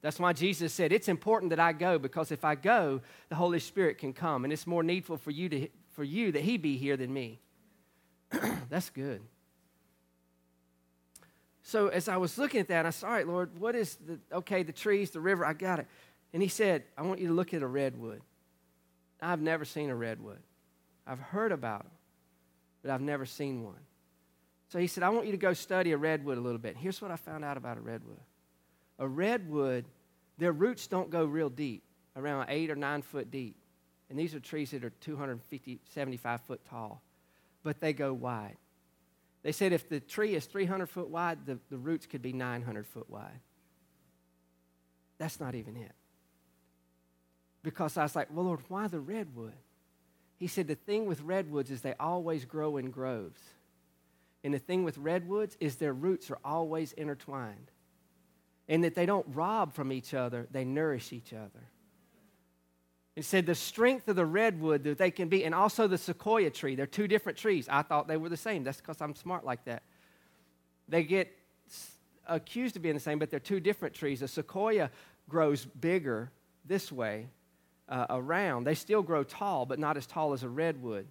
That's 0.00 0.18
why 0.18 0.32
Jesus 0.32 0.72
said, 0.72 0.92
It's 0.92 1.06
important 1.06 1.50
that 1.50 1.60
I 1.60 1.72
go 1.72 1.96
because 1.96 2.32
if 2.32 2.44
I 2.44 2.56
go, 2.56 3.02
the 3.28 3.36
Holy 3.36 3.60
Spirit 3.60 3.98
can 3.98 4.12
come. 4.12 4.42
And 4.42 4.52
it's 4.52 4.66
more 4.66 4.82
needful 4.82 5.16
for 5.16 5.30
you, 5.30 5.48
to, 5.48 5.68
for 5.92 6.02
you 6.02 6.32
that 6.32 6.42
He 6.42 6.56
be 6.56 6.76
here 6.76 6.96
than 6.96 7.12
me. 7.12 7.38
That's 8.68 8.90
good. 8.90 9.22
So 11.62 11.86
as 11.86 12.08
I 12.08 12.16
was 12.16 12.36
looking 12.36 12.60
at 12.60 12.66
that, 12.66 12.84
I 12.84 12.90
said, 12.90 13.06
All 13.06 13.12
right, 13.12 13.28
Lord, 13.28 13.56
what 13.60 13.76
is 13.76 13.96
the, 14.04 14.18
okay, 14.38 14.64
the 14.64 14.72
trees, 14.72 15.12
the 15.12 15.20
river, 15.20 15.46
I 15.46 15.52
got 15.52 15.78
it. 15.78 15.86
And 16.32 16.42
He 16.42 16.48
said, 16.48 16.82
I 16.98 17.02
want 17.02 17.20
you 17.20 17.28
to 17.28 17.34
look 17.34 17.54
at 17.54 17.62
a 17.62 17.66
redwood. 17.68 18.22
I've 19.22 19.40
never 19.40 19.64
seen 19.64 19.88
a 19.88 19.94
redwood. 19.94 20.40
I've 21.06 21.20
heard 21.20 21.52
about 21.52 21.84
them, 21.84 21.92
but 22.82 22.90
I've 22.90 23.00
never 23.00 23.24
seen 23.24 23.62
one. 23.62 23.78
So 24.68 24.78
he 24.78 24.88
said, 24.88 25.04
I 25.04 25.10
want 25.10 25.26
you 25.26 25.32
to 25.32 25.38
go 25.38 25.52
study 25.52 25.92
a 25.92 25.96
redwood 25.96 26.38
a 26.38 26.40
little 26.40 26.58
bit. 26.58 26.76
Here's 26.76 27.00
what 27.00 27.10
I 27.10 27.16
found 27.16 27.44
out 27.44 27.56
about 27.56 27.78
a 27.78 27.80
redwood 27.80 28.20
a 28.98 29.08
redwood, 29.08 29.84
their 30.38 30.52
roots 30.52 30.86
don't 30.86 31.10
go 31.10 31.24
real 31.24 31.48
deep, 31.48 31.82
around 32.14 32.46
eight 32.48 32.70
or 32.70 32.76
nine 32.76 33.02
foot 33.02 33.30
deep. 33.30 33.56
And 34.10 34.18
these 34.18 34.34
are 34.34 34.40
trees 34.40 34.72
that 34.72 34.84
are 34.84 34.90
250, 34.90 35.80
75 35.94 36.40
foot 36.42 36.60
tall, 36.68 37.02
but 37.62 37.80
they 37.80 37.92
go 37.92 38.12
wide. 38.12 38.56
They 39.42 39.52
said 39.52 39.72
if 39.72 39.88
the 39.88 39.98
tree 39.98 40.34
is 40.34 40.44
300 40.44 40.88
foot 40.88 41.08
wide, 41.08 41.46
the, 41.46 41.58
the 41.70 41.78
roots 41.78 42.06
could 42.06 42.22
be 42.22 42.32
900 42.32 42.86
foot 42.86 43.08
wide. 43.08 43.40
That's 45.18 45.40
not 45.40 45.54
even 45.54 45.76
it 45.76 45.92
because 47.62 47.96
I 47.96 48.02
was 48.02 48.16
like, 48.16 48.28
well, 48.32 48.46
Lord, 48.46 48.60
why 48.68 48.88
the 48.88 49.00
redwood? 49.00 49.54
He 50.36 50.46
said, 50.48 50.66
the 50.66 50.74
thing 50.74 51.06
with 51.06 51.20
redwoods 51.20 51.70
is 51.70 51.82
they 51.82 51.94
always 52.00 52.44
grow 52.44 52.76
in 52.76 52.90
groves. 52.90 53.40
And 54.42 54.52
the 54.52 54.58
thing 54.58 54.82
with 54.82 54.98
redwoods 54.98 55.56
is 55.60 55.76
their 55.76 55.92
roots 55.92 56.30
are 56.30 56.38
always 56.44 56.92
intertwined. 56.92 57.70
And 58.68 58.82
that 58.82 58.94
they 58.94 59.06
don't 59.06 59.26
rob 59.32 59.72
from 59.74 59.92
each 59.92 60.14
other, 60.14 60.48
they 60.50 60.64
nourish 60.64 61.12
each 61.12 61.32
other. 61.32 61.68
He 63.14 63.22
said 63.22 63.44
the 63.44 63.54
strength 63.54 64.08
of 64.08 64.16
the 64.16 64.24
redwood 64.24 64.84
that 64.84 64.98
they 64.98 65.10
can 65.10 65.28
be, 65.28 65.44
and 65.44 65.54
also 65.54 65.86
the 65.86 65.98
sequoia 65.98 66.50
tree. 66.50 66.74
They're 66.74 66.86
two 66.86 67.06
different 67.06 67.36
trees. 67.36 67.68
I 67.70 67.82
thought 67.82 68.08
they 68.08 68.16
were 68.16 68.30
the 68.30 68.36
same. 68.36 68.64
That's 68.64 68.78
because 68.78 69.00
I'm 69.00 69.14
smart 69.14 69.44
like 69.44 69.64
that. 69.66 69.82
They 70.88 71.04
get 71.04 71.30
accused 72.26 72.76
of 72.76 72.82
being 72.82 72.94
the 72.94 73.00
same, 73.00 73.18
but 73.18 73.30
they're 73.30 73.38
two 73.38 73.60
different 73.60 73.94
trees. 73.94 74.22
A 74.22 74.28
sequoia 74.28 74.90
grows 75.28 75.66
bigger 75.66 76.32
this 76.64 76.90
way 76.90 77.28
uh, 77.88 78.06
around. 78.10 78.64
They 78.64 78.74
still 78.74 79.02
grow 79.02 79.24
tall, 79.24 79.66
but 79.66 79.78
not 79.78 79.96
as 79.96 80.06
tall 80.06 80.32
as 80.32 80.42
a 80.42 80.48
redwood. 80.48 81.06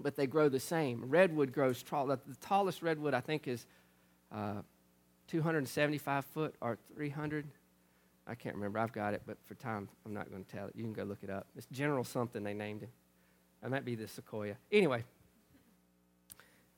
But 0.00 0.16
they 0.16 0.26
grow 0.26 0.48
the 0.48 0.60
same. 0.60 1.04
Redwood 1.06 1.52
grows 1.52 1.82
tall. 1.82 2.06
The 2.06 2.20
tallest 2.40 2.82
redwood, 2.82 3.14
I 3.14 3.20
think, 3.20 3.48
is 3.48 3.66
uh, 4.32 4.62
275 5.28 6.24
foot 6.26 6.54
or 6.60 6.78
300. 6.94 7.46
I 8.26 8.34
can't 8.34 8.54
remember. 8.54 8.78
I've 8.78 8.92
got 8.92 9.14
it, 9.14 9.22
but 9.26 9.38
for 9.46 9.54
time, 9.54 9.88
I'm 10.04 10.12
not 10.12 10.30
going 10.30 10.44
to 10.44 10.50
tell 10.50 10.66
it. 10.66 10.74
You 10.76 10.84
can 10.84 10.92
go 10.92 11.04
look 11.04 11.22
it 11.22 11.30
up. 11.30 11.46
It's 11.56 11.66
General 11.72 12.04
something 12.04 12.42
they 12.42 12.54
named 12.54 12.82
him. 12.82 12.90
It 13.64 13.70
might 13.70 13.84
be 13.84 13.94
the 13.94 14.06
sequoia. 14.06 14.56
Anyway, 14.70 15.04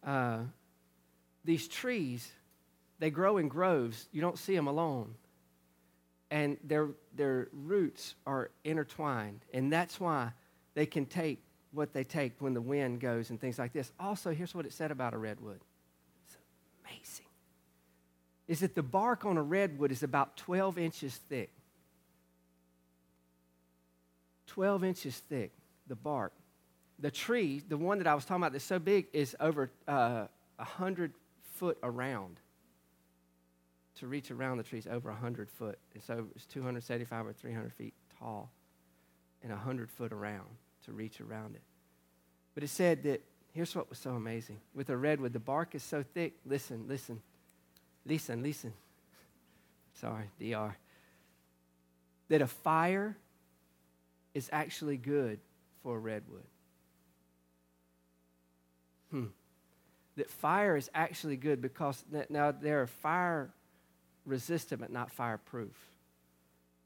uh, 0.05 0.39
these 1.45 1.69
trees, 1.69 2.31
they 2.99 3.11
grow 3.11 3.39
in 3.39 3.49
groves. 3.49 4.09
You 4.13 4.21
don't 4.21 4.39
see 4.39 4.55
them 4.55 4.67
alone. 4.67 5.15
And 6.31 6.57
their, 6.63 6.89
their 7.15 7.49
roots 7.53 8.15
are 8.27 8.51
intertwined. 8.65 9.41
And 9.53 9.73
that's 9.73 9.99
why 9.99 10.33
they 10.75 10.87
can 10.87 11.07
take 11.07 11.43
what 11.73 11.93
they 11.93 12.05
take 12.05 12.41
when 12.41 12.55
the 12.55 12.61
wind 12.61 13.01
goes 13.01 13.31
and 13.31 13.41
things 13.41 13.59
like 13.59 13.73
this. 13.73 13.93
Also, 13.99 14.33
here's 14.33 14.55
what 14.55 14.67
it 14.67 14.73
said 14.73 14.91
about 14.91 15.15
a 15.15 15.19
redwood 15.19 15.61
it's 16.27 16.37
amazing. 16.85 17.27
Is 18.49 18.61
that 18.61 18.75
the 18.75 18.83
bark 18.83 19.25
on 19.25 19.37
a 19.37 19.43
redwood 19.43 19.93
is 19.93 20.03
about 20.03 20.37
12 20.37 20.79
inches 20.79 21.15
thick. 21.29 21.51
12 24.49 24.83
inches 24.83 25.17
thick, 25.17 25.53
the 25.87 25.95
bark. 25.95 26.33
The 26.99 27.11
tree, 27.11 27.63
the 27.67 27.77
one 27.77 27.99
that 27.99 28.07
I 28.09 28.15
was 28.15 28.25
talking 28.25 28.43
about 28.43 28.53
that's 28.53 28.65
so 28.65 28.81
big, 28.81 29.07
is 29.13 29.37
over 29.39 29.71
uh, 29.87 30.27
100 30.57 31.13
foot 31.55 31.79
around. 31.85 32.40
To 34.01 34.07
reach 34.07 34.31
around 34.31 34.57
the 34.57 34.63
tree 34.63 34.79
is 34.79 34.87
over 34.87 35.11
100 35.11 35.51
foot. 35.51 35.79
And 35.93 36.03
so 36.03 36.27
it's 36.35 36.47
275 36.47 37.27
or 37.27 37.33
300 37.35 37.71
feet 37.75 37.93
tall 38.19 38.51
and 39.43 39.53
100 39.53 39.91
foot 39.91 40.11
around 40.11 40.47
to 40.87 40.93
reach 40.93 41.21
around 41.21 41.55
it. 41.55 41.61
But 42.55 42.65
it 42.65 42.69
said 42.69 43.03
that, 43.03 43.23
here's 43.53 43.77
what 43.77 43.91
was 43.91 43.99
so 43.99 44.13
amazing. 44.13 44.59
With 44.75 44.89
a 44.89 44.97
redwood, 44.97 45.35
the 45.35 45.39
bark 45.39 45.75
is 45.75 45.83
so 45.83 46.03
thick. 46.03 46.33
Listen, 46.47 46.87
listen, 46.89 47.21
listen, 48.07 48.43
listen. 48.43 48.73
Sorry, 50.01 50.31
DR. 50.39 50.75
That 52.31 52.41
a 52.41 52.47
fire 52.47 53.19
is 54.33 54.49
actually 54.51 54.97
good 54.97 55.41
for 55.83 55.97
a 55.97 55.99
redwood. 55.99 56.47
Hmm. 59.11 59.27
That 60.17 60.31
fire 60.31 60.79
is 60.79 60.89
actually 60.95 61.37
good 61.37 61.61
because 61.61 62.03
now 62.31 62.51
there 62.53 62.81
are 62.81 62.87
fire 62.87 63.51
resistant 64.31 64.81
but 64.81 64.93
not 64.93 65.13
fireproof. 65.13 65.75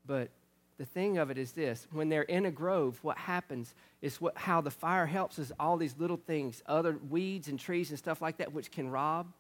But 0.07 0.31
the 0.77 0.85
thing 0.85 1.19
of 1.19 1.31
it 1.31 1.39
is 1.39 1.53
this 1.53 1.87
when 1.93 2.09
they're 2.09 2.23
in 2.23 2.47
a 2.47 2.51
grove, 2.51 2.99
what 3.03 3.17
happens 3.17 3.75
is 4.03 4.21
what, 4.21 4.37
how 4.37 4.61
the 4.61 4.71
fire 4.71 5.07
helps 5.07 5.39
is 5.39 5.53
all 5.59 5.77
these 5.77 5.95
little 5.99 6.17
things, 6.17 6.63
other 6.67 6.99
weeds 7.09 7.49
and 7.49 7.59
trees 7.59 7.91
and 7.91 7.99
stuff 7.99 8.21
like 8.21 8.39
that, 8.39 8.53
which 8.53 8.71
can 8.71 8.91
rob 8.91 9.33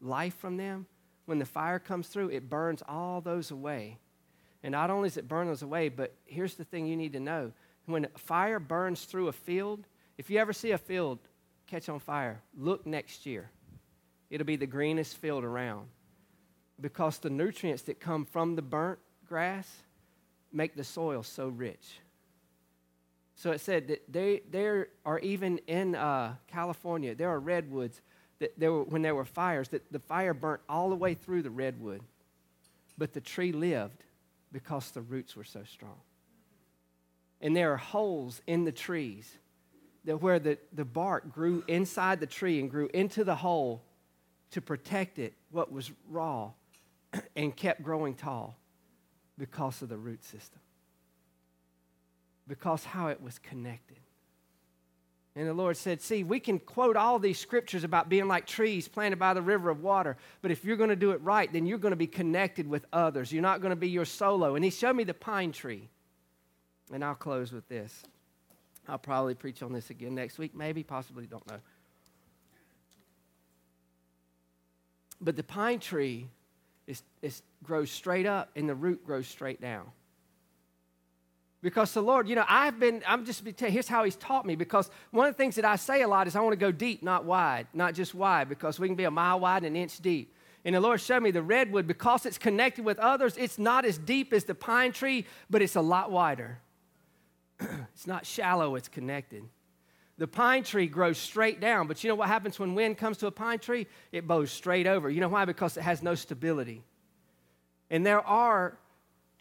life 0.00 0.36
from 0.36 0.56
them. 0.56 0.86
When 1.26 1.38
the 1.38 1.44
fire 1.44 1.78
comes 1.78 2.08
through, 2.08 2.30
it 2.30 2.48
burns 2.48 2.82
all 2.88 3.20
those 3.20 3.50
away. 3.50 3.98
And 4.62 4.72
not 4.72 4.90
only 4.90 5.08
does 5.08 5.18
it 5.18 5.28
burn 5.28 5.46
those 5.46 5.62
away, 5.62 5.88
but 5.88 6.14
here's 6.24 6.54
the 6.54 6.64
thing 6.64 6.86
you 6.86 6.96
need 6.96 7.12
to 7.12 7.20
know 7.20 7.52
when 7.86 8.06
fire 8.16 8.60
burns 8.60 9.04
through 9.04 9.28
a 9.28 9.32
field, 9.32 9.86
if 10.18 10.30
you 10.30 10.38
ever 10.38 10.52
see 10.52 10.72
a 10.72 10.78
field 10.78 11.18
catch 11.66 11.88
on 11.88 11.98
fire, 11.98 12.40
look 12.56 12.86
next 12.86 13.24
year. 13.24 13.50
It'll 14.30 14.46
be 14.46 14.56
the 14.56 14.66
greenest 14.66 15.16
field 15.16 15.42
around 15.42 15.86
because 16.80 17.18
the 17.18 17.30
nutrients 17.30 17.82
that 17.82 18.00
come 18.00 18.24
from 18.24 18.56
the 18.56 18.62
burnt 18.62 18.98
grass 19.26 19.68
make 20.52 20.76
the 20.76 20.84
soil 20.84 21.22
so 21.22 21.48
rich. 21.48 22.00
So 23.34 23.52
it 23.52 23.60
said 23.60 23.88
that 23.88 24.12
they, 24.12 24.42
there 24.50 24.88
are 25.04 25.18
even 25.20 25.58
in 25.66 25.94
uh, 25.94 26.34
California, 26.48 27.14
there 27.14 27.28
are 27.28 27.38
redwoods 27.38 28.00
that 28.40 28.58
there 28.58 28.72
were, 28.72 28.84
when 28.84 29.02
there 29.02 29.14
were 29.14 29.24
fires, 29.24 29.68
that 29.68 29.92
the 29.92 29.98
fire 29.98 30.34
burnt 30.34 30.60
all 30.68 30.90
the 30.90 30.96
way 30.96 31.14
through 31.14 31.42
the 31.42 31.50
redwood, 31.50 32.02
but 32.96 33.12
the 33.12 33.20
tree 33.20 33.52
lived 33.52 34.04
because 34.52 34.90
the 34.90 35.02
roots 35.02 35.36
were 35.36 35.44
so 35.44 35.62
strong. 35.64 36.00
And 37.40 37.56
there 37.56 37.72
are 37.72 37.76
holes 37.76 38.42
in 38.46 38.64
the 38.64 38.72
trees 38.72 39.38
that 40.04 40.20
where 40.20 40.38
the, 40.38 40.58
the 40.72 40.84
bark 40.84 41.32
grew 41.32 41.62
inside 41.68 42.18
the 42.18 42.26
tree 42.26 42.58
and 42.58 42.70
grew 42.70 42.88
into 42.92 43.24
the 43.24 43.36
hole 43.36 43.84
to 44.52 44.60
protect 44.60 45.18
it, 45.18 45.34
what 45.50 45.70
was 45.70 45.92
raw, 46.08 46.50
and 47.36 47.54
kept 47.56 47.82
growing 47.82 48.14
tall 48.14 48.56
because 49.38 49.82
of 49.82 49.88
the 49.88 49.96
root 49.96 50.24
system. 50.24 50.60
Because 52.46 52.84
how 52.84 53.08
it 53.08 53.22
was 53.22 53.38
connected. 53.38 53.98
And 55.36 55.46
the 55.46 55.54
Lord 55.54 55.76
said, 55.76 56.00
See, 56.00 56.24
we 56.24 56.40
can 56.40 56.58
quote 56.58 56.96
all 56.96 57.18
these 57.18 57.38
scriptures 57.38 57.84
about 57.84 58.08
being 58.08 58.26
like 58.26 58.46
trees 58.46 58.88
planted 58.88 59.18
by 59.18 59.34
the 59.34 59.42
river 59.42 59.70
of 59.70 59.82
water, 59.82 60.16
but 60.42 60.50
if 60.50 60.64
you're 60.64 60.76
going 60.76 60.90
to 60.90 60.96
do 60.96 61.12
it 61.12 61.20
right, 61.22 61.52
then 61.52 61.64
you're 61.64 61.78
going 61.78 61.92
to 61.92 61.96
be 61.96 62.08
connected 62.08 62.66
with 62.66 62.84
others. 62.92 63.32
You're 63.32 63.42
not 63.42 63.60
going 63.60 63.70
to 63.70 63.76
be 63.76 63.88
your 63.88 64.04
solo. 64.04 64.56
And 64.56 64.64
He 64.64 64.70
showed 64.70 64.96
me 64.96 65.04
the 65.04 65.14
pine 65.14 65.52
tree. 65.52 65.88
And 66.92 67.04
I'll 67.04 67.14
close 67.14 67.52
with 67.52 67.68
this. 67.68 68.02
I'll 68.88 68.98
probably 68.98 69.34
preach 69.34 69.62
on 69.62 69.72
this 69.72 69.90
again 69.90 70.14
next 70.14 70.38
week, 70.38 70.56
maybe, 70.56 70.82
possibly, 70.82 71.26
don't 71.26 71.46
know. 71.46 71.60
But 75.20 75.36
the 75.36 75.42
pine 75.42 75.78
tree 75.78 76.28
is, 76.88 77.02
is, 77.22 77.42
grows 77.62 77.90
straight 77.90 78.26
up 78.26 78.50
and 78.56 78.68
the 78.68 78.74
root 78.74 79.04
grows 79.04 79.28
straight 79.28 79.60
down. 79.60 79.84
Because 81.60 81.92
the 81.92 82.02
Lord, 82.02 82.28
you 82.28 82.36
know, 82.36 82.44
I've 82.48 82.78
been, 82.78 83.02
I'm 83.06 83.24
just, 83.24 83.42
here's 83.58 83.88
how 83.88 84.04
He's 84.04 84.16
taught 84.16 84.46
me. 84.46 84.54
Because 84.54 84.90
one 85.10 85.26
of 85.26 85.34
the 85.34 85.36
things 85.36 85.56
that 85.56 85.64
I 85.64 85.76
say 85.76 86.02
a 86.02 86.08
lot 86.08 86.26
is 86.26 86.36
I 86.36 86.40
want 86.40 86.52
to 86.52 86.58
go 86.58 86.72
deep, 86.72 87.02
not 87.02 87.24
wide, 87.24 87.66
not 87.74 87.94
just 87.94 88.14
wide, 88.14 88.48
because 88.48 88.78
we 88.78 88.88
can 88.88 88.96
be 88.96 89.04
a 89.04 89.10
mile 89.10 89.40
wide 89.40 89.64
and 89.64 89.76
an 89.76 89.82
inch 89.82 89.98
deep. 90.00 90.34
And 90.64 90.74
the 90.74 90.80
Lord 90.80 91.00
showed 91.00 91.22
me 91.22 91.30
the 91.30 91.42
redwood, 91.42 91.86
because 91.86 92.26
it's 92.26 92.38
connected 92.38 92.84
with 92.84 92.98
others, 92.98 93.36
it's 93.36 93.58
not 93.58 93.84
as 93.84 93.98
deep 93.98 94.32
as 94.32 94.44
the 94.44 94.54
pine 94.54 94.92
tree, 94.92 95.26
but 95.50 95.62
it's 95.62 95.76
a 95.76 95.80
lot 95.80 96.10
wider. 96.10 96.58
it's 97.60 98.06
not 98.06 98.24
shallow, 98.24 98.76
it's 98.76 98.88
connected. 98.88 99.42
The 100.18 100.26
pine 100.26 100.64
tree 100.64 100.88
grows 100.88 101.16
straight 101.16 101.60
down, 101.60 101.86
but 101.86 102.02
you 102.02 102.08
know 102.08 102.16
what 102.16 102.28
happens 102.28 102.58
when 102.58 102.74
wind 102.74 102.98
comes 102.98 103.18
to 103.18 103.28
a 103.28 103.30
pine 103.30 103.60
tree? 103.60 103.86
It 104.10 104.26
bows 104.26 104.50
straight 104.50 104.86
over. 104.86 105.08
You 105.08 105.20
know 105.20 105.28
why? 105.28 105.44
Because 105.44 105.76
it 105.76 105.82
has 105.82 106.02
no 106.02 106.16
stability. 106.16 106.82
And 107.88 108.04
there 108.04 108.20
are 108.20 108.76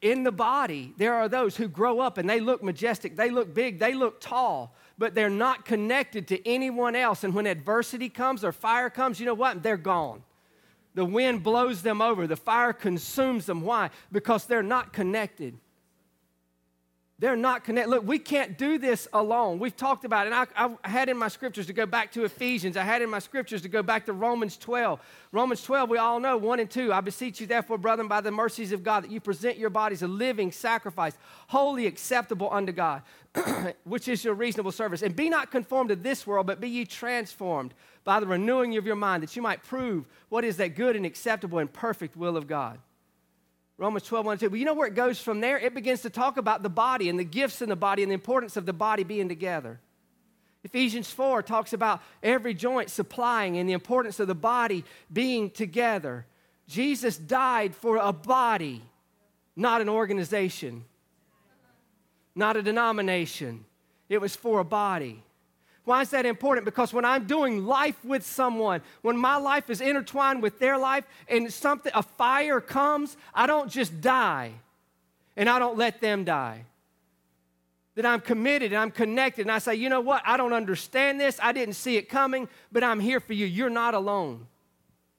in 0.02 0.24
the 0.24 0.32
body, 0.32 0.94
there 0.98 1.16
are 1.16 1.28
those 1.28 1.58
who 1.58 1.68
grow 1.68 2.00
up 2.00 2.20
and 2.20 2.30
they 2.30 2.40
look 2.40 2.62
majestic, 2.62 3.16
they 3.16 3.32
look 3.32 3.54
big, 3.54 3.80
they 3.80 3.96
look 3.96 4.22
tall, 4.22 4.76
but 4.98 5.16
they're 5.16 5.30
not 5.30 5.66
connected 5.66 6.28
to 6.28 6.48
anyone 6.48 6.96
else. 6.96 7.24
And 7.24 7.34
when 7.34 7.48
adversity 7.48 8.10
comes 8.10 8.44
or 8.44 8.52
fire 8.52 8.92
comes, 8.92 9.20
you 9.20 9.26
know 9.26 9.34
what? 9.34 9.64
They're 9.64 9.78
gone. 9.78 10.22
The 10.94 11.06
wind 11.06 11.44
blows 11.44 11.82
them 11.82 12.02
over, 12.02 12.28
the 12.28 12.36
fire 12.36 12.74
consumes 12.74 13.48
them. 13.48 13.62
Why? 13.62 13.90
Because 14.12 14.46
they're 14.46 14.64
not 14.64 14.94
connected. 14.94 15.58
They're 17.20 17.36
not 17.36 17.64
connected. 17.64 17.90
Look, 17.90 18.06
we 18.06 18.20
can't 18.20 18.60
do 18.60 18.78
this 18.78 19.08
alone. 19.12 19.58
We've 19.58 19.76
talked 19.76 20.06
about 20.06 20.28
it. 20.28 20.34
And 20.34 20.48
I, 20.56 20.70
I, 20.84 20.88
had 20.88 21.10
in 21.10 21.18
my 21.18 21.30
scriptures 21.30 21.66
to 21.66 21.74
go 21.74 21.88
back 21.88 22.12
to 22.12 22.26
Ephesians. 22.26 22.78
I 22.78 22.84
had 22.84 23.02
in 23.02 23.10
my 23.10 23.18
scriptures 23.18 23.64
to 23.64 23.70
go 23.70 23.82
back 23.82 24.06
to 24.06 24.14
Romans 24.14 24.56
12. 24.56 25.00
Romans 25.32 25.64
12, 25.64 25.90
we 25.90 25.98
all 25.98 26.20
know, 26.20 26.38
1 26.38 26.60
and 26.60 26.70
2. 26.70 26.94
I 26.94 27.02
beseech 27.02 27.42
you, 27.42 27.48
therefore, 27.48 27.80
brethren, 27.80 28.08
by 28.08 28.22
the 28.22 28.30
mercies 28.30 28.72
of 28.72 28.84
God, 28.84 29.04
that 29.04 29.10
you 29.10 29.20
present 29.20 29.58
your 29.58 29.72
bodies 29.72 30.04
a 30.04 30.08
living 30.08 30.52
sacrifice, 30.52 31.18
wholly 31.48 31.88
acceptable 31.88 32.50
unto 32.52 32.72
God, 32.72 33.02
which 33.84 34.08
is 34.08 34.24
your 34.24 34.36
reasonable 34.36 34.72
service. 34.72 35.02
And 35.02 35.16
be 35.16 35.28
not 35.28 35.50
conformed 35.50 35.90
to 35.90 35.96
this 35.96 36.28
world, 36.28 36.46
but 36.46 36.62
be 36.62 36.70
ye 36.70 36.86
transformed 36.86 37.74
by 38.04 38.20
the 38.20 38.28
renewing 38.28 38.78
of 38.78 38.86
your 38.86 38.96
mind, 38.96 39.24
that 39.24 39.36
you 39.36 39.42
might 39.42 39.64
prove 39.64 40.06
what 40.30 40.46
is 40.46 40.58
that 40.58 40.76
good 40.76 40.96
and 40.96 41.06
acceptable 41.06 41.58
and 41.58 41.74
perfect 41.74 42.16
will 42.16 42.38
of 42.38 42.46
God. 42.46 42.78
Romans 43.78 44.06
12, 44.06 44.26
1 44.26 44.38
2. 44.40 44.50
But 44.50 44.60
you 44.60 44.66
know 44.66 44.74
where 44.74 44.88
it 44.88 44.96
goes 44.96 45.20
from 45.20 45.40
there? 45.40 45.60
It 45.60 45.76
begins 45.76 46.02
to 46.02 46.10
talk 46.10 46.38
about 46.38 46.64
the 46.64 46.70
body 46.70 47.10
and 47.10 47.20
the 47.20 47.24
gifts 47.24 47.62
in 47.62 47.70
the 47.70 47.76
body 47.76 48.02
and 48.04 48.12
the 48.12 48.16
importance 48.16 48.58
of 48.58 48.66
the 48.66 48.74
body 48.74 49.04
being 49.04 49.30
together. 49.30 49.80
Ephesians 50.64 51.10
4 51.12 51.44
talks 51.44 51.74
about 51.74 52.02
every 52.24 52.54
joint 52.54 52.90
supplying 52.90 53.58
and 53.58 53.70
the 53.70 53.74
importance 53.74 54.20
of 54.20 54.28
the 54.28 54.36
body 54.36 54.84
being 55.12 55.50
together. 55.50 56.26
Jesus 56.68 57.18
died 57.18 57.76
for 57.76 57.98
a 57.98 58.12
body, 58.12 58.82
not 59.56 59.82
an 59.82 59.88
organization, 59.88 60.84
not 62.36 62.58
a 62.58 62.64
denomination. 62.64 63.64
It 64.10 64.20
was 64.20 64.36
for 64.36 64.60
a 64.60 64.66
body. 64.66 65.24
Why 65.88 66.02
is 66.02 66.10
that 66.10 66.26
important? 66.26 66.66
Because 66.66 66.92
when 66.92 67.06
I'm 67.06 67.28
doing 67.28 67.66
life 67.66 68.04
with 68.04 68.26
someone, 68.26 68.82
when 69.04 69.16
my 69.16 69.38
life 69.38 69.70
is 69.70 69.80
intertwined 69.80 70.44
with 70.44 70.60
their 70.60 70.78
life 70.78 71.06
and 71.30 71.52
something 71.52 71.94
a 71.96 72.04
fire 72.04 72.60
comes, 72.60 73.16
I 73.34 73.48
don't 73.48 73.72
just 73.72 74.02
die 74.02 74.52
and 75.38 75.50
I 75.50 75.60
don't 75.60 75.78
let 75.78 76.02
them 76.02 76.26
die. 76.26 76.66
That 77.96 78.06
I'm 78.06 78.20
committed 78.20 78.74
and 78.74 78.82
I'm 78.82 78.92
connected 78.92 79.44
and 79.44 79.52
I 79.52 79.60
say, 79.60 79.76
"You 79.76 79.88
know 79.88 80.02
what? 80.02 80.22
I 80.26 80.36
don't 80.36 80.52
understand 80.52 81.22
this. 81.22 81.40
I 81.42 81.54
didn't 81.54 81.76
see 81.76 81.96
it 81.96 82.10
coming, 82.10 82.50
but 82.70 82.84
I'm 82.84 83.00
here 83.00 83.22
for 83.22 83.32
you. 83.32 83.46
You're 83.46 83.70
not 83.70 83.94
alone." 83.94 84.46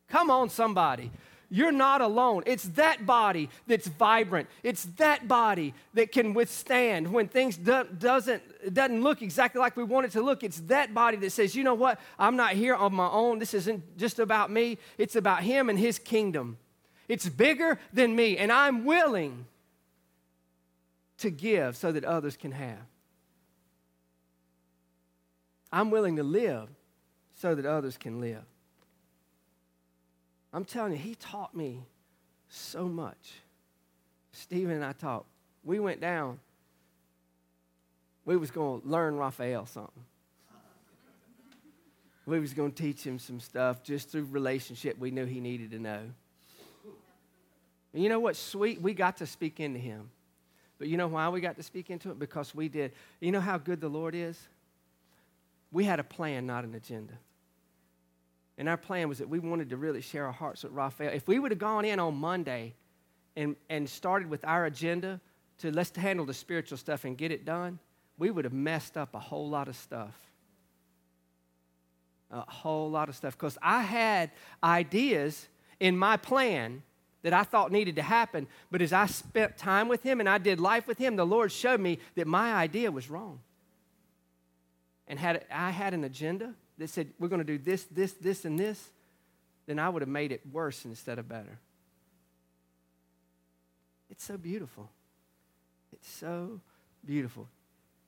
Come 0.09 0.31
on 0.31 0.51
somebody. 0.51 1.11
You're 1.51 1.73
not 1.73 2.03
alone. 2.03 2.43
It's 2.45 2.65
that 2.71 3.07
body 3.07 3.49
that's 3.67 3.87
vibrant. 3.87 4.49
It's 4.63 4.85
that 4.97 5.27
body 5.27 5.73
that 5.95 6.13
can 6.13 6.35
withstand 6.35 7.11
when 7.11 7.29
things 7.29 7.57
do, 7.57 7.85
doesn't, 7.85 8.43
doesn't 8.75 9.03
look 9.03 9.23
exactly 9.23 9.59
like 9.59 9.75
we 9.75 9.85
want 9.85 10.05
it 10.05 10.13
to 10.13 10.21
look. 10.21 10.43
It's 10.45 10.61
that 10.63 10.93
body 10.93 11.17
that 11.19 11.31
says, 11.31 11.57
you 11.57 11.65
know 11.65 11.75
what? 11.75 11.99
I'm 12.19 12.37
not 12.37 12.53
here 12.53 12.75
on 12.75 12.95
my 12.95 13.09
own. 13.09 13.39
This 13.39 13.55
isn't 13.55 13.97
just 13.97 14.19
about 14.19 14.51
me. 14.51 14.77
It's 14.99 15.17
about 15.17 15.43
him 15.43 15.71
and 15.71 15.79
his 15.79 15.99
kingdom. 15.99 16.59
It's 17.09 17.27
bigger 17.27 17.79
than 17.95 18.15
me, 18.15 18.37
and 18.37 18.53
I'm 18.53 18.85
willing 18.85 19.47
to 21.19 21.31
give 21.31 21.77
so 21.77 21.91
that 21.93 22.05
others 22.05 22.37
can 22.37 22.53
have. 22.53 22.85
I'm 25.73 25.91
willing 25.91 26.17
to 26.17 26.23
live 26.23 26.69
so 27.37 27.55
that 27.55 27.65
others 27.65 27.97
can 27.97 28.21
live. 28.21 28.45
I'm 30.59 30.65
telling 30.65 30.91
you, 30.91 30.99
he 30.99 31.15
taught 31.15 31.55
me 31.55 31.85
so 32.49 32.89
much. 32.89 33.35
Stephen 34.33 34.75
and 34.75 34.85
I 34.85 34.91
talked. 34.91 35.29
We 35.63 35.79
went 35.79 36.01
down. 36.01 36.41
We 38.25 38.37
was 38.37 38.51
going 38.51 38.81
to 38.81 38.89
learn 38.89 39.17
Raphael 39.17 39.67
something. 39.67 40.03
We 42.27 42.41
was 42.41 42.55
going 42.55 42.73
to 42.73 42.83
teach 42.83 43.05
him 43.05 43.21
some 43.21 43.39
stuff 43.39 43.85
just 43.85 44.11
through 44.11 44.25
relationship 44.25 44.99
we 44.99 45.13
knew 45.13 45.27
he 45.27 45.39
needed 45.39 45.71
to 45.71 45.79
know. 45.79 46.01
And 47.95 48.03
you 48.03 48.09
know 48.09 48.19
what's 48.19 48.41
sweet? 48.41 48.83
We 48.83 48.95
got 48.95 49.19
to 49.19 49.27
speak 49.27 49.61
into 49.61 49.79
him. 49.79 50.11
But 50.81 50.89
you 50.89 50.97
know 50.97 51.07
why 51.07 51.29
we 51.29 51.41
got 51.41 51.55
to 51.59 51.63
speak 51.63 51.89
into 51.89 52.11
it? 52.11 52.19
Because 52.19 52.53
we 52.53 52.69
did. 52.69 52.91
You 53.21 53.31
know 53.31 53.41
how 53.41 53.59
good 53.59 53.81
the 53.81 53.89
Lord 53.89 54.17
is? 54.17 54.37
We 55.71 55.85
had 55.85 56.01
a 56.01 56.05
plan, 56.05 56.47
not 56.47 56.65
an 56.65 56.75
agenda. 56.75 57.15
And 58.59 58.69
our 58.69 58.77
plan 58.77 59.09
was 59.09 59.19
that 59.19 59.29
we 59.29 59.39
wanted 59.39 59.71
to 59.71 59.77
really 59.77 60.01
share 60.01 60.27
our 60.27 60.33
hearts 60.33 60.65
with 60.65 60.73
Raphael. 60.73 61.13
If 61.15 61.29
we 61.29 61.39
would 61.39 61.53
have 61.53 61.61
gone 61.61 61.85
in 61.85 62.01
on 62.01 62.17
Monday 62.17 62.75
and, 63.37 63.55
and 63.71 63.89
started 63.89 64.29
with 64.29 64.45
our 64.45 64.67
agenda 64.67 65.21
to 65.59 65.71
let's 65.71 65.97
handle 65.97 66.27
the 66.27 66.35
spiritual 66.35 66.77
stuff 66.77 67.05
and 67.05 67.17
get 67.17 67.31
it 67.31 67.45
done, 67.45 67.79
we 68.19 68.33
would 68.33 68.45
have 68.45 68.53
messed 68.53 68.97
up 68.97 69.15
a 69.15 69.19
whole 69.21 69.49
lot 69.49 69.69
of 69.69 69.77
stuff. 69.77 70.13
A 72.33 72.41
whole 72.41 72.91
lot 72.91 73.09
of 73.09 73.15
stuff. 73.15 73.39
Because 73.39 73.57
I 73.63 73.83
had 73.83 74.33
ideas 74.63 75.47
in 75.79 75.97
my 75.97 76.17
plan 76.17 76.83
that 77.23 77.33
I 77.33 77.45
thought 77.45 77.71
needed 77.71 77.95
to 77.97 78.03
happen, 78.03 78.49
but 78.73 78.83
as 78.83 78.93
I 78.93 79.07
spent 79.07 79.57
time 79.57 79.87
with 79.87 80.03
him 80.03 80.19
and 80.19 80.29
I 80.29 80.39
did 80.39 80.59
life 80.59 80.89
with 80.89 80.99
him, 80.99 81.15
the 81.15 81.25
Lord 81.25 81.53
showed 81.53 81.81
me 81.81 82.01
that 82.17 82.27
my 82.27 82.55
idea 82.55 82.91
was 82.91 83.09
wrong. 83.09 83.39
And 85.07 85.19
had 85.19 85.45
I 85.51 85.71
had 85.71 85.95
an 85.95 86.05
agenda, 86.05 86.55
that 86.79 86.89
said, 86.89 87.11
we're 87.19 87.29
going 87.29 87.41
to 87.41 87.45
do 87.45 87.59
this, 87.59 87.85
this, 87.85 88.13
this, 88.13 88.45
and 88.45 88.59
this, 88.59 88.91
then 89.67 89.79
I 89.79 89.89
would 89.89 90.03
have 90.03 90.09
made 90.09 90.33
it 90.33 90.43
worse 90.51 90.85
instead 90.85 91.19
of 91.19 91.29
better. 91.29 91.59
It's 94.11 94.25
so 94.25 94.39
beautiful. 94.39 94.89
It's 95.93 96.09
so 96.09 96.61
beautiful. 97.05 97.49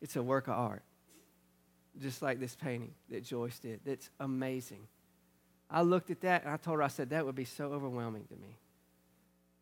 It's 0.01 0.17
a 0.17 0.23
work 0.23 0.47
of 0.47 0.55
art, 0.55 0.83
just 2.01 2.23
like 2.23 2.41
this 2.41 2.55
painting 2.55 2.93
that 3.11 3.25
Joyce 3.25 3.59
did. 3.59 3.81
That's 3.85 4.09
amazing. 4.21 4.87
I 5.71 5.83
looked 5.83 6.11
at 6.11 6.21
that 6.23 6.45
and 6.45 6.53
I 6.53 6.57
told 6.57 6.79
her, 6.79 6.83
I 6.83 6.89
said, 6.89 7.11
that 7.11 7.27
would 7.27 7.35
be 7.35 7.45
so 7.45 7.73
overwhelming 7.73 8.25
to 8.29 8.37
me. 8.37 8.57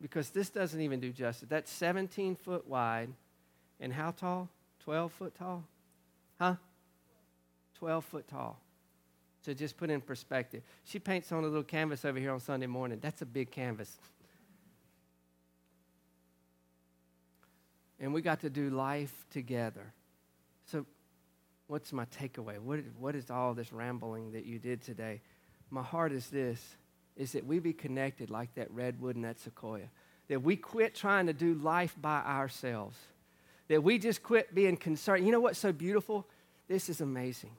Because 0.01 0.29
this 0.29 0.49
doesn't 0.49 0.79
even 0.79 0.99
do 0.99 1.11
justice. 1.11 1.49
That's 1.49 1.69
17 1.71 2.35
foot 2.35 2.67
wide 2.67 3.09
and 3.81 3.91
how 3.91 4.11
tall? 4.11 4.49
12 4.85 5.11
foot 5.11 5.35
tall? 5.35 5.65
Huh? 6.39 6.55
12 7.75 8.05
foot 8.05 8.27
tall 8.27 8.59
to 9.43 9.55
just 9.55 9.77
put 9.77 9.89
in 9.89 10.01
perspective. 10.01 10.63
She 10.83 10.99
paints 10.99 11.31
on 11.31 11.43
a 11.43 11.47
little 11.47 11.63
canvas 11.63 12.05
over 12.05 12.19
here 12.19 12.31
on 12.31 12.39
Sunday 12.39 12.67
morning. 12.67 12.99
That's 13.01 13.21
a 13.21 13.25
big 13.25 13.51
canvas. 13.51 13.97
And 17.99 18.13
we 18.13 18.21
got 18.21 18.41
to 18.41 18.49
do 18.49 18.69
life 18.69 19.13
together. 19.29 19.93
So, 20.65 20.85
what's 21.67 21.91
my 21.91 22.05
takeaway? 22.05 22.59
What, 22.59 22.79
what 22.97 23.15
is 23.15 23.29
all 23.29 23.53
this 23.53 23.73
rambling 23.73 24.31
that 24.31 24.45
you 24.45 24.59
did 24.59 24.81
today? 24.81 25.21
My 25.69 25.83
heart 25.83 26.11
is 26.11 26.27
this 26.29 26.77
is 27.15 27.33
that 27.33 27.45
we 27.45 27.59
be 27.59 27.73
connected 27.73 28.29
like 28.29 28.53
that 28.55 28.71
redwood 28.71 29.17
and 29.17 29.25
that 29.25 29.37
sequoia. 29.37 29.89
That 30.29 30.41
we 30.41 30.55
quit 30.55 30.95
trying 30.95 31.27
to 31.27 31.33
do 31.33 31.53
life 31.55 31.93
by 31.99 32.21
ourselves. 32.21 32.97
That 33.67 33.83
we 33.83 33.97
just 33.97 34.23
quit 34.23 34.55
being 34.55 34.77
concerned. 34.77 35.25
You 35.25 35.33
know 35.33 35.41
what's 35.41 35.59
so 35.59 35.73
beautiful? 35.73 36.25
This 36.69 36.87
is 36.87 37.01
amazing 37.01 37.51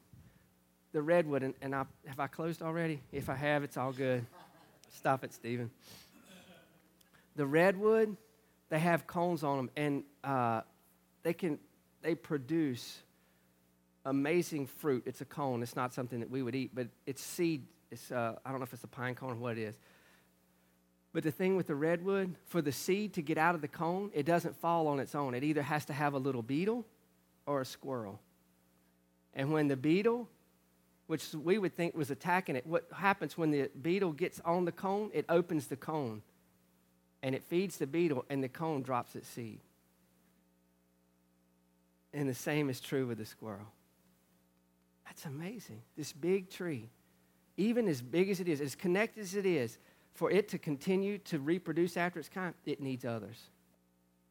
the 0.92 1.02
redwood, 1.02 1.42
and, 1.42 1.54
and 1.62 1.74
I, 1.74 1.84
have 2.06 2.20
I 2.20 2.26
closed 2.26 2.62
already? 2.62 3.00
If 3.12 3.28
I 3.28 3.36
have, 3.36 3.62
it's 3.62 3.76
all 3.76 3.92
good. 3.92 4.26
Stop 4.94 5.24
it, 5.24 5.32
Stephen. 5.32 5.70
The 7.36 7.46
redwood, 7.46 8.16
they 8.68 8.78
have 8.78 9.06
cones 9.06 9.44
on 9.44 9.56
them, 9.56 9.70
and 9.76 10.04
uh, 10.24 10.62
they 11.22 11.32
can 11.32 11.58
they 12.02 12.14
produce 12.14 12.98
amazing 14.04 14.66
fruit. 14.66 15.04
It's 15.06 15.20
a 15.20 15.24
cone. 15.24 15.62
It's 15.62 15.76
not 15.76 15.92
something 15.94 16.20
that 16.20 16.30
we 16.30 16.42
would 16.42 16.54
eat, 16.54 16.74
but 16.74 16.88
it's 17.06 17.22
seed. 17.22 17.66
It's 17.90 18.10
uh, 18.10 18.36
I 18.44 18.50
don't 18.50 18.58
know 18.58 18.64
if 18.64 18.72
it's 18.72 18.84
a 18.84 18.88
pine 18.88 19.14
cone 19.14 19.32
or 19.32 19.36
what 19.36 19.58
it 19.58 19.62
is. 19.62 19.78
But 21.12 21.24
the 21.24 21.32
thing 21.32 21.56
with 21.56 21.66
the 21.66 21.74
redwood, 21.74 22.36
for 22.46 22.62
the 22.62 22.72
seed 22.72 23.14
to 23.14 23.22
get 23.22 23.36
out 23.36 23.54
of 23.54 23.60
the 23.60 23.68
cone, 23.68 24.10
it 24.14 24.24
doesn't 24.24 24.56
fall 24.56 24.86
on 24.86 25.00
its 25.00 25.14
own. 25.14 25.34
It 25.34 25.42
either 25.42 25.62
has 25.62 25.84
to 25.86 25.92
have 25.92 26.14
a 26.14 26.18
little 26.18 26.42
beetle 26.42 26.86
or 27.46 27.60
a 27.60 27.64
squirrel. 27.64 28.20
And 29.34 29.52
when 29.52 29.66
the 29.66 29.76
beetle 29.76 30.28
which 31.10 31.34
we 31.34 31.58
would 31.58 31.74
think 31.74 31.96
was 31.96 32.12
attacking 32.12 32.54
it. 32.54 32.64
What 32.64 32.86
happens 32.94 33.36
when 33.36 33.50
the 33.50 33.68
beetle 33.82 34.12
gets 34.12 34.40
on 34.44 34.64
the 34.64 34.70
cone? 34.70 35.10
It 35.12 35.24
opens 35.28 35.66
the 35.66 35.74
cone 35.74 36.22
and 37.20 37.34
it 37.34 37.42
feeds 37.42 37.78
the 37.78 37.86
beetle, 37.88 38.24
and 38.30 38.44
the 38.44 38.48
cone 38.48 38.82
drops 38.82 39.16
its 39.16 39.26
seed. 39.26 39.58
And 42.14 42.28
the 42.28 42.34
same 42.34 42.70
is 42.70 42.80
true 42.80 43.08
with 43.08 43.18
the 43.18 43.26
squirrel. 43.26 43.66
That's 45.04 45.24
amazing. 45.24 45.82
This 45.98 46.12
big 46.12 46.48
tree, 46.48 46.88
even 47.56 47.88
as 47.88 48.00
big 48.00 48.30
as 48.30 48.38
it 48.38 48.46
is, 48.46 48.60
as 48.60 48.76
connected 48.76 49.22
as 49.22 49.34
it 49.34 49.44
is, 49.44 49.78
for 50.14 50.30
it 50.30 50.48
to 50.50 50.58
continue 50.58 51.18
to 51.18 51.40
reproduce 51.40 51.96
after 51.96 52.20
its 52.20 52.28
kind, 52.28 52.54
it 52.64 52.80
needs 52.80 53.04
others. 53.04 53.50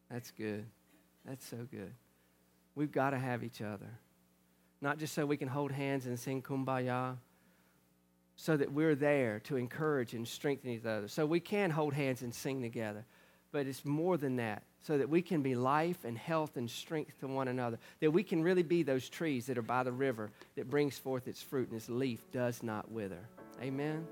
That's 0.09 0.31
good. 0.31 0.65
That's 1.25 1.45
so 1.45 1.67
good. 1.69 1.91
We've 2.73 2.91
got 2.91 3.09
to 3.09 3.19
have 3.19 3.43
each 3.43 3.61
other 3.61 3.89
not 4.81 4.97
just 4.97 5.13
so 5.13 5.25
we 5.25 5.37
can 5.37 5.47
hold 5.47 5.71
hands 5.71 6.05
and 6.05 6.19
sing 6.19 6.41
kumbaya, 6.41 7.17
so 8.35 8.55
that 8.55 8.71
we're 8.71 8.95
there 8.95 9.41
to 9.41 9.57
encourage 9.57 10.13
and 10.13 10.25
strengthen 10.25 10.69
each 10.69 10.85
other. 10.85 11.09
So 11.09 11.25
we 11.25 11.41
can 11.41 11.69
hold 11.71 11.93
hands 11.93 12.21
and 12.21 12.33
sing 12.33 12.61
together. 12.61 13.05
But 13.51 13.67
it's 13.67 13.83
more 13.83 14.15
than 14.15 14.37
that, 14.37 14.63
so 14.81 14.97
that 14.97 15.09
we 15.09 15.21
can 15.21 15.41
be 15.41 15.55
life 15.55 16.05
and 16.05 16.17
health 16.17 16.55
and 16.55 16.69
strength 16.69 17.19
to 17.19 17.27
one 17.27 17.47
another. 17.47 17.79
That 17.99 18.11
we 18.11 18.23
can 18.23 18.41
really 18.41 18.63
be 18.63 18.83
those 18.83 19.09
trees 19.09 19.47
that 19.47 19.57
are 19.57 19.63
by 19.63 19.83
the 19.83 19.91
river 19.91 20.31
that 20.55 20.69
brings 20.69 20.97
forth 20.97 21.27
its 21.27 21.41
fruit 21.41 21.69
and 21.69 21.77
its 21.77 21.89
leaf 21.89 22.31
does 22.31 22.63
not 22.63 22.89
wither. 22.91 23.27
Amen. 23.61 24.07